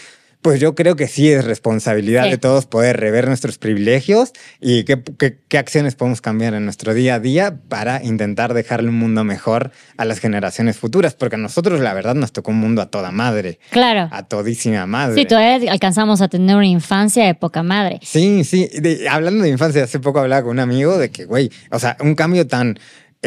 pues 0.45 0.59
yo 0.59 0.75
creo 0.75 0.95
que 0.95 1.07
sí 1.07 1.31
es 1.31 1.43
responsabilidad 1.43 2.25
Sí. 2.25 2.29
de 2.29 2.37
todos 2.37 2.67
poder 2.67 2.97
rever 2.99 3.27
nuestros 3.27 3.57
privilegios 3.57 4.31
y 4.61 4.83
qué, 4.83 5.01
qué- 5.17 5.39
qué 5.47 5.57
acciones 5.57 5.95
podemos 5.95 6.21
cambiar 6.21 6.53
en 6.53 6.65
nuestro 6.65 6.93
día 6.93 7.15
a 7.15 7.19
día 7.19 7.57
para 7.67 8.03
intentar 8.03 8.53
dejarle 8.53 8.89
un 8.89 8.99
mundo 8.99 9.23
mejor 9.23 9.71
a 9.97 10.05
las 10.05 10.19
generaciones 10.19 10.77
futuras. 10.77 11.15
Porque 11.15 11.33
a 11.35 11.39
nosotros, 11.39 11.79
la 11.79 11.95
verdad, 11.95 12.13
nos 12.13 12.31
tocó 12.31 12.51
un 12.51 12.59
mundo 12.59 12.83
a 12.83 12.91
toda 12.91 13.09
madre, 13.09 13.57
Claro. 13.71 14.07
a 14.11 14.21
todísima 14.21 14.85
madre. 14.85 15.15
Sí, 15.19 15.25
todavía 15.25 15.71
alcanzamos 15.71 16.21
a 16.21 16.27
tener 16.27 16.55
una 16.55 16.67
infancia 16.67 17.25
de 17.25 17.33
poca 17.33 17.63
madre. 17.63 17.99
Sí, 18.03 18.43
sí. 18.43 18.69
De- 18.79 19.09
hablando 19.09 19.43
de 19.45 19.49
infancia, 19.49 19.83
hace 19.83 19.99
poco 19.99 20.19
hablaba 20.19 20.43
con 20.43 20.51
un 20.51 20.59
amigo 20.59 20.99
de 20.99 21.09
que, 21.09 21.25
güey, 21.25 21.49
o 21.71 21.79
sea, 21.79 21.97
un 22.01 22.13
cambio 22.13 22.45
tan 22.45 22.77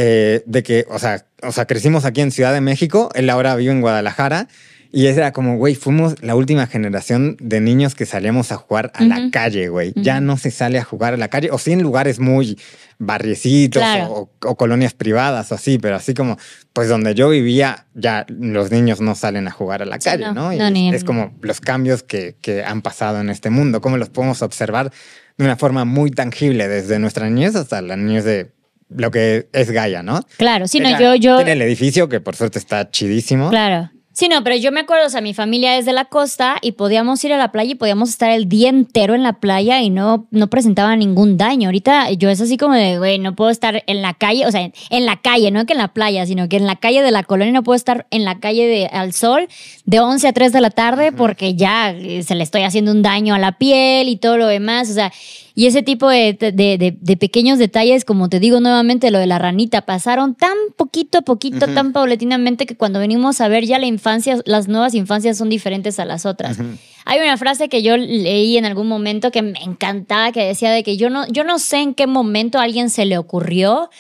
eh, 0.01 0.45
de 0.47 0.63
que, 0.63 0.87
o 0.89 1.01
sea, 1.01 1.27
o 1.43 1.51
sea, 1.51 1.67
crecimos 1.67 2.05
aquí 2.05 2.21
en 2.21 2.31
Ciudad 2.31 2.53
de 2.53 2.61
México, 2.61 3.09
él 3.17 3.29
ahora 3.29 3.57
vive 3.57 3.73
en 3.73 3.81
Guadalajara. 3.81 4.47
Y 4.91 5.07
era 5.07 5.33
como, 5.33 5.59
güey, 5.59 5.75
fuimos 5.75 6.23
la 6.23 6.35
última 6.35 6.67
generación 6.67 7.37
de 7.41 7.61
niños 7.61 7.95
que 7.95 8.07
salíamos 8.07 8.53
a 8.53 8.57
jugar 8.57 8.91
a 8.95 9.05
la 9.05 9.31
calle, 9.31 9.69
güey. 9.69 9.93
Ya 9.97 10.21
no 10.21 10.37
se 10.39 10.51
sale 10.51 10.79
a 10.79 10.85
jugar 10.85 11.13
a 11.15 11.17
la 11.19 11.29
calle, 11.29 11.51
o 11.51 11.59
sí 11.59 11.73
en 11.73 11.83
lugares 11.83 12.21
muy 12.21 12.59
barriecitos 12.99 13.83
Claro. 13.83 14.11
o, 14.13 14.31
o 14.49 14.57
colonias 14.57 14.95
privadas 14.95 15.51
o 15.53 15.55
así, 15.55 15.79
pero 15.79 15.97
así 15.97 16.15
como, 16.15 16.37
pues 16.73 16.89
donde 16.89 17.15
yo 17.15 17.29
vivía, 17.29 17.87
ya 17.95 18.27
los 18.29 18.71
niños 18.71 19.01
no 19.01 19.15
salen 19.15 19.47
a 19.49 19.51
jugar 19.51 19.83
a 19.83 19.87
la 19.87 20.01
Sí, 20.01 20.09
calle, 20.11 20.25
no. 20.27 20.33
¿no? 20.35 20.53
Y 20.53 20.59
No, 20.59 20.67
es- 20.67 20.73
ni 20.73 20.89
en- 20.89 20.95
es 20.95 21.05
como 21.05 21.33
los 21.43 21.61
cambios 21.61 22.03
que, 22.03 22.37
que 22.41 22.65
han 22.65 22.83
pasado 22.83 23.21
en 23.21 23.31
este 23.31 23.51
mundo, 23.51 23.81
cómo 23.81 23.97
los 23.97 24.09
podemos 24.11 24.43
observar 24.43 24.91
de 25.37 25.45
una 25.45 25.57
forma 25.57 25.85
muy 25.85 26.11
tangible, 26.11 26.67
desde 26.69 26.99
nuestra 26.99 27.29
niñez 27.29 27.55
hasta 27.57 27.81
la 27.83 27.97
niñez 27.97 28.25
de 28.25 28.53
lo 28.91 29.11
que 29.11 29.49
es 29.53 29.71
Gaia, 29.71 30.03
¿no? 30.03 30.23
Claro, 30.39 30.67
sí, 30.67 30.81
no, 30.81 30.99
yo, 30.99 31.15
yo, 31.15 31.37
Tiene 31.37 31.53
el 31.53 31.63
edificio, 31.63 32.09
que 32.09 32.21
por 32.21 32.35
suerte 32.37 32.59
está 32.59 32.91
chidísimo. 32.91 33.51
Claro. 33.51 33.91
Sí, 34.19 34.27
no, 34.29 34.43
pero 34.43 34.57
yo 34.57 34.73
me 34.73 34.81
acuerdo, 34.81 35.07
o 35.07 35.11
sea, 35.11 35.21
mi 35.21 35.33
familia 35.33 35.77
es 35.77 35.85
de 35.87 35.93
la 35.93 36.05
costa 36.05 36.57
y 36.61 36.73
podíamos 36.73 37.23
ir 37.23 37.33
a 37.33 37.39
la 37.39 37.53
playa 37.53 37.71
y 37.71 37.75
podíamos 37.77 38.09
estar 38.09 38.33
el 38.33 38.49
día 38.49 38.69
entero 38.69 39.15
en 39.15 39.23
la 39.23 39.35
playa 39.35 39.81
y 39.81 39.91
no, 39.91 40.27
no 40.33 40.51
presentaba 40.51 40.97
ningún 40.97 41.37
daño. 41.37 41.69
Ahorita 41.69 42.11
yo 42.11 42.29
es 42.29 42.41
así 42.41 42.57
como 42.57 42.75
de, 42.75 42.99
güey, 42.99 43.21
no 43.21 43.37
puedo 43.37 43.51
estar 43.51 43.85
en 43.87 44.03
la 44.03 44.15
calle, 44.15 44.45
o 44.45 44.51
sea, 44.51 44.63
en, 44.63 44.75
en 44.91 45.07
la 45.07 45.21
calle, 45.21 45.53
no 45.53 45.65
que 45.67 45.75
en 45.75 45.79
la 45.79 45.95
playa, 45.95 46.27
sino 46.27 46.49
que 46.49 46.57
en 46.57 46.67
la 46.67 46.75
calle 46.75 47.01
de 47.01 47.13
la 47.13 47.23
colonia 47.23 47.53
no 47.53 47.63
puedo 47.63 47.77
estar 47.77 48.09
en 48.11 48.25
la 48.25 48.41
calle 48.41 48.67
de, 48.67 48.87
al 48.87 49.13
sol 49.13 49.47
de 49.85 50.01
11 50.01 50.27
a 50.27 50.33
3 50.33 50.53
de 50.53 50.61
la 50.63 50.71
tarde 50.71 51.13
porque 51.13 51.55
ya 51.55 51.93
eh, 51.93 52.25
se 52.25 52.35
le 52.35 52.43
estoy 52.43 52.63
haciendo 52.63 52.91
un 52.91 53.03
daño 53.03 53.37
a 53.37 53.39
la 53.39 53.53
piel 53.53 54.09
y 54.09 54.17
todo 54.17 54.37
lo 54.37 54.49
demás, 54.49 54.91
o 54.91 54.95
sea, 54.95 55.13
y 55.59 55.67
ese 55.67 55.83
tipo 55.83 56.09
de, 56.09 56.35
de- 56.35 56.53
de- 56.53 56.97
de 57.01 57.17
pequeños 57.17 57.59
detalles, 57.59 58.05
como 58.05 58.29
te 58.29 58.39
digo 58.39 58.61
nuevamente, 58.61 59.11
lo 59.11 59.19
de 59.19 59.27
la 59.27 59.41
ranita, 59.41 59.81
pasaron 59.83 60.37
tan 60.37 60.53
poquito 60.77 61.19
a 61.19 61.23
poquito, 61.23 61.67
tan 61.75 61.93
paulatinamente 61.93 62.65
que 62.65 62.77
cuando 62.77 63.01
venimos 63.01 63.41
a 63.41 63.49
ver 63.49 63.65
ya 63.65 63.81
la 63.81 63.87
infancia, 63.87 64.39
las 64.45 64.69
nuevas 64.69 64.95
infancias 64.95 65.37
son 65.37 65.49
diferentes 65.49 65.99
a 65.99 66.05
las 66.05 66.27
otras. 66.27 66.59
Hay 67.07 67.19
una 67.21 67.37
frase 67.37 67.69
que 67.69 67.83
yo 67.83 67.97
leí 67.97 68.57
en 68.57 68.67
algún 68.67 68.87
momento 68.87 69.33
que 69.33 69.43
me 69.43 69.59
encantaba, 69.65 70.31
que 70.31 70.45
decía 70.45 70.71
de 70.71 70.85
que 70.85 70.97
yo 70.97 71.11
no, 71.11 71.27
yo 71.27 71.43
no 71.43 71.59
sé 71.59 71.79
en 71.79 71.95
qué 71.95 72.07
momento 72.07 72.61
a 72.61 72.63
alguien 72.63 72.89
se 72.89 73.05
le 73.05 73.19
ocurrió 73.19 73.91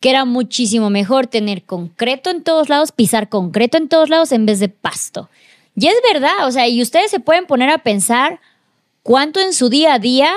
que 0.00 0.10
era 0.10 0.26
muchísimo 0.26 0.90
mejor 0.90 1.26
tener 1.28 1.62
concreto 1.62 2.28
en 2.28 2.42
todos 2.42 2.68
lados, 2.68 2.92
pisar 2.92 3.30
concreto 3.30 3.78
en 3.78 3.88
todos 3.88 4.10
lados 4.10 4.32
en 4.32 4.44
vez 4.44 4.60
de 4.60 4.68
pasto. 4.68 5.30
Y 5.74 5.86
es 5.86 5.94
verdad, 6.12 6.46
o 6.46 6.50
sea, 6.52 6.68
y 6.68 6.82
ustedes 6.82 7.10
se 7.10 7.20
pueden 7.20 7.46
poner 7.46 7.70
a 7.70 7.78
pensar 7.78 8.38
cuánto 9.02 9.40
en 9.40 9.54
su 9.54 9.70
día 9.70 9.94
a 9.94 9.98
día 9.98 10.30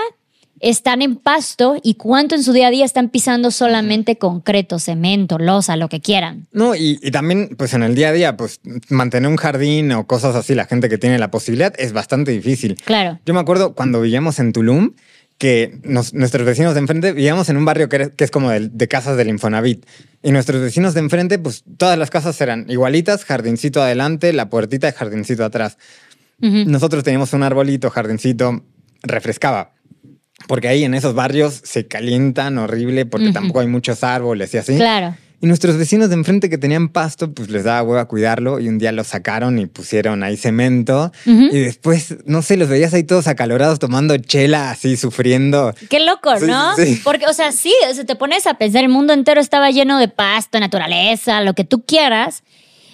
están 0.60 1.02
en 1.02 1.15
pasto 1.15 1.78
y 1.82 1.95
cuánto 1.95 2.36
en 2.36 2.43
su 2.43 2.54
día 2.54 2.67
a 2.67 2.72
día 2.72 2.86
están 2.86 3.10
pisando 3.10 3.52
solamente 3.52 4.17
concreto, 4.17 4.80
cemento, 4.80 5.38
losa, 5.38 5.76
lo 5.76 5.89
que 5.89 6.02
quieran. 6.02 6.48
No, 6.52 6.76
y, 6.76 7.00
y 7.02 7.12
también, 7.12 7.56
pues 7.58 7.74
en 7.74 7.84
el 7.84 7.95
día 7.95 8.10
a 8.10 8.13
día, 8.13 8.38
pues 8.38 8.62
mantener 8.89 9.30
un 9.30 9.38
jardín 9.38 9.91
o 9.91 10.08
cosas 10.08 10.36
así, 10.36 10.56
la 10.56 10.65
gente 10.65 10.89
que 10.89 10.98
tiene 10.98 11.19
la 11.19 11.32
posibilidad, 11.32 11.74
es 11.78 11.93
bastante 11.93 12.32
difícil. 12.32 12.76
Claro. 12.86 13.19
Yo 13.26 13.34
me 13.34 13.39
acuerdo 13.39 13.74
cuando 13.74 14.02
vivíamos 14.02 14.39
en 14.39 14.54
Tulum, 14.54 14.93
que 15.38 15.80
nuestros 15.84 16.45
vecinos 16.45 16.74
de 16.74 16.82
enfrente, 16.82 17.13
vivíamos 17.13 17.48
en 17.48 17.56
un 17.56 17.63
barrio 17.63 17.88
que, 17.88 18.12
es 18.17 18.30
como 18.30 18.50
de, 18.50 18.67
de, 18.67 18.88
casas 18.89 19.15
del 19.15 19.30
Infonavit. 19.30 19.86
Y 20.21 20.31
nuestros 20.31 20.62
vecinos 20.62 20.94
de 20.94 21.00
enfrente, 21.00 21.40
pues 21.40 21.63
todas 21.77 21.98
las 21.98 22.10
casas 22.10 22.40
eran 22.42 22.65
igualitas, 22.69 23.23
jardincito 23.23 23.81
adelante, 23.81 24.33
la 24.33 24.50
puertita 24.50 24.90
y 24.90 24.92
jardincito 24.92 25.46
atrás. 25.46 25.77
Nosotros 26.42 27.04
teníamos 27.04 27.33
un 27.33 27.44
arbolito, 27.44 27.90
jardincito, 27.90 28.63
refrescaba. 29.02 29.73
Porque 30.48 30.67
ahí 30.67 30.83
en 30.83 30.94
esos 30.94 31.13
barrios 31.13 31.62
se 31.63 31.87
calientan 31.87 32.58
horrible 32.58 33.06
porque 33.06 33.31
tampoco 33.31 33.60
hay 33.60 33.67
muchos 33.67 34.04
árboles 34.04 34.54
y 34.54 34.58
así. 34.58 34.75
Claro. 34.75 35.15
Y 35.42 35.48
nuestros 35.48 35.77
vecinos 35.77 36.10
de 36.10 36.15
enfrente 36.15 36.50
que 36.50 36.58
tenían 36.58 36.90
pasto, 36.90 37.31
pues 37.31 37.50
les 37.50 37.63
daba 37.63 37.81
huevo 37.83 38.00
a 38.00 38.10
cuidarlo 38.10 38.60
y 38.60 38.67
un 38.67 38.77
día 38.77 38.92
lo 38.92 39.06
sacaron 39.06 39.58
y 39.58 39.67
pusieron 39.67 40.21
ahí 40.21 40.35
cemento. 40.35 41.13
Y 41.25 41.60
después, 41.60 42.17
no 42.25 42.42
sé, 42.42 42.58
los 42.58 42.67
veías 42.67 42.94
ahí 42.94 43.04
todos 43.04 43.27
acalorados 43.27 43.79
tomando 43.79 44.17
chela, 44.17 44.71
así 44.71 44.98
sufriendo. 44.98 45.73
Qué 45.90 46.02
loco, 46.02 46.35
¿no? 46.42 46.73
Porque, 47.06 47.25
o 47.27 47.33
sea, 47.33 47.54
sí, 47.54 47.73
o 47.90 48.06
te 48.06 48.15
pones 48.15 48.48
a 48.48 48.56
pensar, 48.56 48.83
el 48.83 48.90
mundo 48.90 49.13
entero 49.13 49.40
estaba 49.40 49.71
lleno 49.71 49.98
de 49.98 50.10
pasto, 50.10 50.60
naturaleza, 50.60 51.40
lo 51.40 51.54
que 51.54 51.63
tú 51.63 51.85
quieras. 51.85 52.44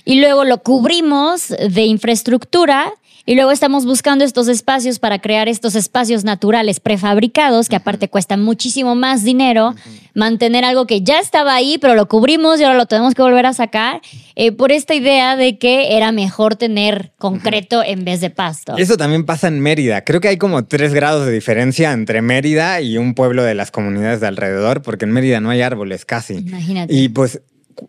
Y 0.04 0.20
luego 0.20 0.44
lo 0.44 0.62
cubrimos 0.62 1.48
de 1.48 1.82
infraestructura 1.82 2.94
y 3.26 3.36
luego 3.36 3.52
estamos 3.52 3.86
buscando 3.86 4.24
estos 4.24 4.48
espacios 4.48 5.00
para 5.00 5.20
crear 5.20 5.48
estos 5.48 5.76
espacios 5.76 6.24
naturales 6.24 6.80
prefabricados, 6.80 7.70
que 7.70 7.76
aparte 7.76 8.08
cuestan 8.08 8.44
muchísimo 8.44 8.94
más 8.94 9.24
dinero, 9.24 9.74
mantener 10.14 10.64
algo 10.64 10.86
que 10.86 11.02
ya 11.02 11.20
estaba 11.20 11.56
ahí, 11.56 11.78
pero 11.80 11.96
lo 11.96 12.08
cubrimos 12.08 12.60
y 12.60 12.64
ahora 12.64 12.78
lo 12.78 12.86
tenemos 12.86 13.16
que 13.16 13.24
volver 13.24 13.48
a 13.48 13.54
sacar, 13.54 14.02
eh, 14.36 14.52
por 14.52 14.72
esta 14.72 14.94
idea 14.94 15.36
de 15.36 15.58
que 15.58 15.98
era 15.98 16.12
mejor 16.12 16.56
tener 16.56 17.14
concreto 17.18 17.84
en 17.84 18.06
vez 18.06 18.22
de 18.22 18.30
pasto. 18.30 18.78
Eso 18.78 18.96
también 18.96 19.26
pasa 19.26 19.48
en 19.48 19.60
Mérida. 19.60 20.04
Creo 20.04 20.22
que 20.22 20.28
hay 20.28 20.38
como 20.38 20.66
tres 20.66 20.94
grados 20.94 21.26
de 21.26 21.32
diferencia 21.32 21.94
entre 21.94 22.22
Mérida 22.22 22.80
y 22.82 22.98
un 22.98 23.16
pueblo 23.16 23.44
de 23.44 23.56
las 23.56 23.72
comunidades 23.72 24.22
de 24.22 24.28
alrededor, 24.28 24.84
porque 24.84 25.06
en 25.06 25.12
Mérida 25.12 25.40
no 25.40 25.50
hay 25.50 25.62
árboles 25.62 26.06
casi. 26.06 26.36
Imagínate. 26.36 26.94
Y 26.94 27.10
pues 27.10 27.42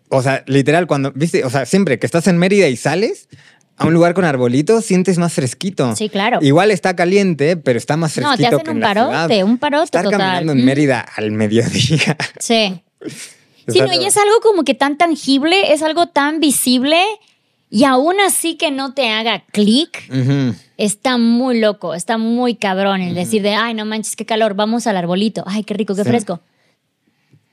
o 0.09 0.21
sea, 0.21 0.43
literal, 0.47 0.87
cuando, 0.87 1.11
viste, 1.13 1.45
o 1.45 1.49
sea, 1.49 1.65
siempre 1.65 1.99
que 1.99 2.05
estás 2.05 2.27
en 2.27 2.37
Mérida 2.37 2.67
y 2.67 2.75
sales, 2.75 3.29
a 3.77 3.85
un 3.85 3.93
lugar 3.93 4.13
con 4.13 4.25
arbolitos 4.25 4.85
sientes 4.85 5.17
más 5.17 5.33
fresquito. 5.33 5.95
Sí, 5.95 6.09
claro. 6.09 6.39
Igual 6.41 6.71
está 6.71 6.95
caliente, 6.95 7.57
pero 7.57 7.77
está 7.77 7.95
más 7.95 8.13
fresquito. 8.13 8.31
No, 8.31 8.37
te 8.37 8.55
hacen 8.55 8.75
un 8.75 8.81
parote, 8.81 9.43
un 9.43 9.57
parote 9.57 9.85
Estar 9.85 10.09
caminando 10.09 10.51
en 10.53 10.65
Mérida 10.65 11.05
al 11.15 11.31
mediodía. 11.31 12.17
Sí. 12.39 12.81
sí, 13.67 13.81
no, 13.81 13.93
y 13.93 14.05
es 14.05 14.17
algo 14.17 14.39
como 14.41 14.63
que 14.63 14.73
tan 14.73 14.97
tangible, 14.97 15.73
es 15.73 15.81
algo 15.81 16.07
tan 16.07 16.39
visible 16.39 16.99
y 17.69 17.83
aún 17.83 18.19
así 18.19 18.55
que 18.55 18.71
no 18.71 18.93
te 18.93 19.09
haga 19.09 19.43
clic. 19.51 20.09
Está 20.77 21.17
muy 21.17 21.59
loco, 21.59 21.93
está 21.93 22.17
muy 22.17 22.55
cabrón 22.55 23.01
el 23.01 23.15
decir 23.15 23.41
de, 23.41 23.55
ay, 23.55 23.73
no 23.73 23.85
manches, 23.85 24.15
qué 24.15 24.25
calor, 24.25 24.55
vamos 24.55 24.87
al 24.87 24.97
arbolito, 24.97 25.43
ay, 25.45 25.63
qué 25.63 25.73
rico, 25.73 25.95
qué 25.95 26.03
fresco 26.03 26.41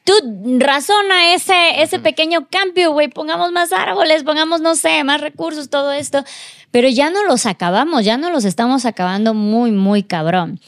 tú 0.05 0.13
razona 0.59 1.35
ese, 1.35 1.83
ese 1.83 1.99
pequeño 1.99 2.47
cambio, 2.51 2.93
güey, 2.93 3.09
pongamos 3.09 3.53
más 3.53 3.73
árboles, 3.73 4.23
pongamos, 4.23 4.61
no 4.61 4.77
sé, 4.77 5.03
más 5.03 5.21
recursos, 5.21 5.71
todo 5.71 5.93
esto, 5.93 6.23
pero 6.71 6.89
ya 6.89 7.09
no 7.11 7.25
los 7.25 7.47
acabamos, 7.47 8.05
ya 8.05 8.19
no 8.19 8.31
los 8.31 8.45
estamos 8.45 8.85
acabando 8.85 9.33
muy, 9.33 9.71
muy 9.71 10.03
cabrón. 10.03 10.61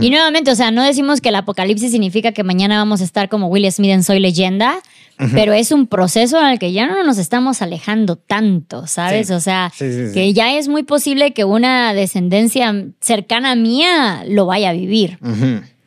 Y 0.00 0.10
nuevamente, 0.10 0.50
o 0.50 0.54
sea, 0.54 0.70
no 0.70 0.82
decimos 0.82 1.20
que 1.20 1.30
el 1.30 1.34
apocalipsis 1.34 1.90
significa 1.90 2.32
que 2.32 2.44
mañana 2.44 2.76
vamos 2.78 3.00
a 3.00 3.04
estar 3.04 3.28
como 3.28 3.48
Will 3.48 3.70
Smith 3.72 3.90
en 3.90 4.04
Soy 4.04 4.20
leyenda, 4.20 4.76
pero 5.32 5.52
es 5.52 5.72
un 5.72 5.86
proceso 5.86 6.38
en 6.38 6.48
el 6.48 6.58
que 6.58 6.72
ya 6.72 6.86
no 6.86 7.02
nos 7.02 7.18
estamos 7.18 7.62
alejando 7.62 8.16
tanto, 8.16 8.86
¿sabes? 8.86 9.30
O 9.30 9.40
sea, 9.40 9.72
que 9.78 10.32
ya 10.32 10.56
es 10.56 10.68
muy 10.68 10.82
posible 10.82 11.32
que 11.32 11.44
una 11.44 11.94
descendencia 11.94 12.74
cercana 13.00 13.54
mía 13.54 14.24
lo 14.28 14.46
vaya 14.46 14.70
a 14.70 14.72
vivir. 14.72 15.18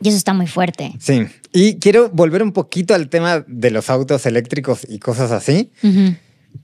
Y 0.01 0.09
eso 0.09 0.17
está 0.17 0.33
muy 0.33 0.47
fuerte. 0.47 0.93
Sí. 0.99 1.27
Y 1.51 1.79
quiero 1.79 2.09
volver 2.09 2.43
un 2.43 2.51
poquito 2.51 2.93
al 2.93 3.09
tema 3.09 3.43
de 3.47 3.71
los 3.71 3.89
autos 3.89 4.25
eléctricos 4.25 4.85
y 4.87 4.99
cosas 4.99 5.31
así, 5.31 5.71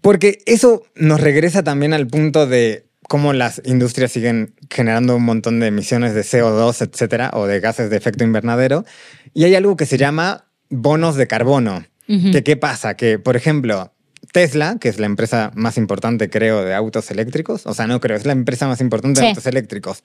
porque 0.01 0.39
eso 0.45 0.83
nos 0.95 1.19
regresa 1.19 1.63
también 1.63 1.93
al 1.93 2.07
punto 2.07 2.45
de 2.47 2.85
cómo 3.07 3.33
las 3.33 3.61
industrias 3.65 4.11
siguen 4.11 4.55
generando 4.69 5.15
un 5.15 5.23
montón 5.23 5.59
de 5.59 5.67
emisiones 5.67 6.13
de 6.13 6.21
CO2, 6.21 6.87
etcétera, 6.87 7.31
o 7.33 7.47
de 7.47 7.59
gases 7.59 7.89
de 7.89 7.97
efecto 7.97 8.23
invernadero. 8.23 8.85
Y 9.33 9.43
hay 9.45 9.55
algo 9.55 9.75
que 9.75 9.85
se 9.85 9.97
llama 9.97 10.45
bonos 10.69 11.15
de 11.15 11.27
carbono. 11.27 11.85
que, 12.07 12.43
¿Qué 12.43 12.57
pasa? 12.57 12.95
Que, 12.95 13.19
por 13.19 13.35
ejemplo, 13.35 13.93
Tesla, 14.31 14.77
que 14.79 14.89
es 14.89 14.99
la 14.99 15.05
empresa 15.05 15.51
más 15.55 15.77
importante, 15.77 16.29
creo, 16.29 16.63
de 16.63 16.73
autos 16.73 17.11
eléctricos, 17.11 17.65
o 17.65 17.73
sea, 17.73 17.87
no 17.87 17.99
creo, 17.99 18.17
es 18.17 18.25
la 18.25 18.33
empresa 18.33 18.67
más 18.67 18.81
importante 18.81 19.21
de 19.21 19.29
autos 19.29 19.45
eléctricos. 19.45 20.03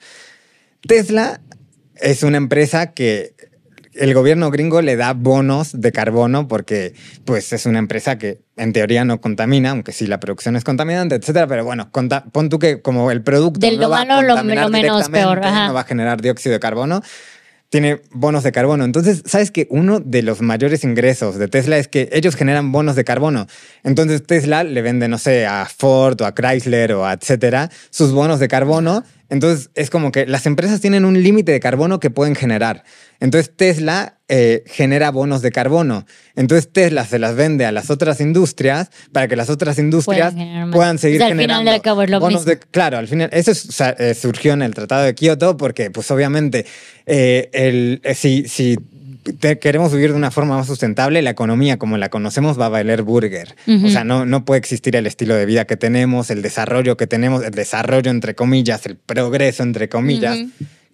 Tesla 0.87 1.41
es 2.01 2.23
una 2.23 2.37
empresa 2.37 2.93
que 2.93 3.33
el 3.93 4.13
gobierno 4.13 4.49
gringo 4.51 4.81
le 4.81 4.95
da 4.95 5.13
bonos 5.13 5.79
de 5.79 5.91
carbono 5.91 6.47
porque 6.47 6.93
pues 7.25 7.51
es 7.53 7.65
una 7.65 7.79
empresa 7.79 8.17
que 8.17 8.41
en 8.55 8.73
teoría 8.73 9.03
no 9.03 9.19
contamina, 9.19 9.71
aunque 9.71 9.91
sí 9.91 10.07
la 10.07 10.19
producción 10.19 10.55
es 10.55 10.63
contaminante, 10.63 11.15
etcétera, 11.15 11.47
pero 11.47 11.65
bueno, 11.65 11.89
pon 11.91 12.49
tú 12.49 12.59
que 12.59 12.81
como 12.81 13.11
el 13.11 13.23
producto 13.23 13.59
Del 13.59 13.79
no 13.79 13.89
va 13.89 14.01
a 14.01 14.21
lo, 14.21 14.43
menos 14.43 15.09
peor, 15.09 15.41
no 15.41 15.73
va 15.73 15.81
a 15.81 15.85
generar 15.85 16.21
dióxido 16.21 16.53
de 16.53 16.59
carbono, 16.59 17.01
tiene 17.69 18.01
bonos 18.11 18.43
de 18.43 18.51
carbono. 18.51 18.83
Entonces, 18.83 19.23
¿sabes 19.25 19.51
que 19.51 19.67
uno 19.69 19.99
de 19.99 20.23
los 20.23 20.41
mayores 20.41 20.83
ingresos 20.83 21.37
de 21.37 21.47
Tesla 21.47 21.77
es 21.77 21.87
que 21.87 22.09
ellos 22.11 22.35
generan 22.35 22.71
bonos 22.71 22.95
de 22.95 23.03
carbono? 23.03 23.47
Entonces, 23.83 24.25
Tesla 24.25 24.63
le 24.63 24.81
vende, 24.81 25.07
no 25.07 25.17
sé, 25.17 25.45
a 25.45 25.65
Ford 25.65 26.19
o 26.21 26.25
a 26.25 26.33
Chrysler 26.33 26.93
o 26.93 27.05
a 27.05 27.13
etcétera, 27.13 27.69
sus 27.89 28.11
bonos 28.11 28.39
de 28.39 28.47
carbono 28.47 29.03
entonces 29.29 29.69
es 29.75 29.89
como 29.89 30.11
que 30.11 30.25
las 30.25 30.45
empresas 30.45 30.81
tienen 30.81 31.05
un 31.05 31.21
límite 31.21 31.51
de 31.51 31.59
carbono 31.59 31.99
que 31.99 32.09
pueden 32.09 32.35
generar. 32.35 32.83
Entonces 33.19 33.55
Tesla 33.55 34.18
eh, 34.31 34.63
genera 34.67 35.09
bonos 35.09 35.41
de 35.41 35.51
carbono. 35.51 36.05
Entonces 36.35 36.71
Tesla 36.71 37.03
se 37.03 37.17
las 37.17 37.35
vende 37.35 37.65
a 37.65 37.71
las 37.71 37.89
otras 37.89 38.21
industrias 38.21 38.91
para 39.11 39.27
que 39.27 39.35
las 39.35 39.49
otras 39.49 39.79
industrias 39.79 40.35
puedan 40.71 40.99
seguir 40.99 41.23
generando 41.23 41.71
bonos 42.19 42.45
de 42.45 42.59
claro 42.59 42.99
al 42.99 43.07
final 43.07 43.29
eso 43.33 43.51
eh, 43.97 44.13
surgió 44.13 44.53
en 44.53 44.61
el 44.61 44.75
Tratado 44.75 45.03
de 45.03 45.15
Kioto 45.15 45.57
porque 45.57 45.89
pues 45.89 46.11
obviamente 46.11 46.67
eh, 47.07 47.49
el, 47.53 48.01
si, 48.15 48.47
si 48.47 48.77
queremos 49.59 49.91
vivir 49.91 50.11
de 50.11 50.15
una 50.15 50.31
forma 50.31 50.57
más 50.57 50.67
sustentable, 50.67 51.21
la 51.21 51.31
economía 51.31 51.77
como 51.77 51.97
la 51.97 52.09
conocemos 52.09 52.59
va 52.59 52.67
a 52.67 52.69
valer 52.69 53.01
burger. 53.01 53.55
O 53.83 53.89
sea, 53.89 54.03
no, 54.03 54.25
no 54.25 54.45
puede 54.45 54.59
existir 54.59 54.95
el 54.95 55.07
estilo 55.07 55.35
de 55.35 55.45
vida 55.45 55.65
que 55.65 55.77
tenemos, 55.77 56.29
el 56.29 56.41
desarrollo 56.41 56.97
que 56.97 57.07
tenemos, 57.07 57.43
el 57.43 57.51
desarrollo 57.51 58.11
entre 58.11 58.35
comillas, 58.35 58.85
el 58.85 58.95
progreso 58.95 59.63
entre 59.63 59.89
comillas. 59.89 60.37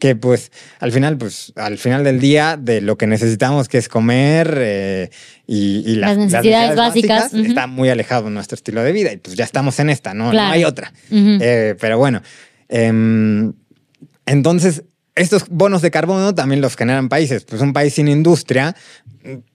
Que 0.05 0.15
pues 0.15 0.51
al 0.77 0.91
final, 0.91 1.17
pues 1.17 1.51
al 1.55 1.79
final 1.79 2.03
del 2.03 2.19
día, 2.19 2.59
de 2.61 2.79
lo 2.79 2.95
que 2.95 3.07
necesitamos, 3.07 3.67
que 3.67 3.79
es 3.79 3.89
comer 3.89 4.55
eh, 4.55 5.09
y, 5.47 5.95
las, 5.95 6.15
necesidades, 6.15 6.75
básicas, 6.75 7.33
está 7.33 7.65
muy 7.65 7.89
alejado 7.89 8.25
de 8.25 8.29
nuestro 8.29 8.53
estilo 8.53 8.83
de 8.83 8.91
vida. 8.91 9.11
Y 9.11 9.17
pues 9.17 9.35
ya 9.35 9.43
estamos 9.43 9.79
en 9.79 9.89
esta, 9.89 10.13
no, 10.13 10.31
no 10.31 10.39
hay 10.39 10.63
otra. 10.63 10.93
Eh, 11.09 11.75
pero 11.81 11.97
bueno, 11.97 12.21
em, 12.69 13.53
entonces 14.27 14.83
estos 15.15 15.45
bonos 15.49 15.81
de 15.81 15.89
carbono 15.89 16.35
también 16.35 16.61
los 16.61 16.75
generan 16.75 17.09
países. 17.09 17.43
Pues 17.43 17.63
un 17.63 17.73
país 17.73 17.95
sin 17.95 18.07
industria 18.07 18.75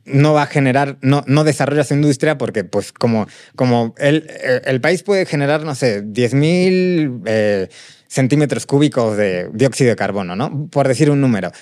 no 0.05 0.33
va 0.33 0.43
a 0.43 0.47
generar, 0.47 0.99
no, 1.01 1.23
no 1.29 1.45
desarrolla 1.45 1.85
su 1.85 1.95
industria 1.95 2.39
porque, 2.39 2.65
pues, 2.65 2.91
como, 2.91 3.29
como 3.55 3.95
el, 3.99 4.29
el 4.65 4.81
país 4.81 5.05
puede 5.05 5.27
generar, 5.27 5.63
no 5.63 5.77
sé, 5.77 6.03
10 6.03 6.35
mil 6.35 7.21
eh, 7.27 7.69
centímetros 8.11 8.67
cúbicos 8.67 9.17
de 9.17 9.49
dióxido 9.53 9.91
de 9.91 9.97
carbono, 9.97 10.35
¿no? 10.35 10.67
Por 10.67 10.89
decir 10.89 11.11
un 11.11 11.21
número. 11.21 11.53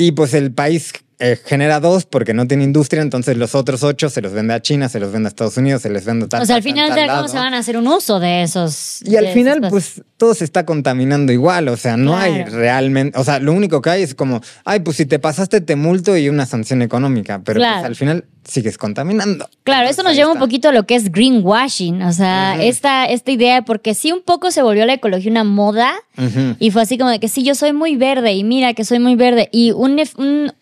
Y 0.00 0.12
pues 0.12 0.32
el 0.32 0.52
país 0.52 0.92
eh, 1.18 1.36
genera 1.44 1.80
dos 1.80 2.04
porque 2.04 2.32
no 2.32 2.46
tiene 2.46 2.62
industria, 2.62 3.02
entonces 3.02 3.36
los 3.36 3.56
otros 3.56 3.82
ocho 3.82 4.08
se 4.08 4.22
los 4.22 4.32
vende 4.32 4.54
a 4.54 4.62
China, 4.62 4.88
se 4.88 5.00
los 5.00 5.10
vende 5.10 5.26
a 5.26 5.30
Estados 5.30 5.56
Unidos, 5.56 5.82
se 5.82 5.90
les 5.90 6.04
vende 6.04 6.26
a 6.26 6.28
tal. 6.28 6.42
O 6.42 6.46
sea, 6.46 6.54
al 6.54 6.62
final, 6.62 6.92
¿cómo 7.08 7.26
se 7.26 7.36
van 7.36 7.54
a 7.54 7.58
hacer 7.58 7.76
un 7.76 7.88
uso 7.88 8.20
de 8.20 8.44
esos? 8.44 9.02
Y 9.02 9.16
al 9.16 9.26
final, 9.26 9.60
pues 9.68 10.02
todo 10.16 10.34
se 10.34 10.44
está 10.44 10.64
contaminando 10.64 11.32
igual, 11.32 11.66
o 11.68 11.76
sea, 11.76 11.96
no 11.96 12.16
hay 12.16 12.44
realmente, 12.44 13.18
o 13.18 13.24
sea, 13.24 13.40
lo 13.40 13.52
único 13.52 13.82
que 13.82 13.90
hay 13.90 14.02
es 14.04 14.14
como, 14.14 14.40
ay, 14.64 14.80
pues 14.80 14.96
si 14.96 15.06
te 15.06 15.18
pasaste 15.18 15.60
te 15.60 15.74
multo 15.74 16.16
y 16.16 16.28
una 16.28 16.46
sanción 16.46 16.82
económica, 16.82 17.40
pero 17.44 17.58
pues, 17.58 17.84
al 17.84 17.96
final 17.96 18.24
sigues 18.44 18.78
contaminando. 18.78 19.48
Claro, 19.64 19.88
eso 19.88 20.02
nos 20.02 20.14
lleva 20.14 20.32
un 20.32 20.38
poquito 20.38 20.68
a 20.68 20.72
lo 20.72 20.86
que 20.86 20.94
es 20.94 21.12
greenwashing, 21.12 22.02
o 22.02 22.12
sea, 22.12 22.62
esta, 22.62 23.04
esta 23.06 23.30
idea, 23.30 23.62
porque 23.62 23.94
sí 23.94 24.10
un 24.12 24.22
poco 24.22 24.50
se 24.50 24.62
volvió 24.62 24.86
la 24.86 24.94
ecología 24.94 25.30
una 25.30 25.44
moda 25.44 25.94
y 26.58 26.70
fue 26.70 26.82
así 26.82 26.98
como 26.98 27.10
de 27.10 27.20
que 27.20 27.28
sí, 27.28 27.44
yo 27.44 27.54
soy 27.54 27.72
muy 27.72 27.96
verde 27.96 28.32
y 28.32 28.42
mira 28.42 28.74
que 28.74 28.84
soy 28.84 28.98
muy 28.98 29.14
verde 29.14 29.48
y 29.52 29.70
un, 29.70 29.87
un, 30.16 30.52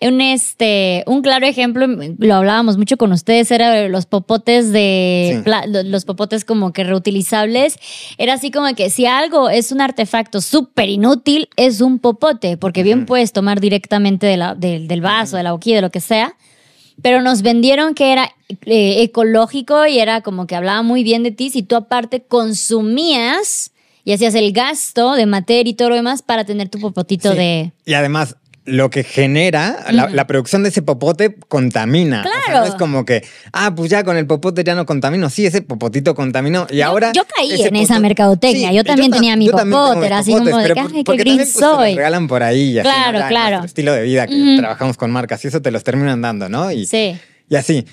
un 0.00 0.20
este, 0.20 1.02
un 1.06 1.22
claro 1.22 1.46
ejemplo, 1.46 1.86
lo 1.86 2.34
hablábamos 2.34 2.76
mucho 2.76 2.96
con 2.96 3.12
ustedes, 3.12 3.50
era 3.50 3.88
los 3.88 4.06
popotes 4.06 4.70
de 4.70 5.42
los 5.84 6.04
popotes 6.04 6.44
como 6.44 6.72
que 6.72 6.84
reutilizables. 6.84 7.78
Era 8.18 8.34
así 8.34 8.50
como 8.50 8.74
que 8.74 8.90
si 8.90 9.06
algo 9.06 9.48
es 9.48 9.72
un 9.72 9.80
artefacto 9.80 10.40
súper 10.40 10.88
inútil, 10.88 11.48
es 11.56 11.80
un 11.80 11.98
popote, 11.98 12.56
porque 12.56 12.82
bien 12.82 13.06
puedes 13.06 13.32
tomar 13.32 13.60
directamente 13.60 14.26
de 14.26 14.36
la, 14.36 14.54
del 14.54 15.00
vaso, 15.00 15.36
de 15.36 15.42
la 15.42 15.52
boquilla, 15.52 15.76
de 15.76 15.82
lo 15.82 15.90
que 15.90 16.00
sea. 16.00 16.36
Pero 17.02 17.22
nos 17.22 17.42
vendieron 17.42 17.94
que 17.94 18.12
era 18.12 18.30
eh, 18.66 19.02
ecológico 19.02 19.86
y 19.86 19.98
era 19.98 20.20
como 20.20 20.46
que 20.46 20.54
hablaba 20.54 20.82
muy 20.82 21.02
bien 21.02 21.22
de 21.22 21.32
ti 21.32 21.50
si 21.50 21.62
tú 21.62 21.74
aparte 21.74 22.22
consumías 22.22 23.72
y 24.04 24.12
hacías 24.12 24.34
el 24.34 24.52
gasto 24.52 25.14
de 25.14 25.26
materia 25.26 25.70
y 25.70 25.74
todo 25.74 25.90
lo 25.90 25.94
demás 25.96 26.22
para 26.22 26.44
tener 26.44 26.68
tu 26.68 26.78
popotito 26.78 27.34
de... 27.34 27.72
Y 27.86 27.94
además, 27.94 28.36
lo 28.66 28.88
que 28.88 29.04
genera, 29.04 29.84
la, 29.90 30.08
la 30.08 30.26
producción 30.26 30.62
de 30.62 30.70
ese 30.70 30.80
popote 30.80 31.36
contamina. 31.48 32.20
O 32.20 32.22
sea, 32.22 32.32
Claro. 32.46 32.60
no 32.60 32.66
es 32.72 32.74
como 32.78 33.04
que, 33.04 33.22
ah, 33.52 33.74
pues 33.74 33.90
ya 33.90 34.04
con 34.04 34.16
el 34.16 34.26
popote 34.26 34.64
ya 34.64 34.74
no 34.74 34.86
contamino. 34.86 35.28
Sí, 35.28 35.44
ese 35.44 35.60
popotito 35.62 36.14
contaminó. 36.14 36.66
Y 36.70 36.76
Yo- 36.78 36.86
ahora. 36.86 37.12
yo 37.12 37.22
caí 37.36 37.60
en 37.62 37.76
esa 37.76 37.98
mercadotecnia. 37.98 38.72
Yo 38.72 38.82
también 38.84 39.10
ta- 39.10 39.16
tenía 39.18 39.36
mi 39.36 39.48
popote, 39.50 40.06
era 40.06 40.18
así 40.18 40.32
como 40.32 40.44
de 40.46 40.54
"Ay, 40.54 40.68
qué 40.68 41.04
pues, 41.04 41.18
te 41.24 41.34
los 41.36 41.48
soy". 41.50 41.94
regalan 41.94 42.26
por 42.26 42.42
ahí. 42.42 42.70
y 42.72 42.78
así. 42.78 42.88
Claro, 42.88 43.18
claro. 43.28 43.50
nuestro 43.58 43.66
estilo 43.66 43.92
de 43.92 44.02
vida 44.02 44.26
que 44.26 44.56
trabajamos 44.58 44.96
con 44.96 45.10
marcas 45.10 45.44
y 45.44 45.48
eso 45.48 45.60
te 45.60 45.70
los 45.70 45.84
terminan 45.84 46.22
dando, 46.22 46.48
¿no? 46.48 46.70
Y, 46.72 46.86
Sí. 46.86 47.16
y 47.50 47.56
así. 47.56 47.86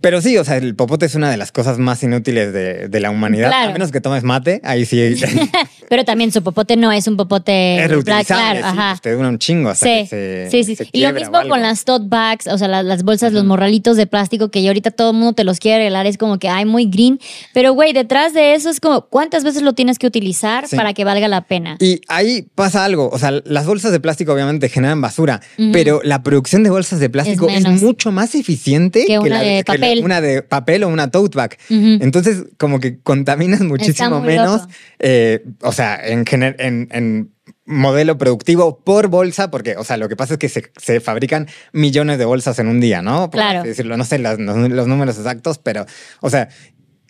Pero 0.00 0.20
sí, 0.22 0.38
o 0.38 0.44
sea, 0.44 0.56
el 0.56 0.74
popote 0.74 1.06
es 1.06 1.14
una 1.14 1.30
de 1.30 1.36
las 1.36 1.52
cosas 1.52 1.78
más 1.78 2.02
inútiles 2.02 2.52
de, 2.52 2.88
de 2.88 3.00
la 3.00 3.10
humanidad. 3.10 3.48
Claro. 3.48 3.70
A 3.70 3.72
menos 3.72 3.92
que 3.92 4.00
tomes 4.00 4.22
mate, 4.22 4.60
ahí 4.64 4.84
sí 4.84 5.00
Pero 5.90 6.04
también 6.04 6.30
su 6.30 6.40
popote 6.42 6.76
no 6.76 6.92
es 6.92 7.08
un 7.08 7.16
popote 7.16 7.84
reutilizable. 7.88 8.24
claro, 8.24 8.58
sí, 8.60 8.78
ajá. 8.78 8.90
pues 8.92 9.00
te 9.00 9.12
dura 9.12 9.28
un 9.28 9.38
chingo 9.40 9.70
hasta 9.70 9.86
Sí, 9.86 9.92
que 10.02 10.06
se 10.06 10.48
sí, 10.50 10.64
sí. 10.64 10.76
se 10.76 10.88
Y 10.92 11.00
lo 11.02 11.12
mismo 11.12 11.38
con 11.48 11.60
las 11.60 11.84
tote 11.84 12.06
bags, 12.08 12.46
o 12.46 12.56
sea, 12.56 12.68
las, 12.68 12.84
las 12.84 13.02
bolsas, 13.02 13.32
los 13.32 13.44
morralitos 13.44 13.96
de 13.96 14.06
plástico 14.06 14.52
que 14.52 14.64
ahorita 14.68 14.92
todo 14.92 15.10
el 15.10 15.16
mundo 15.16 15.32
te 15.32 15.42
los 15.42 15.58
quiere 15.58 15.78
regalar, 15.78 16.06
es 16.06 16.16
como 16.16 16.38
que 16.38 16.48
hay 16.48 16.64
muy 16.64 16.86
green. 16.86 17.18
Pero, 17.52 17.72
güey, 17.72 17.92
detrás 17.92 18.32
de 18.34 18.54
eso 18.54 18.70
es 18.70 18.78
como, 18.78 19.06
¿cuántas 19.06 19.42
veces 19.42 19.62
lo 19.62 19.72
tienes 19.72 19.98
que 19.98 20.06
utilizar 20.06 20.68
Sí. 20.68 20.76
para 20.76 20.94
que 20.94 21.02
valga 21.04 21.26
la 21.26 21.40
pena? 21.40 21.76
Y 21.80 22.00
ahí 22.06 22.46
pasa 22.54 22.84
algo, 22.84 23.10
o 23.12 23.18
sea, 23.18 23.32
las 23.44 23.66
bolsas 23.66 23.90
de 23.90 23.98
plástico 23.98 24.32
obviamente 24.32 24.68
generan 24.68 25.00
basura, 25.00 25.40
pero 25.72 26.00
la 26.04 26.22
producción 26.22 26.62
de 26.62 26.70
bolsas 26.70 27.00
de 27.00 27.10
plástico 27.10 27.48
es, 27.48 27.66
mucho 27.82 28.12
más 28.12 28.36
eficiente 28.36 29.06
Que 29.06 29.18
una 29.18 29.28
la 29.38 29.40
de 29.42 29.56
la- 29.58 29.64
papel. 29.64 30.04
una 30.04 30.20
de 30.20 30.42
papel 30.42 30.84
o 30.84 30.88
una 30.88 31.10
tote 31.10 31.36
bag. 31.36 31.56
Entonces, 31.68 32.44
como 32.58 32.78
que 32.78 33.00
contaminas 33.00 33.60
muchísimo 33.62 34.20
menos, 34.20 34.62
eh, 35.00 35.42
o 35.62 35.72
sea, 35.72 35.79
en, 35.80 36.24
gener- 36.24 36.56
en, 36.58 36.88
en 36.92 37.32
modelo 37.66 38.18
productivo 38.18 38.80
por 38.84 39.08
bolsa, 39.08 39.50
porque, 39.50 39.76
o 39.76 39.84
sea, 39.84 39.96
lo 39.96 40.08
que 40.08 40.16
pasa 40.16 40.34
es 40.34 40.38
que 40.38 40.48
se, 40.48 40.70
se 40.76 41.00
fabrican 41.00 41.46
millones 41.72 42.18
de 42.18 42.24
bolsas 42.24 42.58
en 42.58 42.68
un 42.68 42.80
día, 42.80 43.02
¿no? 43.02 43.30
Por 43.30 43.40
Claro. 43.40 43.62
decirlo, 43.62 43.96
no 43.96 44.04
sé 44.04 44.18
los, 44.18 44.38
los 44.38 44.86
números 44.86 45.16
exactos, 45.18 45.58
pero, 45.58 45.86
o 46.20 46.30
sea, 46.30 46.48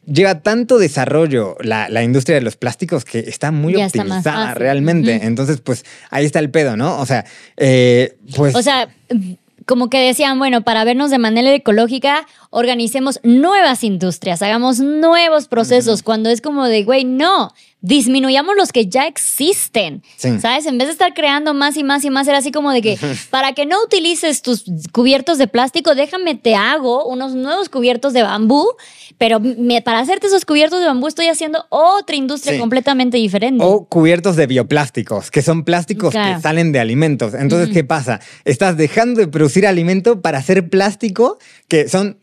lleva 0.06 0.40
tanto 0.42 0.78
desarrollo 0.78 1.56
la, 1.60 1.88
la 1.88 2.02
industria 2.02 2.36
de 2.36 2.42
los 2.42 2.56
plásticos 2.56 3.04
que 3.04 3.20
está 3.20 3.50
muy 3.52 3.74
Ya 3.74 3.86
optimizada 3.86 4.54
realmente. 4.54 5.20
Entonces, 5.24 5.60
pues 5.60 5.84
ahí 6.10 6.24
está 6.24 6.38
el 6.40 6.50
pedo, 6.50 6.76
¿no? 6.76 6.98
O 6.98 7.06
sea, 7.06 7.24
eh, 7.56 8.16
pues... 8.36 8.54
O 8.54 8.62
sea, 8.62 8.88
como 9.66 9.88
que 9.88 10.00
decían, 10.04 10.38
bueno, 10.38 10.62
para 10.62 10.82
vernos 10.84 11.10
de 11.10 11.18
manera 11.18 11.54
ecológica, 11.54 12.26
organicemos 12.50 13.20
nuevas 13.22 13.84
industrias, 13.84 14.42
hagamos 14.42 14.80
nuevos 14.80 15.46
procesos, 15.48 16.02
cuando 16.02 16.28
es 16.30 16.40
como 16.40 16.66
de, 16.66 16.82
güey, 16.82 17.04
no, 17.04 17.52
disminuyamos 17.82 18.56
los 18.56 18.72
que 18.72 18.86
ya 18.86 19.06
existen, 19.06 20.02
Sí. 20.16 20.38
¿sabes? 20.38 20.66
En 20.66 20.76
vez 20.76 20.88
de 20.88 20.92
estar 20.92 21.14
creando 21.14 21.54
más 21.54 21.76
y 21.76 21.82
más 21.84 22.04
y 22.04 22.10
más, 22.10 22.28
era 22.28 22.38
así 22.38 22.52
como 22.52 22.70
de 22.72 22.82
que, 22.82 22.98
para 23.30 23.52
que 23.54 23.64
no 23.66 23.82
utilices 23.82 24.42
tus 24.42 24.64
cubiertos 24.92 25.38
de 25.38 25.48
plástico, 25.48 25.94
déjame, 25.94 26.34
te 26.34 26.54
hago 26.54 27.06
unos 27.06 27.34
nuevos 27.34 27.68
cubiertos 27.70 28.12
de 28.12 28.22
bambú, 28.22 28.66
pero 29.16 29.40
me- 29.40 29.80
para 29.82 30.00
hacerte 30.00 30.26
esos 30.26 30.44
cubiertos 30.44 30.80
de 30.80 30.86
bambú 30.86 31.06
estoy 31.08 31.26
haciendo 31.28 31.64
otra 31.70 32.16
industria 32.16 32.54
Sí. 32.54 32.60
completamente 32.60 33.16
diferente. 33.16 33.64
O 33.64 33.86
cubiertos 33.86 34.36
de 34.36 34.46
bioplásticos, 34.46 35.30
que 35.30 35.40
son 35.42 35.64
plásticos 35.64 36.10
Claro. 36.12 36.36
que 36.36 36.42
salen 36.42 36.72
de 36.72 36.80
alimentos. 36.80 37.32
Entonces, 37.34 37.70
¿qué 37.72 37.84
pasa? 37.84 38.20
Estás 38.44 38.76
dejando 38.76 39.20
de 39.20 39.28
producir 39.28 39.66
alimento 39.66 40.20
para 40.20 40.38
hacer 40.38 40.68
plástico 40.68 41.38
que 41.68 41.88
son 41.88 42.18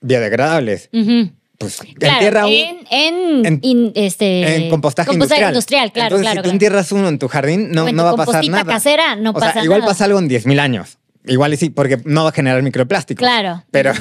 biodegradables. 0.00 0.88
Ujú. 0.92 1.30
Pues 1.62 1.94
Claro, 1.98 2.14
entierra 2.14 2.46
un- 2.46 2.52
en, 2.52 2.78
en, 2.90 3.46
en- 3.46 3.58
in- 3.62 3.92
este, 3.94 4.56
en 4.56 4.70
compostaje, 4.70 5.12
industrial. 5.12 5.52
claro, 5.52 5.56
Entonces, 5.56 5.92
claro. 5.92 6.18
si 6.18 6.36
tú 6.36 6.42
claro. 6.42 6.50
entierras 6.50 6.92
uno 6.92 7.08
en 7.08 7.18
tu 7.18 7.28
jardín, 7.28 7.70
no, 7.72 7.84
va 8.04 8.10
a 8.10 8.16
pasar 8.16 8.46
nada. 8.48 8.64
casera, 8.64 9.16
no 9.16 9.30
o 9.30 9.38
sea, 9.40 9.48
pasa 9.52 9.64
igual 9.64 9.80
nada. 9.80 9.90
pasa 9.92 10.04
algo 10.04 10.18
en 10.18 10.28
10.000 10.28 10.58
años. 10.60 10.98
Igual 11.24 11.54
y 11.54 11.56
sí, 11.56 11.70
porque 11.70 11.98
no 12.04 12.24
va 12.24 12.30
a 12.30 12.32
generar 12.32 12.62
microplásticos. 12.62 13.20
Claro. 13.20 13.62
Pero. 13.70 13.92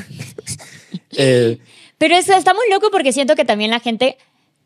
eh, 1.17 1.57
Pero 1.97 2.15
eso 2.15 2.33
está 2.35 2.53
muy 2.53 2.65
loco 2.71 2.89
porque 2.91 3.13
siento 3.13 3.35
que 3.35 3.45
también 3.45 3.69
la 3.71 3.79
gente, 3.79 4.17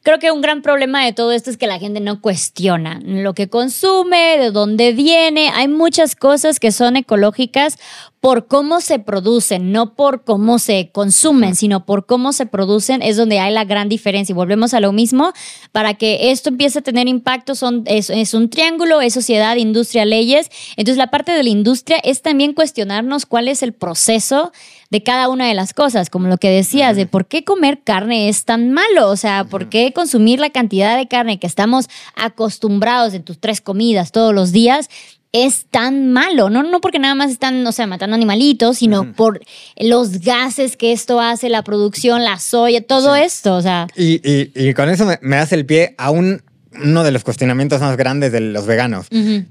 creo 0.04 0.20
que 0.20 0.32
un 0.32 0.42
gran 0.42 0.62
problema 0.62 1.04
de 1.04 1.12
todo 1.14 1.32
esto 1.34 1.50
es 1.50 1.58
que 1.58 1.68
la 1.68 1.80
gente 1.80 2.00
no 2.00 2.22
cuestiona 2.22 3.00
lo 3.04 3.34
que 3.34 3.50
consume, 3.50 4.38
de 4.38 4.52
dónde 4.52 4.94
viene. 4.94 5.50
Hay 5.54 5.68
muchas 5.68 6.16
cosas 6.16 6.60
que 6.60 6.72
son 6.72 6.96
ecológicas 6.96 7.78
por 8.26 8.48
cómo 8.48 8.82
se 8.82 8.98
producen, 8.98 9.72
no 9.72 9.94
por 9.94 10.24
cómo 10.24 10.58
se 10.58 10.90
consumen, 10.92 11.56
sino 11.56 11.86
por 11.86 12.08
cómo 12.08 12.34
se 12.34 12.48
producen, 12.48 13.04
es 13.04 13.18
donde 13.18 13.38
hay 13.38 13.54
la 13.54 13.66
gran 13.66 13.88
diferencia. 13.88 14.34
Y 14.34 14.36
volvemos 14.36 14.74
a 14.74 14.80
lo 14.80 14.92
mismo, 14.92 15.32
para 15.72 15.94
que 15.94 16.32
esto 16.32 16.50
empiece 16.50 16.80
a 16.80 16.82
tener 16.82 17.08
impacto, 17.08 17.54
son, 17.54 17.84
es, 17.86 18.10
es 18.10 18.34
un 18.34 18.50
triángulo, 18.50 19.00
es 19.00 19.14
sociedad, 19.14 19.58
industria, 19.58 20.06
leyes. 20.06 20.50
Entonces 20.76 20.98
la 20.98 21.12
parte 21.12 21.34
de 21.34 21.44
la 21.44 21.50
industria 21.50 21.98
es 22.04 22.24
también 22.24 22.54
cuestionarnos 22.54 23.28
cuál 23.28 23.48
es 23.48 23.62
el 23.62 23.74
proceso 23.74 24.52
de 24.90 25.04
cada 25.04 25.30
una 25.30 25.48
de 25.48 25.54
las 25.54 25.76
cosas, 25.76 26.10
como 26.10 26.28
lo 26.28 26.40
que 26.40 26.50
decías, 26.50 26.96
de 26.96 27.06
por 27.06 27.28
qué 27.28 27.44
comer 27.44 27.82
carne 27.84 28.28
es 28.28 28.44
tan 28.44 28.72
malo, 28.72 29.12
o 29.12 29.18
sea, 29.18 29.44
por 29.44 29.70
qué 29.70 29.94
consumir 29.94 30.40
la 30.40 30.50
cantidad 30.50 30.98
de 30.98 31.08
carne 31.08 31.38
que 31.38 31.46
estamos 31.46 31.90
acostumbrados 32.16 33.14
en 33.14 33.22
tus 33.22 33.40
tres 33.40 33.62
comidas 33.62 34.12
todos 34.12 34.34
los 34.34 34.52
días 34.52 34.90
es 35.32 35.66
tan 35.70 36.14
malo, 36.14 36.50
no, 36.50 36.64
no 36.64 36.80
porque 36.82 37.00
nada 37.00 37.16
más 37.16 37.30
están, 37.32 37.66
o 37.68 37.72
sea, 37.72 37.88
matando 37.88 38.16
animalitos, 38.16 38.78
sino 38.78 39.12
por 39.14 39.42
los 39.78 40.20
gases 40.22 40.78
que 40.78 40.92
esto 40.94 41.20
hace, 41.20 41.50
la 41.50 41.64
producción, 41.64 42.24
la 42.24 42.40
soya, 42.40 42.82
todo 42.82 43.16
esto, 43.16 43.56
o 43.56 43.62
sea, 43.62 43.88
y, 43.98 44.22
y- 44.30 44.52
y 44.56 44.74
con 44.74 44.90
eso 44.90 45.06
me, 45.06 45.20
me 45.22 45.36
hace 45.38 45.56
el 45.56 45.66
pie 45.66 45.94
a 45.98 46.10
un, 46.12 46.42
uno 46.82 47.04
de 47.04 47.12
los 47.12 47.24
cuestionamientos 47.24 47.82
más 47.82 47.96
grandes 47.98 48.32
de 48.32 48.40
los 48.42 48.66
veganos. 48.66 49.08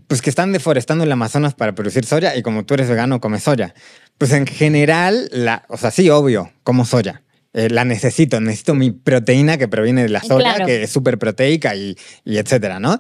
Pues 0.09 0.21
que 0.23 0.31
están 0.31 0.53
deforestando 0.53 1.05
el 1.05 1.13
Amazonas 1.13 1.55
para 1.55 1.75
producir 1.75 2.05
soya 2.05 2.37
y 2.37 2.43
como 2.43 2.65
tú 2.65 2.75
eres 2.75 2.89
vegano, 2.89 3.21
comes 3.21 3.43
soya. 3.45 3.75
Pues 4.19 4.33
en 4.33 4.47
general, 4.47 5.29
la, 5.33 5.65
o 5.69 5.77
sea, 5.77 5.91
sí, 5.91 6.09
obvio, 6.11 6.51
como 6.63 6.85
soya. 6.85 7.23
Eh, 7.55 7.69
la 7.71 7.85
necesito, 7.85 8.41
necesito 8.41 8.75
mi 8.75 8.91
proteína 8.91 9.57
que 9.59 9.69
proviene 9.69 10.03
de 10.03 10.09
la 10.11 10.21
soya, 10.21 10.55
Claro. 10.55 10.67
que 10.67 10.83
es 10.83 10.91
súper 10.91 11.19
proteica 11.19 11.75
y, 11.77 11.97
y 12.25 12.37
etcétera, 12.39 12.79
¿no? 12.81 12.99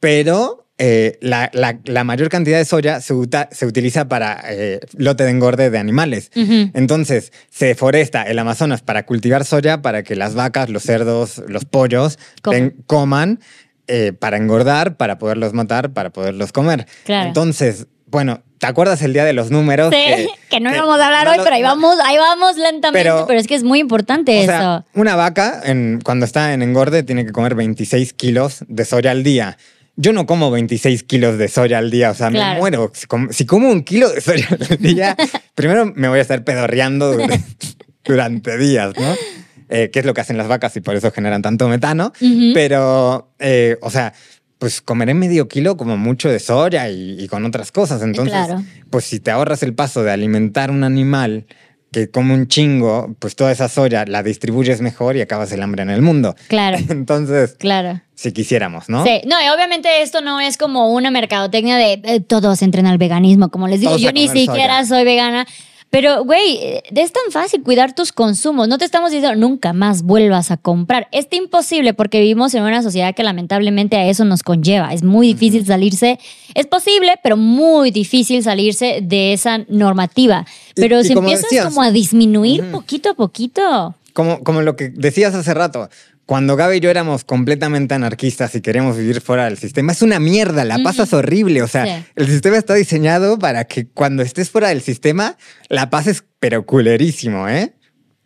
Pero 0.00 0.61
eh, 0.84 1.16
la, 1.20 1.48
la- 1.52 1.78
la 1.84 2.02
mayor 2.02 2.28
cantidad 2.28 2.58
de 2.58 2.64
soya 2.64 3.00
se, 3.00 3.14
uta- 3.14 3.48
se 3.52 3.66
utiliza 3.66 4.08
para 4.08 4.40
eh, 4.48 4.80
lote 4.96 5.22
de 5.22 5.30
engorde 5.30 5.70
de 5.70 5.78
animales. 5.78 6.32
Entonces, 6.34 7.32
se 7.50 7.66
deforesta 7.66 8.22
el 8.24 8.36
Amazonas 8.38 8.82
para 8.82 9.04
cultivar 9.06 9.44
soya, 9.44 9.80
para 9.80 10.02
que 10.02 10.16
las 10.16 10.34
vacas, 10.34 10.68
los 10.70 10.82
cerdos, 10.82 11.40
los 11.46 11.64
pollos 11.64 12.18
Coman. 12.42 12.58
ten- 12.70 12.82
coman, 12.86 13.40
eh, 13.86 14.12
para 14.12 14.36
engordar, 14.38 14.96
para 14.96 15.18
poderlos 15.18 15.52
matar, 15.52 15.92
para 15.92 16.10
poderlos 16.10 16.50
comer. 16.52 16.86
Claro. 17.04 17.28
Entonces, 17.28 17.86
bueno, 18.06 18.42
¿te 18.58 18.66
acuerdas 18.66 19.02
el 19.02 19.12
día 19.12 19.24
de 19.24 19.32
los 19.32 19.50
números? 19.50 19.92
Sí, 19.94 20.28
que, 20.50 20.60
no 20.60 20.70
que- 20.70 20.76
íbamos 20.76 20.98
a 21.00 21.06
hablar 21.06 21.24
no 21.26 21.30
hoy, 21.32 21.38
pero 21.44 21.54
ahí 21.54 21.62
vamos, 21.62 21.96
ahí 22.04 22.16
vamos 22.18 22.56
lentamente, 22.56 22.90
pero, 23.04 23.24
Pero- 23.28 23.38
es 23.40 23.46
que 23.46 23.54
es 23.54 23.62
muy 23.64 23.78
importante 23.78 24.32
O 24.38 24.42
eso. 24.42 24.46
sea, 24.52 24.84
una 24.94 25.14
vaca, 25.16 25.60
en- 25.64 26.00
cuando 26.04 26.26
está 26.26 26.52
en 26.54 26.62
engorde, 26.62 27.02
tiene 27.04 27.24
que 27.24 27.32
comer 27.32 27.54
26 27.54 28.12
kilos 28.12 28.64
de 28.68 28.84
soya 28.84 29.12
al 29.12 29.22
día. 29.22 29.56
Yo 29.96 30.12
no 30.12 30.24
como 30.26 30.50
26 30.50 31.02
kilos 31.02 31.36
de 31.38 31.48
soya 31.48 31.78
al 31.78 31.90
día, 31.90 32.10
o 32.10 32.14
sea, 32.14 32.30
Claro. 32.30 32.54
me 32.54 32.60
muero. 32.60 32.90
Si 32.94 33.06
com- 33.06 33.28
si 33.30 33.44
como 33.44 33.68
un 33.70 33.82
kilo 33.82 34.08
de 34.10 34.20
soya 34.20 34.48
al 34.50 34.78
día, 34.78 35.16
primero 35.54 35.92
me 35.94 36.08
voy 36.08 36.18
a 36.18 36.22
estar 36.22 36.42
pedorreando 36.44 37.12
durante, 37.12 37.40
durante 38.04 38.56
días, 38.58 38.94
¿no? 38.98 39.14
Eh, 39.68 39.90
que 39.90 40.00
es 40.00 40.04
lo 40.06 40.12
que 40.14 40.20
hacen 40.22 40.36
las 40.36 40.48
vacas 40.48 40.76
y 40.76 40.80
por 40.80 40.96
eso 40.96 41.10
generan 41.12 41.40
tanto 41.42 41.68
metano. 41.68 42.12
Pero, 42.54 43.32
eh, 43.38 43.76
o 43.80 43.90
sea, 43.90 44.12
pues 44.58 44.80
comeré 44.82 45.14
medio 45.14 45.48
kilo 45.48 45.76
como 45.76 45.96
mucho 45.96 46.28
de 46.28 46.38
soya 46.38 46.88
y, 46.90 47.16
y 47.22 47.26
con 47.28 47.44
otras 47.44 47.72
cosas. 47.72 48.02
Entonces, 48.02 48.32
Claro. 48.34 48.62
pues 48.90 49.04
si 49.06 49.18
te 49.20 49.30
ahorras 49.30 49.62
el 49.62 49.74
paso 49.74 50.02
de 50.02 50.10
alimentar 50.10 50.70
un 50.70 50.84
animal 50.84 51.46
que 51.92 52.10
come 52.10 52.34
un 52.34 52.48
chingo, 52.48 53.14
pues 53.18 53.36
toda 53.36 53.52
esa 53.52 53.68
soya 53.68 54.04
la 54.06 54.22
distribuyes 54.22 54.80
mejor 54.80 55.16
y 55.16 55.20
acabas 55.20 55.52
el 55.52 55.62
hambre 55.62 55.82
en 55.82 55.90
el 55.90 56.02
mundo. 56.02 56.34
Claro, 56.48 56.78
Entonces, 56.88 57.54
claro. 57.58 58.00
si 58.14 58.32
quisiéramos, 58.32 58.88
¿no? 58.88 59.04
Sí, 59.04 59.20
no, 59.26 59.36
y 59.40 59.48
obviamente 59.54 60.02
esto 60.02 60.22
no 60.22 60.40
es 60.40 60.56
como 60.56 60.92
una 60.92 61.10
mercadotecnia 61.10 61.76
de 61.76 62.00
eh, 62.02 62.20
todos 62.20 62.62
entren 62.62 62.86
al 62.86 62.98
veganismo, 62.98 63.50
como 63.50 63.68
les 63.68 63.80
digo, 63.80 63.92
Todos 63.92 64.02
yo 64.02 64.12
ni 64.12 64.26
siquiera 64.28 64.78
soya. 64.78 64.86
soy 64.86 65.04
vegana. 65.04 65.46
Pero, 65.92 66.24
güey, 66.24 66.56
eh, 66.56 66.82
es 66.94 67.12
tan 67.12 67.30
fácil 67.30 67.62
cuidar 67.62 67.94
tus 67.94 68.12
consumos. 68.12 68.66
No 68.66 68.78
te 68.78 68.86
estamos 68.86 69.10
diciendo 69.10 69.38
nunca 69.38 69.74
más 69.74 70.02
vuelvas 70.02 70.50
a 70.50 70.56
comprar. 70.56 71.06
Es 71.12 71.26
imposible 71.32 71.92
porque 71.92 72.18
vivimos 72.20 72.54
en 72.54 72.62
una 72.62 72.82
sociedad 72.82 73.14
que 73.14 73.22
lamentablemente 73.22 73.96
a 73.98 74.06
eso 74.06 74.24
nos 74.24 74.42
conlleva. 74.42 74.94
Es 74.94 75.02
muy 75.02 75.26
difícil 75.26 75.66
salirse. 75.66 76.18
Es 76.54 76.66
posible, 76.66 77.16
pero 77.22 77.36
muy 77.36 77.90
difícil 77.90 78.42
salirse 78.42 79.00
de 79.02 79.34
esa 79.34 79.58
normativa. 79.68 80.46
Pero 80.76 81.00
y 81.00 81.04
si 81.04 81.12
como 81.12 81.28
empiezas 81.28 81.50
decías- 81.50 81.66
como 81.66 81.82
a 81.82 81.90
disminuir 81.90 82.70
poquito 82.70 83.10
a 83.10 83.14
poquito. 83.14 83.94
Como, 84.14 84.42
como 84.42 84.62
lo 84.62 84.76
que 84.76 84.88
decías 84.88 85.34
hace 85.34 85.52
rato, 85.52 85.90
cuando 86.26 86.56
Gaby 86.56 86.76
y 86.76 86.80
yo 86.80 86.90
éramos 86.90 87.24
completamente 87.24 87.94
anarquistas 87.94 88.54
y 88.54 88.60
queríamos 88.60 88.96
vivir 88.96 89.20
fuera 89.20 89.44
del 89.46 89.58
sistema, 89.58 89.92
es 89.92 90.02
una 90.02 90.20
mierda, 90.20 90.64
la 90.64 90.78
pasas 90.82 91.12
horrible. 91.12 91.62
O 91.62 91.68
sea, 91.68 91.84
Sí. 91.84 92.04
el 92.16 92.26
sistema 92.28 92.56
está 92.56 92.74
diseñado 92.74 93.38
para 93.38 93.64
que 93.64 93.88
cuando 93.88 94.22
estés 94.22 94.48
fuera 94.50 94.68
del 94.68 94.82
sistema, 94.82 95.36
la 95.68 95.90
pases 95.90 96.24
pero 96.38 96.64
culerísimo, 96.64 97.48
¿eh? 97.48 97.74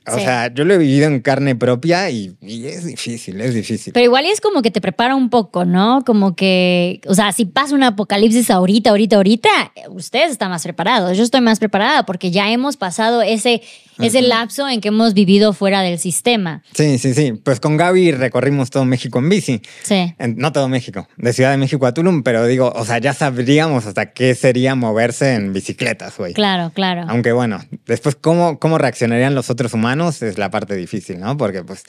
O 0.09 0.15
Sí. 0.19 0.21
sea, 0.21 0.55
yo 0.55 0.65
lo 0.65 0.73
he 0.75 0.79
vivido 0.79 1.07
en 1.09 1.19
carne 1.21 1.57
propia 1.57 2.09
y, 2.11 2.37
y 2.41 2.67
es 2.67 2.85
difícil, 2.85 3.41
es 3.41 3.55
difícil. 3.55 3.93
Pero 3.93 4.05
igual 4.05 4.25
es 4.27 4.41
como 4.41 4.63
que 4.63 4.71
te 4.71 4.81
prepara 4.81 5.17
un 5.17 5.31
poco, 5.31 5.65
¿no? 5.65 6.05
Como 6.07 6.37
que, 6.37 7.01
o 7.09 7.15
sea, 7.15 7.33
si 7.33 7.45
pasa 7.45 7.75
un 7.75 7.83
apocalipsis 7.83 8.49
ahorita, 8.51 8.91
ahorita, 8.91 9.17
ahorita, 9.17 9.51
ustedes 9.91 10.31
están 10.31 10.51
más 10.51 10.63
preparados. 10.63 11.17
Yo 11.19 11.25
estoy 11.25 11.41
más 11.41 11.59
preparada 11.59 12.07
porque 12.07 12.31
ya 12.31 12.49
hemos 12.53 12.77
pasado 12.77 13.21
ese, 13.21 13.63
ese 13.99 14.23
lapso 14.23 14.69
en 14.69 14.81
que 14.81 14.89
hemos 14.89 15.15
vivido 15.15 15.53
fuera 15.53 15.81
del 15.83 15.99
sistema. 15.99 16.63
Sí, 16.75 16.99
sí, 16.99 17.15
sí. 17.15 17.33
Pues 17.43 17.61
con 17.61 17.77
Gaby 17.77 18.13
recorrimos 18.13 18.71
todo 18.71 18.85
México 18.85 19.19
en 19.19 19.29
bici. 19.29 19.63
Sí. 19.83 20.15
En- 20.19 20.37
no 20.37 20.53
todo 20.53 20.69
México, 20.69 21.09
de 21.17 21.33
Ciudad 21.33 21.51
de 21.51 21.57
México 21.57 21.87
a 21.87 21.95
Tulum, 21.95 22.23
pero 22.23 22.47
digo, 22.47 22.73
o 22.75 22.85
sea, 22.85 22.99
ya 22.99 23.15
sabríamos 23.15 23.87
hasta 23.87 24.13
qué 24.13 24.35
sería 24.35 24.75
moverse 24.75 25.35
en 25.35 25.53
bicicletas, 25.53 26.17
güey. 26.17 26.35
Claro, 26.35 26.71
claro. 26.75 27.05
Aunque 27.09 27.33
bueno, 27.33 27.61
después 27.87 28.17
cómo, 28.17 28.59
cómo 28.59 28.79
reaccionarían 28.79 29.35
los 29.35 29.51
otros 29.51 29.73
humanos 29.73 30.23
es 30.23 30.39
la 30.39 30.51
parte 30.51 30.77
difícil, 30.77 31.19
¿no? 31.21 31.37
Porque 31.37 31.63
pues, 31.65 31.85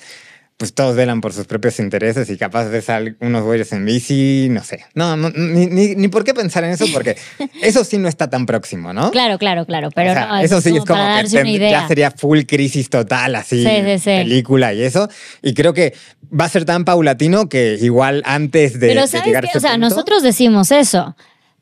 pues 0.58 0.74
todos 0.74 0.96
velan 0.96 1.22
por 1.22 1.34
sus 1.34 1.46
propios 1.46 1.80
intereses 1.80 2.30
y 2.32 2.38
capaz 2.38 2.66
ves 2.70 2.90
a 2.90 3.00
unos 3.20 3.44
güeyes 3.44 3.72
en 3.74 3.86
bici, 3.86 4.48
no 4.50 4.64
sé. 4.64 4.86
No, 4.96 5.16
no, 5.16 5.30
ni, 5.30 5.68
ni, 5.68 5.94
ni 5.96 6.08
por 6.08 6.24
qué 6.24 6.34
pensar 6.34 6.64
en 6.64 6.72
eso 6.72 6.86
porque 6.94 7.16
eso 7.62 7.84
sí 7.84 8.00
no 8.00 8.08
está 8.08 8.28
tan 8.30 8.48
próximo, 8.48 8.92
¿no? 8.92 9.12
Claro, 9.12 9.38
claro, 9.38 9.68
claro. 9.68 9.90
Pero 9.94 10.12
O 10.12 10.14
sea, 10.16 10.26
no, 10.28 10.38
eso 10.40 10.60
sí 10.60 10.76
es 10.76 10.84
como 10.84 11.00
que 11.32 11.60
ya 11.70 11.88
sería 11.88 12.10
full 12.10 12.42
crisis 12.48 12.90
total, 12.90 13.36
así, 13.36 13.64
Sí, 13.64 13.70
sí, 13.86 14.00
sí. 14.00 14.06
película 14.06 14.74
y 14.74 14.82
eso. 14.82 15.08
Y 15.44 15.54
creo 15.54 15.74
que 15.74 15.94
va 16.34 16.46
a 16.46 16.50
ser 16.50 16.66
tan 16.66 16.86
paulatino 16.86 17.50
que 17.50 17.78
igual 17.80 18.24
antes 18.26 18.80
de, 18.80 18.88
Pero 18.88 19.02
de 19.02 19.08
¿sabes 19.08 19.28
llegar 19.28 19.46
a 19.46 19.48
ese 19.50 19.60
O 19.60 19.62
sea, 19.62 19.72
punto- 19.74 19.90
nosotros 19.90 20.24
decimos 20.24 20.72
eso, 20.72 21.16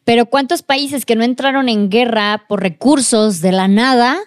pero 0.05 0.27
¿cuántos 0.27 0.63
países 0.63 1.05
que 1.05 1.15
no 1.17 1.23
entraron 1.25 1.67
en 1.67 1.89
guerra 1.89 2.45
por 2.47 2.61
recursos 2.61 3.41
de 3.41 3.51
la 3.51 3.67
nada 3.67 4.17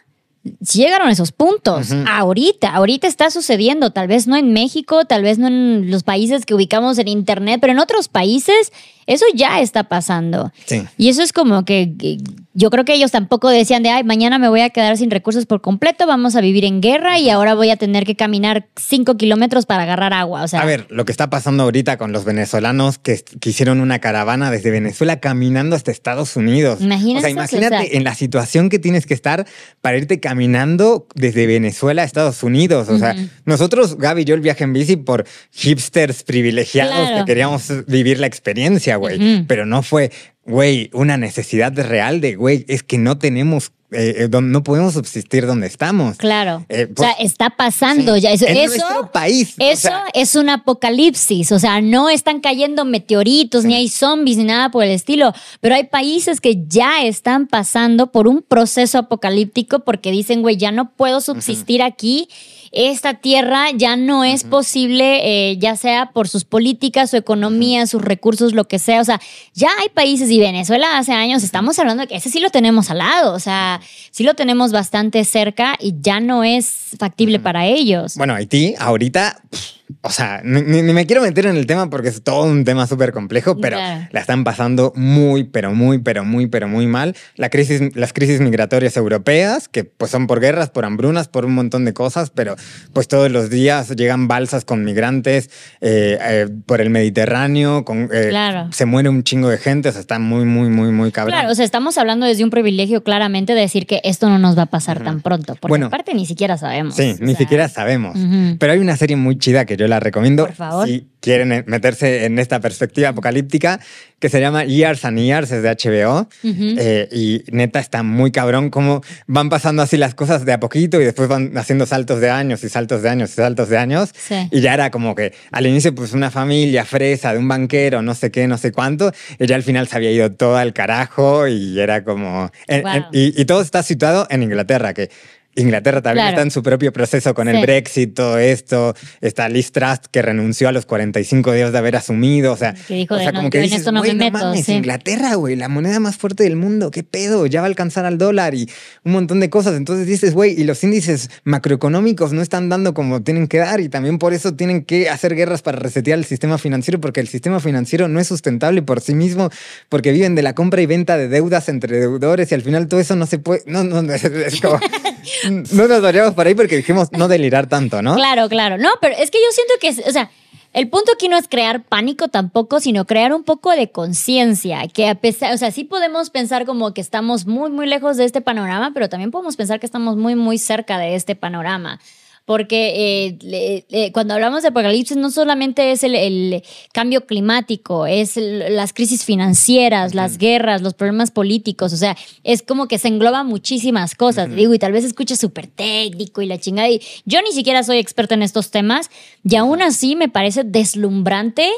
llegaron 0.43 1.09
a 1.09 1.13
esos 1.13 1.33
puntos? 1.33 1.89
Ahorita, 2.07 2.71
ahorita 2.71 3.07
está 3.07 3.31
sucediendo, 3.31 3.91
tal 3.91 4.09
vez 4.09 4.27
no 4.27 4.37
en 4.37 4.53
México, 4.53 5.05
tal 5.05 5.23
vez 5.23 5.39
no 5.39 5.49
en 5.49 5.91
los 5.91 6.03
países 6.03 6.47
que 6.47 6.55
ubicamos 6.55 6.99
en 6.99 7.09
Internet, 7.09 7.59
pero 7.61 7.73
en 7.73 7.79
otros 7.79 8.09
países 8.09 8.73
eso 9.07 9.25
ya 9.35 9.61
está 9.61 9.85
pasando. 9.85 10.53
Sí. 10.67 10.83
Y 10.97 11.09
eso 11.09 11.23
es 11.23 11.33
como 11.33 11.65
que, 11.65 11.95
que 11.99 12.19
yo 12.59 12.71
creo 12.71 12.85
que 12.85 12.93
ellos 12.93 13.13
tampoco 13.13 13.49
decían 13.49 13.85
de, 13.85 13.91
ay, 13.91 14.03
mañana 14.03 14.37
me 14.41 14.49
voy 14.49 14.63
a 14.63 14.71
quedar 14.71 14.97
sin 14.97 15.13
recursos 15.13 15.47
por 15.47 15.61
completo, 15.61 16.09
vamos 16.09 16.35
a 16.35 16.41
vivir 16.41 16.65
en 16.65 16.81
guerra 16.81 17.17
y 17.17 17.31
ahora 17.31 17.55
voy 17.55 17.71
a 17.71 17.77
tener 17.77 18.05
que 18.05 18.17
caminar 18.17 18.67
cinco 18.75 19.17
kilómetros 19.17 19.65
para 19.65 19.85
agarrar 19.85 20.13
agua. 20.13 20.43
O 20.43 20.49
sea, 20.49 20.63
A 20.63 20.65
ver, 20.65 20.85
lo 20.91 21.05
que 21.05 21.13
está 21.13 21.31
pasando 21.31 21.63
ahorita 21.63 21.99
con 21.99 22.11
los 22.11 22.25
venezolanos 22.25 22.99
que, 22.99 23.23
que 23.41 23.51
hicieron 23.51 23.81
una 23.81 24.01
caravana 24.01 24.51
desde 24.51 24.73
Venezuela 24.73 25.21
caminando 25.21 25.77
hasta 25.77 25.93
Estados 25.93 26.35
Unidos. 26.35 26.81
Imagínate 26.81 27.19
o 27.19 27.21
sea, 27.21 27.31
imagínate 27.31 27.77
o 27.77 27.79
sea. 27.79 27.89
en 27.93 28.03
la 28.03 28.17
situación 28.17 28.71
que 28.71 28.81
tienes 28.81 29.07
que 29.07 29.15
estar 29.15 29.47
para 29.81 29.97
irte 29.97 30.19
caminando 30.19 31.07
desde 31.15 31.47
Venezuela 31.47 32.03
a 32.03 32.05
Estados 32.05 32.43
Unidos. 32.43 32.89
O 32.89 32.99
sea, 32.99 33.15
nosotros, 33.45 33.99
Gaby 33.99 34.23
y 34.23 34.25
yo, 34.25 34.35
el 34.35 34.41
viaje 34.41 34.65
en 34.65 34.73
bici 34.73 34.97
por 34.97 35.25
hipsters 35.53 36.25
privilegiados 36.25 36.89
Claro. 36.89 37.19
que 37.19 37.25
queríamos 37.25 37.87
vivir 37.87 38.19
la 38.19 38.27
experiencia, 38.27 38.97
güey. 38.97 39.45
Pero 39.47 39.65
no 39.65 39.83
fue, 39.85 40.11
güey, 40.49 40.91
una 40.93 41.17
necesidad 41.17 41.73
real 41.77 42.21
de, 42.21 42.37
güey, 42.37 42.65
es 42.69 42.83
que 42.83 42.99
no 42.99 43.19
tenemos, 43.19 43.73
eh, 43.91 44.29
eh, 44.33 44.41
no 44.41 44.63
podemos 44.63 44.95
subsistir 44.95 45.47
donde 45.47 45.67
estamos. 45.67 46.17
Claro. 46.17 46.65
Eh, 46.69 46.89
o 46.97 47.01
sea, 47.01 47.13
está 47.13 47.51
pasando 47.51 48.15
Sí. 48.17 48.23
ya. 48.23 48.33
Eso, 48.33 48.47
en 48.47 48.57
eso, 48.57 48.77
nuestro 48.77 49.13
país. 49.13 49.55
o 49.59 49.63
eso 49.65 49.81
sea, 49.83 50.05
es 50.15 50.35
un 50.35 50.49
apocalipsis. 50.49 51.53
O 51.53 51.59
sea, 51.59 51.81
no 51.81 52.09
están 52.11 52.41
cayendo 52.41 52.85
meteoritos, 52.85 53.65
ni 53.65 53.75
hay 53.75 53.89
zombies, 53.89 54.37
ni 54.39 54.45
nada 54.45 54.71
por 54.71 54.85
el 54.85 54.91
estilo. 54.91 55.33
Pero 55.61 55.75
hay 55.75 55.85
países 55.85 56.41
que 56.41 56.65
ya 56.67 57.03
están 57.05 57.47
pasando 57.47 58.11
por 58.11 58.27
un 58.27 58.43
proceso 58.43 58.99
apocalíptico 58.99 59.81
porque 59.81 60.11
dicen, 60.11 60.43
güey, 60.43 60.57
ya 60.57 60.73
no 60.73 60.91
puedo 60.93 61.21
subsistir 61.21 61.83
aquí. 61.83 62.29
Esta 62.73 63.15
tierra 63.15 63.71
ya 63.73 63.97
no 63.97 64.25
es 64.25 64.45
posible, 64.45 65.21
eh, 65.51 65.59
ya 65.59 65.77
sea 65.77 66.11
por 66.13 66.29
sus 66.29 66.45
políticas, 66.45 67.11
su 67.11 67.17
economía, 67.17 67.87
sus 67.87 68.03
recursos, 68.03 68.53
lo 68.53 68.67
que 68.67 68.79
sea. 68.79 69.01
O 69.01 69.05
sea, 69.05 69.21
ya 69.55 69.69
hay 69.81 69.89
países 69.89 70.31
y 70.31 70.39
Venezuela 70.39 70.99
hace 70.99 71.13
años 71.13 71.43
estamos 71.43 71.79
hablando 71.79 72.03
de 72.03 72.09
que 72.09 72.17
ese 72.17 72.31
sí 72.31 72.41
lo 72.41 72.51
tenemos 72.51 72.91
al 72.91 72.99
lado. 72.99 73.35
O 73.35 73.41
sea, 73.41 73.81
sí 74.11 74.25
lo 74.25 74.35
tenemos 74.35 74.73
bastante 74.73 75.25
cerca 75.25 75.77
y 75.81 75.95
ya 76.01 76.21
no 76.21 76.45
es 76.45 76.97
factible 76.99 77.39
para 77.39 77.67
ellos. 77.67 78.17
Bueno, 78.17 78.35
Haití, 78.35 78.75
ahorita, 78.79 79.41
pff, 79.51 79.78
o 80.03 80.11
sea, 80.11 80.41
ni, 80.45 80.63
ni- 80.63 80.83
me 80.93 81.07
quiero 81.07 81.23
meter 81.23 81.47
en 81.47 81.57
el 81.57 81.67
tema 81.67 81.89
porque 81.91 82.09
es 82.09 82.23
todo 82.23 82.45
un 82.45 82.65
tema 82.65 82.87
súper 82.87 83.13
complejo, 83.13 83.57
pero 83.59 83.77
Claro. 83.79 84.07
la 84.11 84.21
están 84.21 84.45
pasando 84.45 84.93
muy, 84.97 85.45
pero 85.45 85.75
muy, 85.75 85.99
pero 85.99 86.25
muy, 86.25 86.47
pero 86.47 86.69
muy 86.69 86.87
mal. 86.87 87.15
La 87.37 87.49
crisis, 87.49 87.81
las 87.97 88.13
crisis 88.13 88.41
migratorias 88.41 88.97
europeas, 88.97 89.69
que 89.69 89.85
pues 89.85 90.11
son 90.11 90.27
por 90.27 90.41
guerras, 90.41 90.71
por 90.71 90.85
hambrunas, 90.85 91.29
por 91.29 91.45
un 91.47 91.55
montón 91.55 91.85
de 91.85 91.93
cosas, 91.95 92.31
pero 92.31 92.57
pues 92.93 93.09
todos 93.09 93.31
los 93.31 93.51
días 93.51 93.91
llegan 93.97 94.29
balsas 94.29 94.65
con 94.65 94.85
migrantes 94.85 95.51
eh, 95.81 96.19
eh, 96.21 96.49
por 96.67 96.81
el 96.81 96.91
Mediterráneo, 96.91 97.85
con, 97.85 98.09
eh, 98.13 98.27
Claro. 98.29 98.69
se 98.73 98.85
muere 98.85 99.09
un 99.09 99.23
chingo 99.23 99.49
de 99.49 99.59
gente, 99.59 99.89
o 99.89 99.93
sea, 99.93 100.01
está 100.01 100.19
muy, 100.19 100.45
muy, 100.45 100.69
muy, 100.69 100.91
muy 100.93 101.11
cabrón. 101.13 101.35
Claro, 101.35 101.51
o 101.51 101.55
sea, 101.55 101.65
estamos 101.65 101.97
hablando 101.99 102.27
desde 102.27 102.45
un 102.45 102.51
privilegio 102.51 103.03
claramente 103.03 103.55
de 103.55 103.61
decir 103.63 103.87
que 103.87 104.01
esto 104.05 104.29
no 104.29 104.39
nos 104.39 104.57
va 104.59 104.63
a 104.63 104.67
pasar 104.67 105.03
tan 105.03 105.21
pronto, 105.23 105.55
porque 105.55 105.69
Bueno. 105.71 105.87
aparte 105.87 106.13
ni 106.15 106.27
siquiera 106.27 106.59
sabemos. 106.59 106.95
Sí, 106.95 107.15
ni 107.21 107.29
sea, 107.33 107.39
siquiera 107.39 107.69
sabemos. 107.69 108.17
Ujú. 108.17 108.57
Pero 108.59 108.73
hay 108.73 108.79
una 108.79 108.97
serie 108.97 109.17
muy 109.17 109.39
chida 109.39 109.65
que 109.65 109.77
yo 109.79 109.89
la 109.89 110.01
recomiendo. 110.01 110.45
Por 110.47 110.55
favor. 110.55 110.87
Si 110.87 111.07
quieren 111.21 111.65
meterse 111.67 112.25
en 112.27 112.39
esta 112.39 112.61
perspectiva 112.61 113.09
apocalíptica, 113.09 113.81
que 114.21 114.29
se 114.29 114.41
llama 114.41 114.65
Years 114.65 115.05
and 115.05 115.19
Years, 115.19 115.51
es 115.53 115.63
de 115.63 115.71
HBO. 115.71 116.29
Eh, 116.45 117.09
y 117.13 117.43
neta 117.51 117.81
está 117.81 118.03
muy 118.03 118.31
cabrón 118.31 118.71
cómo 118.71 119.01
van 119.27 119.49
pasando 119.49 119.83
así 119.83 119.97
las 119.97 120.15
cosas 120.15 120.45
de 120.45 120.53
a 120.53 120.61
poquito 120.61 121.01
y 121.01 121.05
después 121.05 121.29
van 121.29 121.57
haciendo 121.57 121.87
saltos 121.87 122.21
de 122.21 122.31
años 122.31 122.63
y 122.65 122.69
saltos 122.69 123.03
de 123.03 123.09
años 123.09 123.31
y 123.31 123.35
saltos 123.35 123.69
de 123.69 123.79
años. 123.79 124.11
Sí. 124.17 124.49
Y 124.51 124.61
ya 124.61 124.75
era 124.75 124.91
como 124.91 125.15
que 125.15 125.33
al 125.53 125.67
inicio, 125.67 125.95
pues 125.95 126.13
una 126.13 126.31
familia 126.31 126.85
fresa 126.85 127.33
de 127.33 127.39
un 127.39 127.49
banquero, 127.49 128.03
no 128.03 128.15
sé 128.15 128.31
qué, 128.31 128.47
no 128.47 128.59
sé 128.59 128.73
cuánto. 128.73 129.13
Y 129.39 129.47
ya 129.47 129.57
al 129.57 129.63
final 129.63 129.89
se 129.89 129.97
había 129.97 130.11
ido 130.13 130.33
todo 130.33 130.57
al 130.57 130.73
carajo 130.73 131.49
y 131.49 131.79
era 131.81 132.05
como. 132.05 132.51
en- 132.67 132.83
Wow. 132.83 132.93
en- 132.93 133.05
y, 133.13 133.41
y 133.41 133.45
todo 133.45 133.61
está 133.63 133.83
situado 133.83 134.27
en 134.31 134.43
Inglaterra, 134.43 134.95
que. 134.95 135.11
Inglaterra 135.59 136.01
también 136.03 136.25
Claro. 136.25 136.37
está 136.37 136.43
en 136.43 136.51
su 136.51 136.63
propio 136.63 136.93
proceso 136.93 137.35
con 137.35 137.49
el 137.49 137.57
Sí. 137.57 137.63
Brexit, 137.63 138.15
todo 138.15 138.39
esto. 138.39 138.95
Está 139.21 139.49
Liz 139.49 139.73
Truss 139.73 140.01
que 140.11 140.23
renunció 140.23 140.69
a 140.69 140.73
los 140.73 140.87
45 140.87 141.53
días 141.53 141.73
de 141.73 141.79
haber 141.79 141.97
asumido. 141.97 142.53
O 142.53 142.57
sea, 142.57 142.75
Que 142.75 142.95
dijo 142.95 143.15
o 143.15 143.17
de 143.19 143.25
sea 143.25 143.33
no, 143.33 143.39
como 143.41 143.51
que 143.51 143.61
dices, 143.61 143.85
no 143.85 143.93
me 143.93 143.99
"Güey, 144.01 144.15
meto", 144.15 144.39
mames, 144.39 144.65
sí. 144.65 144.73
Inglaterra, 144.73 145.35
güey, 145.35 145.57
la 145.57 145.69
moneda 145.69 146.01
más 146.01 146.17
fuerte 146.17 146.45
del 146.45 146.57
mundo. 146.57 146.91
¿Qué 146.91 147.03
pedo? 147.03 147.47
Ya 147.47 147.61
va 147.61 147.67
a 147.67 147.69
alcanzar 147.69 148.05
al 148.05 148.19
dólar 148.19 148.55
y 148.55 148.69
un 149.05 149.13
montón 149.13 149.41
de 149.41 149.51
cosas. 149.51 149.75
Entonces 149.77 150.07
dices, 150.07 150.35
güey, 150.35 150.59
y 150.61 150.65
los 150.65 150.83
índices 150.85 151.31
macroeconómicos 151.45 152.33
no 152.33 152.41
están 152.43 152.69
dando 152.69 152.95
como 152.95 153.23
tienen 153.23 153.49
que 153.49 153.59
dar 153.59 153.81
y 153.81 153.89
también 153.89 154.19
por 154.19 154.33
eso 154.35 154.55
tienen 154.55 154.85
que 154.85 155.09
hacer 155.11 155.35
guerras 155.35 155.63
para 155.63 155.79
resetear 155.79 156.19
el 156.19 156.25
sistema 156.25 156.59
financiero 156.59 157.01
porque 157.01 157.21
el 157.21 157.29
sistema 157.29 157.61
financiero 157.61 158.09
no 158.09 158.21
es 158.21 158.27
sustentable 158.29 158.83
por 158.83 159.01
sí 159.01 159.15
mismo 159.15 159.51
porque 159.89 160.13
viven 160.13 160.35
de 160.35 160.43
la 160.43 160.55
compra 160.55 160.81
y 160.81 160.87
venta 160.87 161.17
de 161.17 161.29
deudas 161.29 161.69
entre 161.69 161.99
deudores 161.99 162.51
y 162.53 162.55
al 162.55 162.63
final 162.63 162.87
todo 162.89 163.01
eso 163.01 163.17
no 163.17 163.27
se 163.27 163.39
puede. 163.39 163.63
No, 163.67 163.85
no, 163.85 164.01
es, 164.13 164.25
es 164.25 164.61
como. 164.61 164.79
no 165.73 165.89
nos 165.89 166.03
variamos 166.03 166.35
por 166.35 166.47
ahí 166.47 166.55
porque 166.55 166.77
dijimos 166.77 167.09
no 167.13 167.29
delirar 167.29 167.69
tanto, 167.69 168.03
¿no? 168.03 168.15
Claro, 168.15 168.49
claro. 168.49 168.79
No, 168.79 168.91
pero 169.01 169.15
es 169.17 169.31
que 169.31 169.39
yo 169.39 169.51
siento 169.53 169.75
que, 169.81 170.09
o 170.09 170.13
sea, 170.13 170.31
el 170.75 170.89
punto 170.89 171.13
aquí 171.13 171.29
no 171.29 171.39
es 171.39 171.49
crear 171.49 171.83
pánico 171.85 172.29
tampoco, 172.29 172.81
sino 172.81 173.07
crear 173.07 173.33
un 173.33 173.43
poco 173.43 173.73
de 173.73 173.91
conciencia, 173.91 174.87
que 174.89 175.09
a 175.09 175.15
pesar, 175.15 175.55
o 175.55 175.59
sea, 175.59 175.71
sí 175.71 175.85
podemos 175.85 176.31
pensar 176.31 176.67
como 176.67 176.93
que 176.93 177.01
estamos 177.01 177.47
muy, 177.47 177.71
muy 177.71 177.87
lejos 177.87 178.17
de 178.17 178.25
este 178.25 178.41
panorama, 178.41 178.93
pero 178.93 179.09
también 179.09 179.31
podemos 179.31 179.57
pensar 179.57 179.81
que 179.81 179.87
estamos 179.87 180.17
muy, 180.17 180.35
muy 180.35 180.59
cerca 180.59 180.99
de 180.99 181.15
este 181.15 181.35
panorama. 181.35 182.01
Porque 182.49 182.95
eh, 182.97 183.85
le- 183.91 184.11
cuando 184.13 184.33
hablamos 184.33 184.63
de 184.63 184.69
apocalipsis 184.69 185.19
no 185.19 185.31
solamente 185.31 185.93
es 185.93 186.03
el, 186.03 186.15
el 186.15 186.63
cambio 186.95 187.27
climático, 187.27 188.07
es 188.07 188.39
el- 188.39 188.75
las 188.75 188.95
crisis 188.95 189.23
financieras, 189.27 190.15
las 190.15 190.39
guerras, 190.39 190.81
los 190.81 190.95
problemas 190.95 191.31
políticos, 191.31 191.93
o 191.93 191.99
sea, 191.99 192.17
es 192.45 192.63
como 192.63 192.89
que 192.89 192.97
se 192.97 193.09
engloba 193.09 193.45
muchísimas 193.45 194.15
cosas. 194.15 194.49
Digo, 194.57 194.73
y 194.73 194.79
tal 194.79 194.93
vez 194.93 195.05
escuche 195.05 195.37
súper 195.37 195.67
técnico 195.67 196.41
y 196.41 196.47
la 196.47 196.57
chingada. 196.59 196.89
Y 196.89 197.03
yo 197.27 197.43
ni 197.43 197.53
siquiera 197.53 197.83
soy 197.85 197.99
experta 197.99 198.33
en 198.35 198.43
estos 198.43 198.71
temas 198.71 199.11
y 199.45 199.55
aún 199.57 199.83
así 199.83 200.17
me 200.17 200.31
parece 200.31 200.65
deslumbrante 200.65 201.69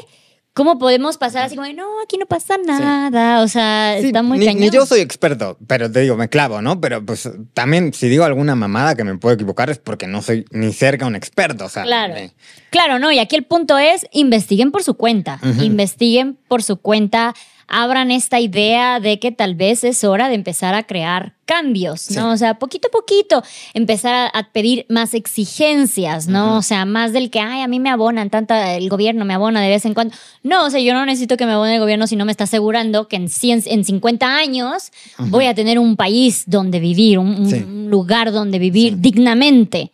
cómo 0.53 0.77
podemos 0.77 1.17
pasar 1.17 1.43
así 1.43 1.55
como, 1.55 1.65
de, 1.67 1.73
no, 1.73 1.85
aquí 2.03 2.17
no 2.17 2.25
pasa 2.25 2.55
nada. 2.57 3.41
O 3.41 3.47
sea, 3.47 3.95
Sí, 4.01 4.07
está 4.07 4.21
muy 4.21 4.37
ni, 4.39 4.45
cañón. 4.45 4.61
ni 4.61 4.69
yo 4.69 4.85
soy 4.85 4.99
experto, 4.99 5.57
pero 5.67 5.91
te 5.91 6.01
digo, 6.01 6.17
me 6.17 6.27
clavo, 6.29 6.61
¿no? 6.61 6.81
Pero 6.81 7.05
pues 7.05 7.29
también 7.53 7.93
si 7.93 8.09
digo 8.09 8.23
alguna 8.25 8.55
mamada 8.55 8.95
que 8.95 9.03
me 9.03 9.17
puedo 9.17 9.35
equivocar 9.35 9.69
es 9.69 9.77
porque 9.79 10.07
no 10.07 10.21
soy 10.21 10.45
ni 10.51 10.73
cerca 10.73 11.05
un 11.05 11.15
experto, 11.15 11.65
o 11.65 11.69
sea. 11.69 11.83
Claro. 11.83 12.13
me- 12.15 12.33
Claro, 12.69 12.99
no, 12.99 13.11
y 13.11 13.19
aquí 13.19 13.35
el 13.35 13.43
punto 13.43 13.77
es 13.77 14.05
investiguen 14.11 14.71
por 14.71 14.83
su 14.83 14.93
cuenta, 14.95 15.39
investiguen 15.61 16.37
por 16.47 16.63
su 16.63 16.77
cuenta, 16.77 17.33
abran 17.71 18.11
esta 18.11 18.39
idea 18.39 18.99
de 18.99 19.19
que 19.19 19.31
tal 19.31 19.55
vez 19.55 19.83
es 19.83 20.03
hora 20.03 20.27
de 20.27 20.35
empezar 20.35 20.73
a 20.73 20.83
crear 20.83 21.33
cambios, 21.45 22.11
¿no? 22.11 22.31
O 22.31 22.37
sea, 22.37 22.59
poquito 22.59 22.87
a 22.87 22.91
poquito, 22.91 23.43
empezar 23.73 24.13
a, 24.13 24.27
a 24.27 24.51
pedir 24.51 24.85
más 24.89 25.13
exigencias, 25.13 26.27
¿no? 26.27 26.57
O 26.57 26.61
sea, 26.61 26.85
más 26.85 27.13
del 27.13 27.29
que, 27.29 27.39
ay, 27.39 27.61
a 27.61 27.67
mí 27.67 27.79
me 27.79 27.89
abonan, 27.89 28.29
tanta, 28.29 28.75
el 28.75 28.89
gobierno 28.89 29.25
me 29.25 29.33
abona 29.33 29.61
de 29.61 29.69
vez 29.69 29.85
en 29.85 29.93
cuando. 29.93 30.15
No, 30.43 30.65
o 30.65 30.69
sea, 30.69 30.79
yo 30.79 30.93
no 30.93 31.05
necesito 31.05 31.37
que 31.37 31.45
me 31.45 31.53
abone 31.53 31.75
el 31.75 31.81
gobierno 31.81 32.07
si 32.07 32.15
no 32.15 32.25
me 32.25 32.31
está 32.31 32.43
asegurando 32.45 33.07
que 33.07 33.15
en, 33.17 33.29
100, 33.29 33.63
en 33.65 33.83
50 33.83 34.35
años 34.35 34.91
voy 35.17 35.45
a 35.45 35.55
tener 35.55 35.79
un 35.79 35.95
país 35.95 36.43
donde 36.47 36.79
vivir, 36.79 37.19
un, 37.19 37.89
lugar 37.89 38.31
donde 38.31 38.59
vivir 38.59 38.99
dignamente. 38.99 39.91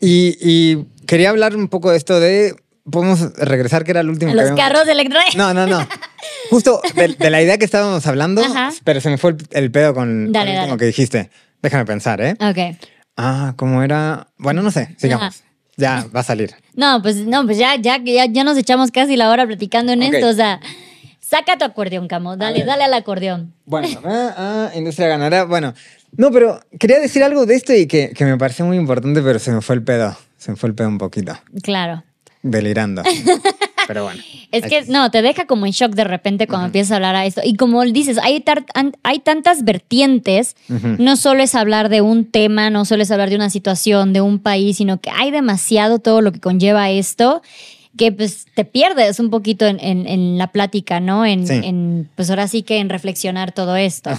Y, 0.00 0.36
y 0.40 0.84
quería 1.06 1.30
hablar 1.30 1.56
un 1.56 1.68
poco 1.68 1.90
de 1.90 1.96
esto 1.96 2.20
de. 2.20 2.54
Podemos 2.90 3.32
regresar, 3.38 3.82
que 3.82 3.92
era 3.92 4.00
el 4.00 4.10
último. 4.10 4.34
Los 4.34 4.50
carros 4.50 4.86
electrónicos. 4.86 5.36
No, 5.36 5.54
no, 5.54 5.66
no. 5.66 5.78
Justo 6.50 6.80
de, 6.94 7.08
de 7.08 7.30
la 7.30 7.42
idea 7.42 7.58
que 7.58 7.64
estábamos 7.64 8.06
hablando, 8.06 8.42
Ajá. 8.44 8.70
pero 8.84 9.00
se 9.00 9.10
me 9.10 9.18
fue 9.18 9.30
el, 9.32 9.36
el 9.50 9.70
pedo 9.70 9.94
con, 9.94 10.32
Dale, 10.32 10.58
con 10.60 10.70
lo 10.70 10.76
que 10.76 10.86
dijiste. 10.86 11.30
Déjame 11.62 11.84
pensar, 11.84 12.20
¿eh? 12.20 12.36
Ok. 12.40 12.76
Ah, 13.16 13.54
¿cómo 13.56 13.82
era? 13.82 14.28
Bueno, 14.38 14.62
no 14.62 14.70
sé, 14.70 14.94
sigamos. 14.98 15.36
Ajá. 15.36 15.44
Ya 15.76 16.06
va 16.14 16.20
a 16.20 16.24
salir. 16.24 16.54
No, 16.74 17.02
pues 17.02 17.16
no, 17.16 17.44
pues 17.44 17.58
ya, 17.58 17.74
ya, 17.76 17.98
ya, 18.04 18.26
ya 18.26 18.44
nos 18.44 18.56
echamos 18.56 18.90
casi 18.92 19.16
la 19.16 19.30
hora 19.30 19.46
platicando 19.46 19.92
en 19.92 20.02
Ok. 20.04 20.14
esto. 20.14 20.28
O 20.28 20.32
sea, 20.32 20.60
saca 21.20 21.56
tu 21.58 21.64
acordeón, 21.64 22.06
Camo. 22.06 22.36
Dale, 22.36 22.58
ver. 22.58 22.66
dale 22.66 22.84
al 22.84 22.94
acordeón. 22.94 23.54
Bueno, 23.64 23.88
ah, 24.04 24.34
ah, 24.36 24.70
industria 24.76 25.08
ganadera. 25.08 25.44
Bueno, 25.44 25.74
no, 26.16 26.30
pero 26.30 26.60
quería 26.78 27.00
decir 27.00 27.24
algo 27.24 27.44
de 27.46 27.54
esto 27.56 27.72
y 27.74 27.86
que, 27.86 28.10
que 28.10 28.24
me 28.24 28.36
pareció 28.38 28.64
muy 28.66 28.76
importante, 28.76 29.20
pero 29.22 29.38
se 29.40 29.50
me 29.50 29.60
fue 29.62 29.74
el 29.74 29.82
pedo. 29.82 30.16
Se 30.38 30.50
me 30.52 30.56
fue 30.56 30.68
el 30.68 30.74
pedo 30.76 30.88
un 30.88 30.98
poquito. 30.98 31.36
Claro. 31.62 32.04
Delirando. 32.42 33.02
pero 33.86 34.04
bueno. 34.04 34.20
Es 34.52 34.64
que 34.66 34.82
no, 34.88 35.10
te 35.10 35.22
deja 35.22 35.46
como 35.46 35.66
en 35.66 35.72
shock 35.72 35.92
de 35.94 36.04
repente 36.04 36.46
cuando 36.46 36.66
empiezas 36.66 36.92
a 36.92 36.96
hablar 36.96 37.16
a 37.16 37.26
esto. 37.26 37.40
Y 37.44 37.54
como 37.56 37.82
dices, 37.84 38.18
hay, 38.22 38.44
hay 39.02 39.18
tantas 39.20 39.64
vertientes. 39.64 40.56
No 40.98 41.16
solo 41.16 41.42
es 41.42 41.54
hablar 41.54 41.88
de 41.88 42.00
un 42.00 42.24
tema, 42.24 42.70
no 42.70 42.84
solo 42.84 43.02
es 43.02 43.10
hablar 43.10 43.30
de 43.30 43.36
una 43.36 43.50
situación, 43.50 44.12
de 44.12 44.20
un 44.20 44.38
país, 44.38 44.76
sino 44.78 45.00
que 45.00 45.10
hay 45.10 45.30
demasiado 45.30 45.98
todo 45.98 46.20
lo 46.20 46.32
que 46.32 46.40
conlleva 46.40 46.90
esto 46.90 47.42
que 47.96 48.10
pues 48.10 48.46
te 48.56 48.64
pierdes 48.64 49.20
un 49.20 49.30
poquito 49.30 49.66
en, 49.66 49.78
en- 49.78 50.08
en 50.08 50.36
la 50.36 50.48
plática, 50.50 50.98
¿no? 50.98 51.24
En, 51.24 51.46
Sí. 51.46 51.60
en, 51.62 52.10
pues 52.16 52.28
ahora 52.28 52.48
sí 52.48 52.62
que 52.64 52.78
en 52.78 52.88
reflexionar 52.88 53.52
todo 53.52 53.76
esto. 53.76 54.10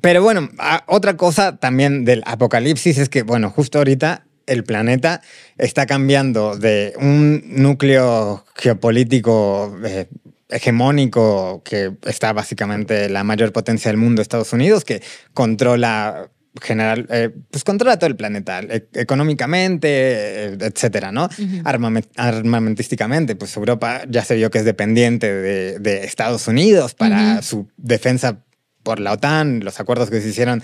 Pero 0.00 0.22
bueno, 0.24 0.48
a- 0.58 0.82
otra 0.88 1.16
cosa 1.16 1.56
también 1.56 2.04
del 2.04 2.22
apocalipsis 2.26 2.98
es 2.98 3.08
que, 3.08 3.22
bueno, 3.22 3.48
justo 3.50 3.78
ahorita 3.78 4.25
el 4.46 4.64
planeta 4.64 5.20
está 5.58 5.86
cambiando 5.86 6.56
de 6.56 6.94
un 6.98 7.42
núcleo 7.46 8.44
geopolítico 8.54 9.76
eh, 9.84 10.08
hegemónico 10.48 11.62
que 11.64 11.92
está 12.04 12.32
básicamente 12.32 13.08
la 13.08 13.24
mayor 13.24 13.52
potencia 13.52 13.90
del 13.90 13.98
mundo, 13.98 14.22
Estados 14.22 14.52
Unidos, 14.52 14.84
que 14.84 15.02
controla 15.34 16.30
general, 16.62 17.06
eh, 17.10 17.30
pues 17.50 17.64
controla 17.64 17.98
todo 17.98 18.08
el 18.08 18.16
planeta, 18.16 18.60
e- 18.60 18.86
económicamente, 18.94 19.88
eh, 19.90 20.58
etcétera, 20.60 21.12
¿no? 21.12 21.28
Armame- 21.64 22.08
armamentísticamente, 22.16 23.36
pues 23.36 23.54
Europa 23.56 24.02
ya 24.08 24.24
se 24.24 24.36
vio 24.36 24.50
que 24.50 24.58
es 24.58 24.64
dependiente 24.64 25.30
de, 25.32 25.78
de 25.78 26.04
Estados 26.04 26.48
Unidos 26.48 26.94
para 26.94 27.42
su 27.42 27.68
defensa 27.76 28.38
por 28.82 29.00
la 29.00 29.12
OTAN, 29.12 29.60
los 29.64 29.80
acuerdos 29.80 30.08
que 30.10 30.20
se 30.20 30.28
hicieron 30.28 30.62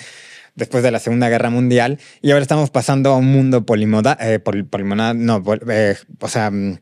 después 0.54 0.82
de 0.82 0.90
la 0.90 0.98
Segunda 0.98 1.28
Guerra 1.28 1.50
Mundial, 1.50 1.98
y 2.20 2.30
ahora 2.30 2.42
estamos 2.42 2.70
pasando 2.70 3.10
a 3.10 3.16
un 3.16 3.26
mundo 3.26 3.64
polimoda, 3.64 4.16
eh, 4.20 4.38
no, 5.14 5.42
pol- 5.42 5.62
eh, 5.70 5.96
o 6.20 6.28
sea, 6.28 6.50
mm, 6.50 6.78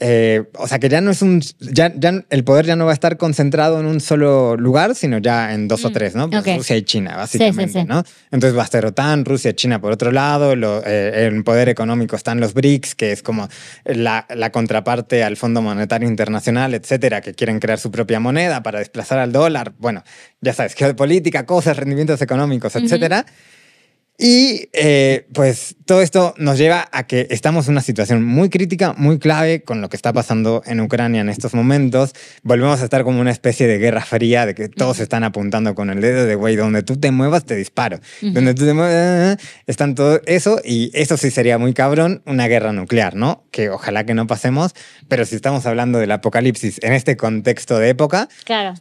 eh, 0.00 0.42
o 0.58 0.66
sea 0.66 0.78
que 0.78 0.88
ya 0.88 1.00
no 1.00 1.10
es 1.12 1.22
un, 1.22 1.40
ya, 1.60 1.92
ya 1.96 2.24
el 2.28 2.44
poder 2.44 2.66
ya 2.66 2.74
no 2.76 2.84
va 2.84 2.90
a 2.90 2.94
estar 2.94 3.16
concentrado 3.16 3.78
en 3.80 3.86
un 3.86 4.00
solo 4.00 4.56
lugar, 4.56 4.94
sino 4.94 5.18
ya 5.18 5.54
en 5.54 5.68
dos 5.68 5.84
o 5.84 5.90
Mm, 5.90 5.92
tres, 5.92 6.14
¿no? 6.14 6.28
Pues 6.30 6.42
ok. 6.42 6.56
Rusia 6.56 6.76
y 6.76 6.82
China, 6.82 7.16
básicamente, 7.16 7.80
sí. 7.82 7.86
¿no? 7.86 8.02
Entonces 8.32 8.56
va 8.58 8.62
a 8.62 8.64
estar 8.64 8.84
OTAN, 8.84 9.24
Rusia, 9.24 9.54
China 9.54 9.80
por 9.80 9.92
otro 9.92 10.10
lado, 10.12 10.56
lo- 10.56 10.82
eh, 10.84 11.26
en 11.26 11.44
poder 11.44 11.68
económico 11.68 12.16
están 12.16 12.40
los 12.40 12.54
BRICS, 12.54 12.94
que 12.96 13.12
es 13.12 13.22
como 13.22 13.48
la, 13.84 14.26
la 14.34 14.50
contraparte 14.50 15.22
al 15.22 15.36
Fondo 15.36 15.62
Monetario 15.62 16.08
Internacional, 16.08 16.74
etcétera, 16.74 17.20
que 17.20 17.34
quieren 17.34 17.60
crear 17.60 17.78
su 17.78 17.90
propia 17.90 18.18
moneda 18.20 18.62
para 18.62 18.80
desplazar 18.80 19.18
al 19.20 19.30
dólar. 19.32 19.72
Bueno, 19.78 20.02
ya 20.40 20.52
sabes, 20.52 20.74
geopolítica, 20.74 21.46
cosas, 21.46 21.76
rendimientos 21.76 22.20
económicos, 22.20 22.74
etcétera. 22.76 23.24
Y 24.16 24.68
eh, 24.72 25.26
pues 25.34 25.74
todo 25.86 26.00
esto 26.00 26.34
nos 26.38 26.56
lleva 26.56 26.88
a 26.92 27.04
que 27.06 27.26
estamos 27.30 27.66
en 27.66 27.72
una 27.72 27.80
situación 27.80 28.24
muy 28.24 28.48
crítica, 28.48 28.94
muy 28.96 29.18
clave 29.18 29.62
con 29.64 29.80
lo 29.80 29.88
que 29.88 29.96
está 29.96 30.12
pasando 30.12 30.62
en 30.66 30.80
Ucrania 30.80 31.20
en 31.20 31.28
estos 31.28 31.52
momentos. 31.52 32.12
Volvemos 32.44 32.80
a 32.80 32.84
estar 32.84 33.02
como 33.02 33.20
una 33.20 33.32
especie 33.32 33.66
de 33.66 33.78
guerra 33.78 34.02
fría, 34.02 34.46
de 34.46 34.54
que 34.54 34.68
todos 34.68 35.00
están 35.00 35.24
apuntando 35.24 35.74
con 35.74 35.90
el 35.90 36.00
dedo 36.00 36.26
de, 36.26 36.36
güey, 36.36 36.54
donde 36.54 36.84
tú 36.84 36.96
te 36.96 37.10
muevas 37.10 37.44
te 37.44 37.56
disparo. 37.56 37.98
Donde 38.22 38.54
tú 38.54 38.64
te 38.64 38.72
muevas, 38.72 39.38
están 39.66 39.96
todo 39.96 40.20
eso 40.26 40.60
y 40.64 40.92
eso 40.94 41.16
sí 41.16 41.32
sería 41.32 41.58
muy 41.58 41.74
cabrón, 41.74 42.22
una 42.24 42.46
guerra 42.46 42.72
nuclear, 42.72 43.16
¿no? 43.16 43.44
Que 43.50 43.68
ojalá 43.70 44.06
que 44.06 44.14
no 44.14 44.28
pasemos, 44.28 44.74
pero 45.08 45.24
si 45.24 45.34
estamos 45.34 45.66
hablando 45.66 45.98
del 45.98 46.12
apocalipsis 46.12 46.78
en 46.82 46.92
este 46.92 47.16
contexto 47.16 47.78
de 47.78 47.88
época, 47.88 48.28
Claro. 48.44 48.74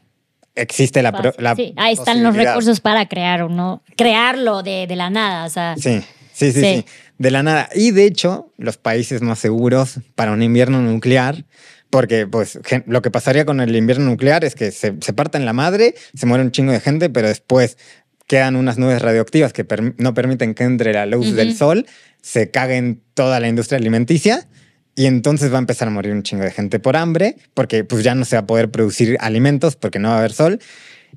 Existe 0.55 1.01
la... 1.01 1.11
pro- 1.11 1.33
la 1.37 1.55
sí, 1.55 1.73
ahí 1.77 1.93
están 1.93 2.23
los 2.23 2.35
recursos 2.35 2.79
para 2.79 3.07
crear 3.07 3.43
uno, 3.43 3.83
crearlo 3.97 4.63
de, 4.63 4.87
de 4.87 4.95
la 4.95 5.09
nada. 5.09 5.45
O 5.45 5.49
sea, 5.49 5.75
Sí, 5.77 6.01
sí, 6.33 6.51
sí, 6.51 6.61
Sí. 6.61 6.85
De 7.17 7.31
la 7.31 7.43
nada. 7.43 7.69
Y 7.75 7.91
de 7.91 8.05
hecho, 8.05 8.51
los 8.57 8.77
países 8.77 9.21
más 9.21 9.39
seguros 9.39 9.99
para 10.15 10.31
un 10.31 10.41
invierno 10.41 10.81
nuclear, 10.81 11.45
porque 11.89 12.25
pues 12.27 12.59
lo 12.87 13.01
que 13.03 13.11
pasaría 13.11 13.45
con 13.45 13.61
el 13.61 13.75
invierno 13.75 14.05
nuclear 14.05 14.43
es 14.43 14.55
que 14.55 14.71
se, 14.71 14.95
se 14.99 15.13
parten 15.13 15.45
la 15.45 15.53
madre, 15.53 15.93
se 16.15 16.25
muere 16.25 16.43
un 16.43 16.51
chingo 16.51 16.71
de 16.71 16.79
gente, 16.79 17.09
pero 17.09 17.27
después 17.27 17.77
quedan 18.25 18.55
unas 18.55 18.77
nubes 18.79 19.01
radioactivas 19.01 19.53
que 19.53 19.65
no 19.97 20.13
permiten 20.15 20.55
que 20.55 20.63
entre 20.63 20.91
la 20.93 21.05
luz 21.05 21.35
del 21.35 21.55
sol, 21.55 21.85
se 22.21 22.49
caguen 22.49 23.03
toda 23.13 23.39
la 23.39 23.47
industria 23.47 23.77
alimenticia. 23.77 24.47
Y 24.95 25.05
entonces 25.07 25.51
va 25.51 25.55
a 25.55 25.59
empezar 25.59 25.87
a 25.87 25.91
morir 25.91 26.11
un 26.13 26.21
chingo 26.23 26.43
de 26.43 26.51
gente 26.51 26.79
por 26.79 26.95
hambre, 26.95 27.35
porque 27.53 27.83
pues 27.83 28.03
ya 28.03 28.13
no 28.15 28.25
se 28.25 28.35
va 28.35 28.41
a 28.41 28.45
poder 28.45 28.69
producir 28.69 29.17
alimentos 29.19 29.75
porque 29.75 29.97
no 29.99 30.09
va 30.09 30.15
a 30.15 30.19
haber 30.19 30.33
sol. 30.33 30.59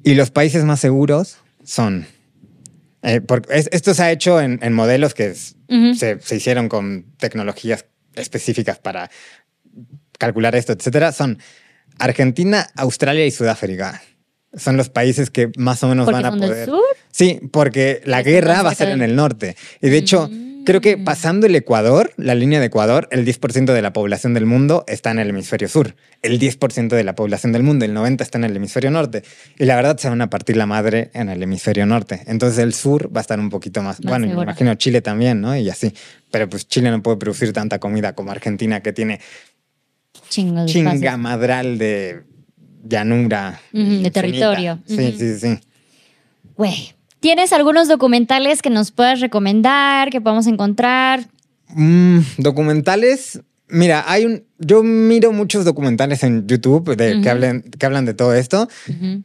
Y 0.03 0.15
los 0.15 0.31
países 0.31 0.65
más 0.65 0.81
seguros 0.81 1.39
son 1.65 2.07
eh, 3.03 3.21
porque 3.21 3.55
es- 3.57 3.69
esto 3.73 3.95
se 3.95 4.03
ha 4.03 4.11
hecho 4.11 4.41
en, 4.41 4.59
en 4.63 4.73
modelos 4.73 5.15
que 5.15 5.27
es- 5.29 5.55
se, 5.97 6.19
se 6.21 6.37
hicieron 6.37 6.69
con 6.69 7.05
tecnologías 7.19 7.85
específicas 8.15 8.79
para 8.79 9.11
calcular 10.19 10.55
esto, 10.57 10.73
etcétera. 10.73 11.13
Son 11.13 11.39
Argentina, 11.99 12.69
Australia 12.77 13.27
y 13.27 13.31
Sudáfrica. 13.31 14.03
Son 14.57 14.77
los 14.77 14.89
países 14.89 15.31
que 15.31 15.51
más 15.57 15.83
o 15.83 15.89
menos 15.89 16.07
van 16.07 16.25
a 16.25 16.31
son 16.31 16.41
del 16.41 16.51
poder. 16.51 16.67
sur. 16.67 16.83
Sí, 17.11 17.41
porque 17.53 18.01
la 18.05 18.23
guerra 18.23 18.63
va 18.63 18.71
a 18.71 18.75
ser 18.75 18.89
en 18.89 19.03
el 19.03 19.15
norte. 19.17 19.57
Y 19.83 19.91
de 19.91 19.97
hecho, 19.99 20.31
creo 20.67 20.83
que 20.83 20.99
Mm. 20.99 21.05
pasando 21.05 21.47
el 21.47 21.55
Ecuador, 21.57 22.13
la 22.19 22.35
línea 22.35 22.61
de 22.61 22.67
Ecuador, 22.67 23.09
el 23.11 23.25
10% 23.25 23.73
de 23.73 23.81
la 23.81 23.95
población 23.95 24.35
del 24.35 24.45
mundo 24.45 24.85
está 24.87 25.11
en 25.13 25.19
el 25.19 25.31
hemisferio 25.31 25.67
sur. 25.69 25.97
El 26.21 26.39
10% 26.39 26.95
de 26.95 27.05
la 27.05 27.15
población 27.15 27.53
del 27.53 27.63
mundo, 27.63 27.87
el 27.87 27.95
90% 27.95 28.23
está 28.23 28.37
en 28.37 28.45
el 28.45 28.55
hemisferio 28.55 28.91
norte. 28.91 29.23
Y 29.59 29.65
la 29.65 29.77
verdad 29.77 29.97
se 29.97 30.11
van 30.11 30.21
a 30.21 30.29
partir 30.29 30.57
la 30.59 30.67
madre 30.67 31.11
en 31.15 31.31
el 31.31 31.43
hemisferio 31.43 31.87
norte. 31.87 32.23
Entonces 32.27 32.59
el 32.59 32.75
sur 32.75 33.11
va 33.17 33.21
a 33.21 33.23
estar 33.23 33.41
un 33.41 33.49
poquito 33.49 33.81
más. 33.83 34.05
Más 34.05 34.11
bueno, 34.11 34.27
me 34.37 34.43
imagino 34.43 34.75
Chile 34.75 35.01
también, 35.01 35.41
¿no? 35.41 35.57
Y 35.57 35.71
así. 35.71 35.95
Pero 36.31 36.49
pues 36.51 36.69
Chile 36.69 36.91
no 36.91 37.03
puede 37.03 37.17
producir 37.17 37.55
tanta 37.55 37.79
comida 37.79 38.15
como 38.15 38.31
Argentina, 38.33 38.81
que 38.83 38.93
tiene 38.93 39.21
chinga 40.29 41.17
madral 41.17 41.79
de 41.79 42.25
llanura. 42.85 43.61
De 43.73 44.11
territorio. 44.11 44.81
Sí, 44.87 44.95
Ujú. 45.09 45.19
sí, 45.19 45.39
sí. 45.39 45.59
Güey. 46.57 46.96
¿Tienes 47.27 47.53
algunos 47.53 47.89
documentales 47.89 48.63
que 48.63 48.71
nos 48.71 48.93
puedas 48.93 49.19
recomendar, 49.19 50.11
que 50.11 50.21
podamos 50.21 50.47
encontrar? 50.47 51.27
Mm, 51.71 52.21
documentales. 52.39 53.41
Mira, 53.67 54.05
hay 54.07 54.27
un. 54.27 54.45
Yo 54.61 54.85
miro 54.85 55.33
muchos 55.33 55.65
documentales 55.65 56.23
en 56.23 56.47
YouTube 56.47 56.95
de, 56.95 57.21
que, 57.21 57.29
hablen, 57.29 57.63
que 57.63 57.85
hablan 57.85 58.05
de 58.05 58.15
todo 58.15 58.33
esto. 58.33 58.69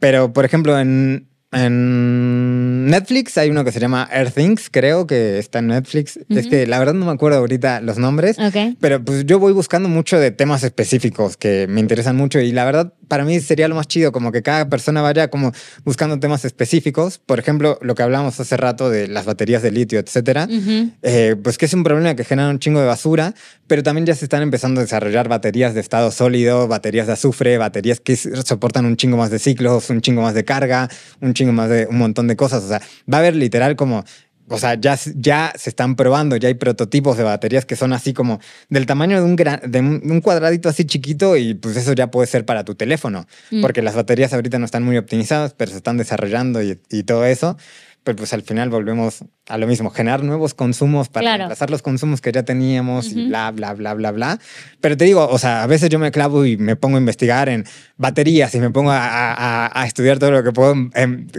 Pero, 0.00 0.32
por 0.32 0.44
ejemplo, 0.44 0.76
en, 0.80 1.28
en 1.52 2.86
Netflix 2.86 3.36
hay 3.38 3.50
uno 3.50 3.64
que 3.64 3.72
se 3.72 3.80
llama 3.80 4.08
Earth 4.12 4.34
Things, 4.34 4.68
creo 4.70 5.06
que 5.06 5.38
está 5.38 5.58
en 5.60 5.68
Netflix. 5.68 6.18
Es 6.28 6.40
Ujú. 6.46 6.50
que 6.50 6.66
la 6.66 6.78
verdad 6.78 6.94
no 6.94 7.06
me 7.06 7.12
acuerdo 7.12 7.38
ahorita 7.38 7.80
los 7.80 7.98
nombres. 7.98 8.38
Ok. 8.38 8.76
Pero 8.80 9.04
pues 9.04 9.24
yo 9.26 9.38
voy 9.38 9.52
buscando 9.52 9.88
mucho 9.88 10.18
de 10.18 10.30
temas 10.30 10.62
específicos 10.64 11.36
que 11.36 11.66
me 11.68 11.80
interesan 11.80 12.16
mucho 12.16 12.40
y 12.40 12.52
la 12.52 12.64
verdad 12.64 12.92
para 13.08 13.24
mí 13.24 13.40
sería 13.40 13.68
lo 13.68 13.74
más 13.74 13.86
chido 13.88 14.10
como 14.12 14.32
que 14.32 14.42
cada 14.42 14.68
persona 14.70 15.02
vaya 15.02 15.28
como 15.28 15.52
buscando 15.84 16.18
temas 16.18 16.44
específicos. 16.44 17.18
Por 17.18 17.38
ejemplo, 17.38 17.78
lo 17.82 17.94
que 17.94 18.02
hablábamos 18.02 18.40
hace 18.40 18.56
rato 18.56 18.88
de 18.88 19.08
las 19.08 19.26
baterías 19.26 19.62
de 19.62 19.70
litio, 19.70 19.98
etcétera. 19.98 20.48
Ujú. 20.50 20.90
Eh, 21.02 21.36
pues 21.42 21.58
que 21.58 21.66
es 21.66 21.74
un 21.74 21.84
problema 21.84 22.14
que 22.14 22.24
genera 22.24 22.48
un 22.48 22.58
chingo 22.58 22.80
de 22.80 22.86
basura, 22.86 23.34
pero 23.66 23.82
también 23.82 24.06
ya 24.06 24.14
se 24.14 24.24
están 24.24 24.42
empezando 24.42 24.80
a 24.80 24.84
desarrollar 24.84 25.28
baterías 25.28 25.74
de 25.74 25.80
estado 25.80 26.10
sólido, 26.10 26.68
baterías 26.68 27.06
de 27.06 27.12
azufre, 27.14 27.58
baterías 27.58 28.00
que 28.00 28.16
soportan 28.16 28.86
un 28.86 28.96
chingo 28.96 29.16
más 29.16 29.30
de 29.30 29.38
ciclos, 29.38 29.90
un 29.90 30.00
chingo 30.00 30.22
más 30.22 30.34
de 30.34 30.44
carga, 30.44 30.88
un 31.20 31.34
chingo 31.34 31.41
más 31.50 31.68
de 31.68 31.86
un 31.90 31.98
montón 31.98 32.28
de 32.28 32.36
cosas. 32.36 32.62
O 32.62 32.68
sea, 32.68 32.80
va 33.12 33.16
a 33.16 33.20
haber 33.20 33.34
literal 33.34 33.74
como... 33.74 34.04
O 34.48 34.58
sea, 34.58 34.74
ya, 34.74 34.98
ya 35.14 35.52
se 35.56 35.70
están 35.70 35.96
probando, 35.96 36.36
ya 36.36 36.48
hay 36.48 36.54
prototipos 36.54 37.16
de 37.16 37.22
baterías 37.22 37.64
que 37.64 37.74
son 37.74 37.94
así 37.94 38.12
como 38.12 38.38
del 38.68 38.84
tamaño 38.84 39.16
de 39.16 39.22
un, 39.22 39.34
gran- 39.36 39.62
de 39.70 39.80
un 39.80 40.20
cuadradito 40.20 40.68
así 40.68 40.84
chiquito 40.84 41.36
y 41.38 41.54
pues 41.54 41.76
eso 41.76 41.94
ya 41.94 42.10
puede 42.10 42.26
ser 42.26 42.44
para 42.44 42.62
tu 42.64 42.74
teléfono, 42.74 43.26
Mm. 43.50 43.62
porque 43.62 43.80
las 43.80 43.94
baterías 43.94 44.34
ahorita 44.34 44.58
no 44.58 44.66
están 44.66 44.82
muy 44.82 44.98
optimizadas, 44.98 45.54
pero 45.56 45.70
se 45.70 45.78
están 45.78 45.96
desarrollando 45.96 46.60
y, 46.62 46.78
y 46.90 47.04
todo 47.04 47.24
eso. 47.24 47.56
Pero 48.04 48.16
pues 48.16 48.32
al 48.32 48.42
final 48.42 48.68
volvemos 48.68 49.24
a 49.48 49.58
lo 49.58 49.66
mismo, 49.68 49.90
generar 49.90 50.24
nuevos 50.24 50.54
consumos 50.54 51.08
para 51.08 51.22
Claro. 51.24 51.38
reemplazar 51.38 51.70
los 51.70 51.82
consumos 51.82 52.20
que 52.20 52.32
ya 52.32 52.42
teníamos 52.42 53.12
y 53.12 53.28
bla, 53.28 53.50
bla, 53.52 53.74
bla, 53.74 53.94
bla, 53.94 54.10
bla. 54.10 54.38
Pero 54.80 54.96
te 54.96 55.04
digo, 55.04 55.28
o 55.28 55.38
sea, 55.38 55.62
a 55.62 55.66
veces 55.68 55.88
yo 55.88 55.98
me 56.00 56.10
clavo 56.10 56.44
y 56.44 56.56
me 56.56 56.74
pongo 56.74 56.96
a 56.96 57.00
investigar 57.00 57.48
en 57.48 57.64
baterías 57.96 58.52
y 58.56 58.60
me 58.60 58.70
pongo 58.70 58.90
a, 58.90 58.98
a- 59.06 59.66
a- 59.66 59.82
a 59.82 59.86
estudiar 59.86 60.18
todo 60.18 60.32
lo 60.32 60.42
que 60.42 60.50
puedo 60.52 60.72
en 60.94 61.30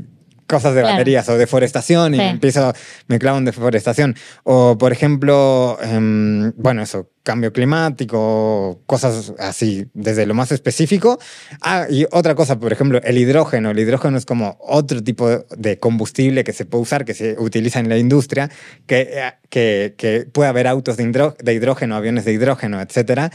cosas 0.54 0.74
de 0.76 0.82
Claro. 0.82 0.95
baterías 0.95 1.28
o 1.30 1.38
deforestación 1.38 2.14
y 2.14 2.18
Sí. 2.18 2.24
empiezo, 2.24 2.74
me 3.08 3.20
clavo 3.20 3.38
en 3.38 3.45
deforestación. 3.45 4.16
O, 4.43 4.78
por 4.78 4.91
ejemplo, 4.91 5.78
em, 5.82 6.51
bueno, 6.56 6.82
eso, 6.82 7.10
cambio 7.24 7.51
climático, 7.54 8.82
cosas 8.86 9.34
así, 9.39 9.88
desde 9.93 10.26
lo 10.26 10.34
más 10.34 10.51
específico. 10.51 11.20
Ah, 11.62 11.86
y 11.89 12.06
otra 12.12 12.36
cosa, 12.36 12.60
por 12.60 12.72
ejemplo, 12.74 12.99
el 13.04 13.18
hidrógeno. 13.18 13.72
El 13.72 13.80
hidrógeno 13.80 14.18
es 14.18 14.26
como 14.26 14.58
otro 14.60 15.04
tipo 15.04 15.30
de 15.30 15.80
combustible 15.80 16.43
que 16.43 16.54
se 16.54 16.66
puede 16.66 16.82
usar, 16.84 17.06
que 17.06 17.14
se 17.14 17.36
utiliza 17.39 17.80
en 17.80 17.89
la 17.89 17.97
industria, 17.97 18.49
que, 18.88 19.10
eh, 19.14 19.34
que, 19.49 19.95
que 19.97 20.28
puede 20.32 20.49
haber 20.49 20.68
autos 20.68 20.97
de, 20.97 21.04
hidró- 21.06 21.36
de 21.38 21.54
hidrógeno, 21.54 21.95
aviones 21.95 22.26
de 22.26 22.34
hidrógeno, 22.34 22.82
etcétera. 22.82 23.32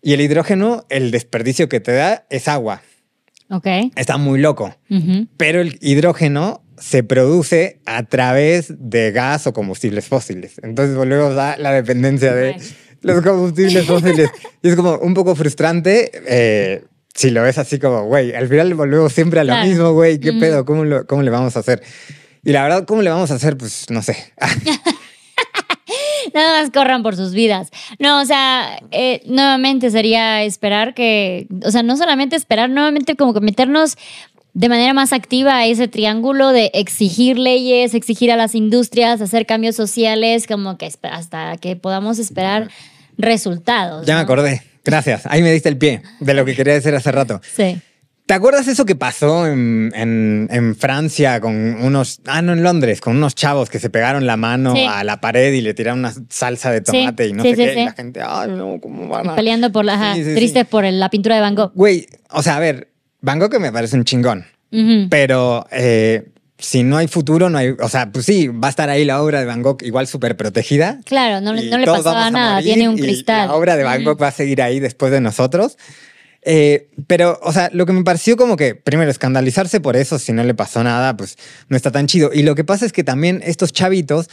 Y 0.00 0.12
el 0.12 0.20
hidrógeno, 0.20 0.84
el 0.90 1.10
desperdicio 1.10 1.68
que 1.68 1.80
te 1.80 1.92
da 1.92 2.24
es 2.30 2.46
agua. 2.46 2.82
Ok. 3.50 3.66
Está 3.96 4.16
muy 4.18 4.40
loco. 4.40 4.74
Pero 5.36 5.60
el 5.60 5.78
hidrógeno 5.80 6.62
se 6.78 7.02
produce 7.02 7.80
a 7.86 8.04
través 8.04 8.72
de 8.78 9.10
gas 9.12 9.46
o 9.46 9.52
combustibles 9.52 10.06
fósiles. 10.06 10.60
Entonces 10.62 10.96
volvemos 10.96 11.36
a 11.36 11.56
la 11.56 11.72
dependencia 11.72 12.34
de 12.34 12.56
los 13.02 13.22
combustibles 13.22 13.84
fósiles. 13.86 14.30
Y 14.62 14.68
es 14.68 14.76
como 14.76 14.96
un 14.98 15.14
poco 15.14 15.34
frustrante 15.36 16.10
eh, 16.26 16.84
si 17.14 17.30
lo 17.30 17.42
ves 17.42 17.58
así 17.58 17.78
como, 17.78 18.04
güey, 18.06 18.34
al 18.34 18.48
final 18.48 18.74
volvemos 18.74 19.12
siempre 19.12 19.40
a 19.40 19.44
lo 19.44 19.52
Claro. 19.54 19.68
mismo, 19.68 19.92
güey, 19.92 20.18
¿qué 20.20 20.32
pedo? 20.34 20.64
¿Cómo, 20.64 20.84
lo- 20.84 21.06
¿Cómo 21.06 21.22
le 21.22 21.30
vamos 21.30 21.56
a 21.56 21.60
hacer? 21.60 21.82
Y 22.44 22.52
la 22.52 22.62
verdad, 22.62 22.84
¿cómo 22.86 23.02
le 23.02 23.10
vamos 23.10 23.30
a 23.32 23.34
hacer? 23.34 23.56
Pues 23.56 23.86
no 23.90 24.02
sé. 24.02 24.16
Nada 26.34 26.60
más 26.60 26.70
corran 26.70 27.02
por 27.02 27.16
sus 27.16 27.32
vidas. 27.32 27.70
No, 27.98 28.20
o 28.20 28.24
sea, 28.24 28.80
eh, 28.90 29.22
nuevamente 29.26 29.90
sería 29.90 30.42
esperar 30.42 30.94
que, 30.94 31.46
o 31.64 31.70
sea, 31.70 31.82
no 31.82 31.96
solamente 31.96 32.36
esperar, 32.36 32.70
nuevamente 32.70 33.16
como 33.16 33.34
que 33.34 33.40
meternos 33.40 33.96
de 34.54 34.68
manera 34.68 34.92
más 34.92 35.12
activa 35.12 35.56
a 35.56 35.66
ese 35.66 35.86
triángulo 35.86 36.48
de 36.48 36.70
exigir 36.74 37.38
leyes, 37.38 37.94
exigir 37.94 38.32
a 38.32 38.36
las 38.36 38.54
industrias, 38.54 39.20
hacer 39.20 39.46
cambios 39.46 39.76
sociales, 39.76 40.46
como 40.46 40.76
que 40.78 40.90
hasta 41.02 41.56
que 41.58 41.76
podamos 41.76 42.18
esperar 42.18 42.68
resultados. 43.16 44.06
ya 44.06 44.16
me 44.16 44.20
acordé. 44.20 44.62
Gracias. 44.84 45.26
Ahí 45.26 45.42
me 45.42 45.52
diste 45.52 45.68
el 45.68 45.76
pie 45.76 46.02
de 46.18 46.34
lo 46.34 46.44
que 46.44 46.54
quería 46.54 46.72
decir 46.72 46.94
hace 46.94 47.12
rato. 47.12 47.40
Sí. 47.54 47.78
¿Te 48.28 48.34
acuerdas 48.34 48.68
eso 48.68 48.84
que 48.84 48.94
pasó 48.94 49.46
en, 49.46 49.90
en- 49.94 50.48
en 50.52 50.76
Francia 50.76 51.40
con 51.40 51.54
unos, 51.82 52.20
ah, 52.26 52.42
no, 52.42 52.52
en 52.52 52.62
Londres, 52.62 53.00
con 53.00 53.16
unos 53.16 53.34
chavos 53.34 53.70
que 53.70 53.78
se 53.78 53.88
pegaron 53.88 54.26
la 54.26 54.36
mano 54.36 54.74
Sí. 54.76 54.84
a 54.86 55.02
la 55.02 55.18
pared 55.20 55.50
y 55.54 55.62
le 55.62 55.72
tiraron 55.72 56.00
una 56.00 56.12
salsa 56.28 56.70
de 56.70 56.82
tomate 56.82 57.26
y 57.28 57.32
no 57.32 57.42
sí, 57.42 57.50
sé 57.50 57.56
qué? 57.56 57.72
Y 57.80 57.84
la 57.86 57.92
gente, 57.94 58.20
ay, 58.22 58.50
no, 58.50 58.78
¿cómo 58.82 59.08
van 59.08 59.30
a...? 59.30 59.34
Peleando 59.34 59.72
por 59.72 59.86
la, 59.86 59.94
ajá, 59.94 60.14
Sí, 60.14 60.24
sí, 60.24 60.28
sí. 60.30 60.36
triste 60.36 60.64
por 60.66 60.84
la 60.84 61.08
pintura 61.08 61.36
de 61.36 61.40
Van 61.40 61.54
Gogh. 61.54 61.72
Güey, 61.74 62.06
o 62.30 62.42
sea, 62.42 62.56
a 62.56 62.60
ver, 62.60 62.88
Van 63.22 63.38
Gogh 63.38 63.58
me 63.58 63.72
parece 63.72 63.96
un 63.96 64.04
chingón, 64.04 64.44
pero 65.08 65.66
eh, 65.72 66.28
si 66.58 66.82
no 66.82 66.98
hay 66.98 67.08
futuro, 67.08 67.48
no 67.48 67.56
hay, 67.56 67.70
o 67.80 67.88
sea, 67.88 68.12
pues 68.12 68.26
sí, 68.26 68.48
va 68.48 68.66
a 68.66 68.70
estar 68.70 68.90
ahí 68.90 69.06
la 69.06 69.22
obra 69.22 69.40
de 69.40 69.46
Van 69.46 69.62
Gogh 69.62 69.82
igual 69.84 70.06
súper 70.06 70.36
protegida. 70.36 71.00
Claro, 71.06 71.40
no, 71.40 71.54
no 71.54 71.78
le 71.78 71.86
pasaba 71.86 72.30
nada, 72.30 72.60
tiene 72.60 72.90
un 72.90 72.98
y 72.98 73.00
cristal. 73.00 73.48
La 73.48 73.54
obra 73.54 73.76
de 73.76 73.84
Van. 73.84 74.04
Gogh 74.04 74.20
va 74.20 74.28
a 74.28 74.32
seguir 74.32 74.60
ahí 74.60 74.80
después 74.80 75.10
de 75.12 75.22
nosotros. 75.22 75.78
Eh, 76.50 76.88
pero, 77.06 77.38
o 77.42 77.52
sea, 77.52 77.68
lo 77.74 77.84
que 77.84 77.92
me 77.92 78.02
pareció 78.04 78.38
como 78.38 78.56
que, 78.56 78.74
primero, 78.74 79.10
escandalizarse 79.10 79.80
por 79.80 79.98
eso, 79.98 80.18
si 80.18 80.32
no 80.32 80.42
le 80.44 80.54
pasó 80.54 80.82
nada, 80.82 81.14
pues 81.14 81.36
no 81.68 81.76
está 81.76 81.92
tan 81.92 82.06
chido. 82.06 82.30
Y 82.32 82.42
lo 82.42 82.54
que 82.54 82.64
pasa 82.64 82.86
es 82.86 82.92
que 82.92 83.04
también 83.04 83.42
estos 83.44 83.70
chavitos 83.70 84.30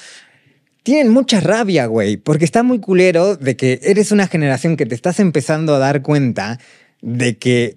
tienen 0.83 1.09
mucha 1.09 1.41
rabia, 1.41 1.87
güey, 1.87 2.15
porque 2.15 2.45
está 2.45 2.63
muy 2.63 2.79
culero 2.79 3.35
de 3.35 3.57
que 3.57 3.81
eres 3.83 4.13
una 4.13 4.27
generación 4.27 4.77
que 4.77 4.85
te 4.85 4.95
estás 4.95 5.19
empezando 5.19 5.75
a 5.75 5.79
dar 5.79 6.03
cuenta 6.03 6.57
de 7.01 7.37
que 7.37 7.75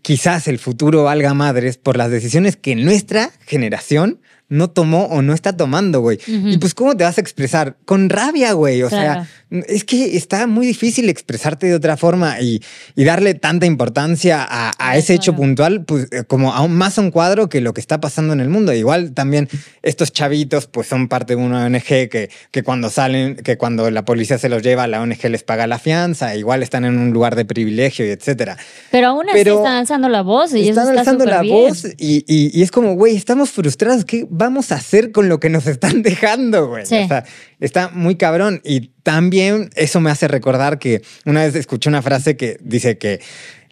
quizás 0.00 0.48
el 0.48 0.58
futuro 0.58 1.04
valga 1.04 1.34
madres 1.34 1.76
por 1.76 1.98
las 1.98 2.10
decisiones 2.10 2.56
que 2.56 2.76
nuestra 2.76 3.32
generación 3.40 4.18
no 4.54 4.70
tomó 4.70 5.04
o 5.06 5.22
no 5.22 5.32
está 5.34 5.56
tomando, 5.56 6.00
güey. 6.00 6.18
Y 6.26 6.58
pues, 6.58 6.74
¿cómo 6.74 6.96
te 6.96 7.04
vas 7.04 7.18
a 7.18 7.20
expresar? 7.20 7.76
Con 7.84 8.08
rabia, 8.08 8.52
güey. 8.52 8.82
O 8.82 8.88
Claro. 8.88 9.24
sea, 9.50 9.62
es 9.68 9.84
que 9.84 10.16
está 10.16 10.46
muy 10.46 10.66
difícil 10.66 11.08
expresarte 11.08 11.66
de 11.66 11.74
otra 11.74 11.96
forma 11.96 12.40
y, 12.40 12.62
y 12.96 13.04
darle 13.04 13.34
tanta 13.34 13.66
importancia 13.66 14.44
a, 14.48 14.72
a 14.78 14.96
ese 14.96 15.14
hecho 15.14 15.34
puntual, 15.36 15.84
pues 15.84 16.08
eh, 16.12 16.24
como 16.26 16.52
aún 16.52 16.74
más 16.74 16.98
a 16.98 17.02
un 17.02 17.10
cuadro 17.10 17.48
que 17.48 17.60
lo 17.60 17.72
que 17.74 17.80
está 17.80 18.00
pasando 18.00 18.32
en 18.32 18.40
el 18.40 18.48
mundo. 18.48 18.72
Igual 18.72 19.12
también 19.12 19.48
estos 19.82 20.12
chavitos, 20.12 20.66
pues 20.66 20.86
son 20.88 21.08
parte 21.08 21.36
de 21.36 21.42
una 21.42 21.66
ONG 21.66 21.82
que, 21.84 22.30
que 22.50 22.62
cuando 22.62 22.90
salen, 22.90 23.36
que 23.36 23.56
cuando 23.58 23.90
la 23.90 24.04
policía 24.04 24.38
se 24.38 24.48
los 24.48 24.62
lleva, 24.62 24.86
la 24.86 25.00
ONG 25.02 25.24
les 25.30 25.42
paga 25.44 25.66
la 25.66 25.78
fianza, 25.78 26.34
igual 26.36 26.62
están 26.62 26.84
en 26.84 26.98
un 26.98 27.10
lugar 27.12 27.36
de 27.36 27.44
privilegio 27.44 28.06
y 28.06 28.10
etcétera. 28.10 28.56
Pero 28.90 29.08
aún 29.08 29.28
así 29.28 29.38
Pero 29.38 29.58
están 29.58 29.74
alzando 29.76 30.08
la 30.08 30.22
voz 30.22 30.52
y 30.54 30.68
Están 30.68 30.84
eso 30.84 30.90
está 30.92 31.00
alzando 31.00 31.24
la 31.26 31.42
voz 31.42 31.84
y, 31.98 32.24
y- 32.26 32.50
y 32.58 32.62
es 32.62 32.70
como, 32.70 32.94
güey, 32.94 33.16
estamos 33.16 33.50
frustrados. 33.50 34.04
¿Qué 34.04 34.26
vamos 34.44 34.70
a 34.72 34.76
hacer 34.76 35.10
con 35.12 35.28
lo 35.28 35.40
que 35.40 35.48
nos 35.50 35.66
están 35.66 36.02
dejando, 36.02 36.68
güey? 36.68 36.86
Sí. 36.86 36.96
O 36.96 37.08
sea, 37.08 37.24
está 37.60 37.88
muy 37.90 38.16
cabrón. 38.16 38.60
Y 38.64 38.88
también 39.02 39.70
eso 39.74 40.00
me 40.00 40.10
hace 40.10 40.28
recordar 40.28 40.78
que 40.78 41.02
una 41.24 41.42
vez 41.44 41.54
escuché 41.56 41.88
una 41.88 42.02
frase 42.02 42.36
que 42.36 42.56
dice 42.60 42.96
que 42.98 43.20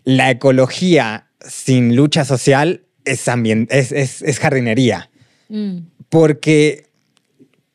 la 0.04 0.30
ecología 0.30 1.28
sin 1.46 1.94
lucha 1.96 2.24
social 2.24 2.82
es, 3.04 3.26
es, 3.28 3.92
es- 3.92 4.22
es 4.22 4.38
jardinería. 4.38 5.10
Mm. 5.48 5.78
Porque 6.08 6.86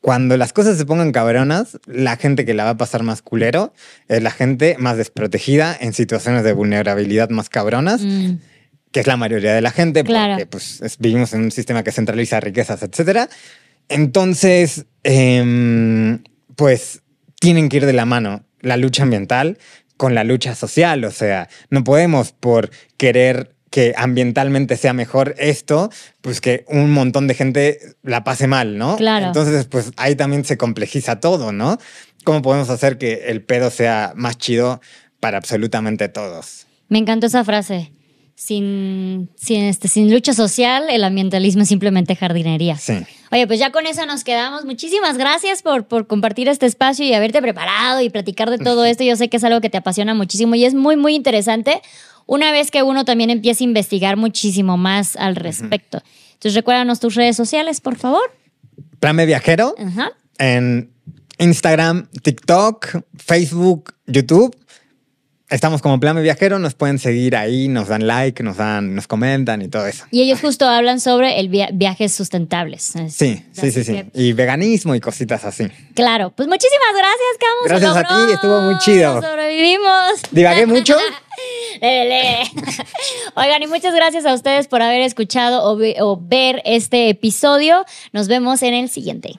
cuando 0.00 0.36
las 0.36 0.52
cosas 0.52 0.78
se 0.78 0.86
pongan 0.86 1.10
cabronas, 1.12 1.78
la 1.86 2.16
gente 2.16 2.44
que 2.44 2.54
la 2.54 2.64
va 2.64 2.70
a 2.70 2.76
pasar 2.76 3.02
más 3.02 3.20
culero 3.20 3.72
es 4.08 4.22
la 4.22 4.30
gente 4.30 4.76
más 4.78 4.96
desprotegida 4.96 5.76
en 5.78 5.92
situaciones 5.92 6.44
de 6.44 6.52
vulnerabilidad 6.52 7.30
más 7.30 7.48
cabronas 7.48 8.00
Mm. 8.02 8.36
Que 8.92 9.00
es 9.00 9.06
la 9.06 9.16
mayoría 9.16 9.52
de 9.54 9.60
la 9.60 9.70
gente, 9.70 10.02
Claro. 10.04 10.34
porque 10.34 10.46
pues, 10.46 10.80
es- 10.80 10.98
vivimos 10.98 11.32
en 11.34 11.42
un 11.42 11.50
sistema 11.50 11.82
que 11.82 11.92
centraliza 11.92 12.40
riquezas, 12.40 12.82
etcétera. 12.82 13.28
Entonces, 13.88 14.84
em, 15.02 16.22
pues 16.56 17.02
tienen 17.40 17.68
que 17.68 17.78
ir 17.78 17.86
de 17.86 17.92
la 17.92 18.04
mano 18.04 18.44
la 18.60 18.76
lucha 18.76 19.02
ambiental 19.02 19.58
con 19.96 20.14
la 20.14 20.24
lucha 20.24 20.54
social. 20.54 21.04
O 21.04 21.10
sea, 21.10 21.48
no 21.70 21.84
podemos 21.84 22.32
por 22.32 22.70
querer 22.96 23.54
que 23.70 23.94
ambientalmente 23.96 24.76
sea 24.76 24.92
mejor 24.92 25.34
esto, 25.38 25.90
pues 26.20 26.40
que 26.40 26.64
un 26.68 26.90
montón 26.90 27.26
de 27.28 27.34
gente 27.34 27.78
la 28.02 28.24
pase 28.24 28.46
mal, 28.46 28.78
¿no? 28.78 28.96
Claro. 28.96 29.26
Entonces, 29.26 29.66
pues 29.66 29.92
ahí 29.96 30.14
también 30.16 30.44
se 30.44 30.56
complejiza 30.56 31.20
todo, 31.20 31.52
¿no? 31.52 31.78
¿Cómo 32.24 32.42
podemos 32.42 32.70
hacer 32.70 32.98
que 32.98 33.24
el 33.26 33.42
pedo 33.42 33.70
sea 33.70 34.12
más 34.16 34.38
chido 34.38 34.80
para 35.20 35.36
absolutamente 35.38 36.08
todos? 36.08 36.66
Me 36.88 36.98
encantó 36.98 37.26
esa 37.26 37.44
frase. 37.44 37.92
Sin, 38.38 39.30
sin, 39.34 39.64
este, 39.64 39.88
sin 39.88 40.12
lucha 40.12 40.32
social, 40.32 40.84
el 40.90 41.02
ambientalismo 41.02 41.62
es 41.62 41.68
simplemente 41.68 42.14
jardinería. 42.14 42.78
Sí. 42.78 42.94
Oye, 43.32 43.48
pues 43.48 43.58
ya 43.58 43.72
con 43.72 43.84
eso 43.84 44.06
nos 44.06 44.22
quedamos. 44.22 44.64
Muchísimas 44.64 45.18
gracias 45.18 45.60
por, 45.60 45.88
por 45.88 46.06
compartir 46.06 46.48
este 46.48 46.64
espacio 46.64 47.04
y 47.04 47.12
haberte 47.12 47.42
preparado 47.42 48.00
y 48.00 48.10
platicar 48.10 48.48
de 48.48 48.58
todo 48.58 48.84
esto. 48.84 49.02
Yo 49.02 49.16
sé 49.16 49.28
que 49.28 49.38
es 49.38 49.44
algo 49.44 49.60
que 49.60 49.70
te 49.70 49.78
apasiona 49.78 50.14
muchísimo 50.14 50.54
y 50.54 50.64
es 50.64 50.74
muy, 50.74 50.96
muy 50.96 51.16
interesante 51.16 51.82
una 52.26 52.52
vez 52.52 52.70
que 52.70 52.84
uno 52.84 53.04
también 53.04 53.30
empieza 53.30 53.64
a 53.64 53.66
investigar 53.66 54.16
muchísimo 54.16 54.76
más 54.76 55.16
al 55.16 55.34
respecto. 55.34 56.00
Entonces, 56.34 56.54
recuérdanos 56.54 57.00
tus 57.00 57.16
redes 57.16 57.36
sociales, 57.36 57.80
por 57.80 57.96
favor. 57.96 58.22
Plan 59.00 59.16
B 59.16 59.26
Viajero 59.26 59.74
en 60.38 60.92
Instagram, 61.38 62.08
TikTok, 62.22 63.02
Facebook, 63.16 63.94
YouTube. 64.06 64.56
Estamos 65.50 65.80
como 65.80 65.98
Plan 65.98 66.20
Viajero, 66.22 66.58
nos 66.58 66.74
pueden 66.74 66.98
seguir 66.98 67.34
ahí, 67.34 67.68
nos 67.68 67.88
dan 67.88 68.06
like, 68.06 68.42
nos 68.42 68.58
dan, 68.58 68.94
nos 68.94 69.06
comentan 69.06 69.62
y 69.62 69.68
todo 69.68 69.86
eso. 69.86 70.04
Y 70.10 70.20
ellos 70.22 70.40
justo 70.42 70.66
hablan 70.68 71.00
sobre 71.00 71.40
el 71.40 71.48
via- 71.48 71.70
viajes 71.72 72.12
sustentables. 72.12 72.94
Es- 72.96 73.14
Sí, 73.14 73.42
sí, 73.52 73.70
sí, 73.72 73.82
sí. 73.82 73.92
que, 73.94 74.06
Y 74.12 74.34
veganismo 74.34 74.94
y 74.94 75.00
cositas 75.00 75.46
así. 75.46 75.66
claro, 75.94 76.32
pues 76.36 76.48
muchísimas 76.48 76.90
gracias, 76.92 77.38
Camus. 77.40 77.68
Gracias 77.82 77.96
a 77.96 78.26
ti, 78.26 78.32
estuvo 78.34 78.60
muy 78.60 78.76
chido. 78.78 79.22
Sobrevivimos. 79.22 80.20
¿Divagué 80.32 80.66
mucho? 80.66 80.96
Oigan, 83.34 83.62
y 83.62 83.66
muchas 83.68 83.94
gracias 83.94 84.26
a 84.26 84.34
ustedes 84.34 84.68
por 84.68 84.82
haber 84.82 85.00
escuchado 85.00 85.64
o, 85.64 85.76
ve- 85.76 85.96
o 86.00 86.18
ver 86.20 86.60
este 86.66 87.08
episodio. 87.08 87.86
Nos 88.12 88.28
vemos 88.28 88.62
en 88.62 88.74
el 88.74 88.90
siguiente. 88.90 89.38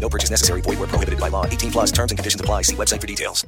No 0.00 0.08
purchase 0.08 0.30
necessary. 0.30 0.62
Void 0.62 0.78
prohibited 0.88 1.18
by 1.18 1.30
law. 1.30 1.44
18 1.46 1.70
plus 1.72 1.92
terms 1.92 2.12
and 2.12 2.18
conditions 2.18 2.40
apply. 2.40 2.62
See 2.62 2.76
website 2.76 3.00
for 3.00 3.06
details. 3.08 3.46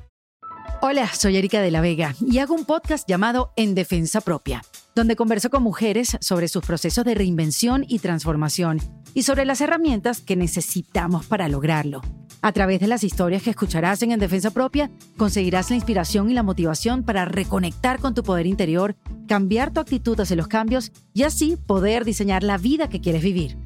Hola, 0.80 1.08
soy 1.12 1.36
Erika 1.36 1.60
de 1.60 1.72
la 1.72 1.80
Vega 1.80 2.14
y 2.20 2.38
hago 2.38 2.54
un 2.54 2.64
podcast 2.64 3.08
llamado 3.08 3.52
En 3.56 3.74
Defensa 3.74 4.20
Propia, 4.20 4.62
donde 4.94 5.16
converso 5.16 5.50
con 5.50 5.64
mujeres 5.64 6.16
sobre 6.20 6.46
sus 6.46 6.64
procesos 6.64 7.04
de 7.04 7.16
reinvención 7.16 7.84
y 7.88 7.98
transformación 7.98 8.78
y 9.12 9.24
sobre 9.24 9.44
las 9.44 9.60
herramientas 9.60 10.20
que 10.20 10.36
necesitamos 10.36 11.26
para 11.26 11.48
lograrlo. 11.48 12.00
A 12.42 12.52
través 12.52 12.78
de 12.78 12.86
las 12.86 13.02
historias 13.02 13.42
que 13.42 13.50
escucharás 13.50 14.00
en 14.02 14.12
En 14.12 14.20
Defensa 14.20 14.52
Propia, 14.52 14.88
conseguirás 15.16 15.70
la 15.70 15.76
inspiración 15.76 16.30
y 16.30 16.34
la 16.34 16.44
motivación 16.44 17.02
para 17.02 17.24
reconectar 17.24 17.98
con 17.98 18.14
tu 18.14 18.22
poder 18.22 18.46
interior, 18.46 18.94
cambiar 19.26 19.72
tu 19.72 19.80
actitud 19.80 20.20
hacia 20.20 20.36
los 20.36 20.46
cambios 20.46 20.92
y 21.12 21.24
así 21.24 21.56
poder 21.56 22.04
diseñar 22.04 22.44
la 22.44 22.56
vida 22.56 22.88
que 22.88 23.00
quieres 23.00 23.24
vivir. 23.24 23.58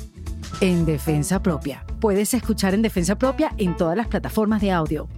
En 0.61 0.85
Defensa 0.85 1.43
Propia. 1.43 1.85
Puedes 2.01 2.35
escuchar 2.35 2.75
En 2.75 2.83
Defensa 2.83 3.17
Propia 3.17 3.53
en 3.59 3.77
todas 3.77 3.97
las 3.97 4.09
plataformas 4.09 4.61
de 4.61 4.71
audio. 4.71 5.09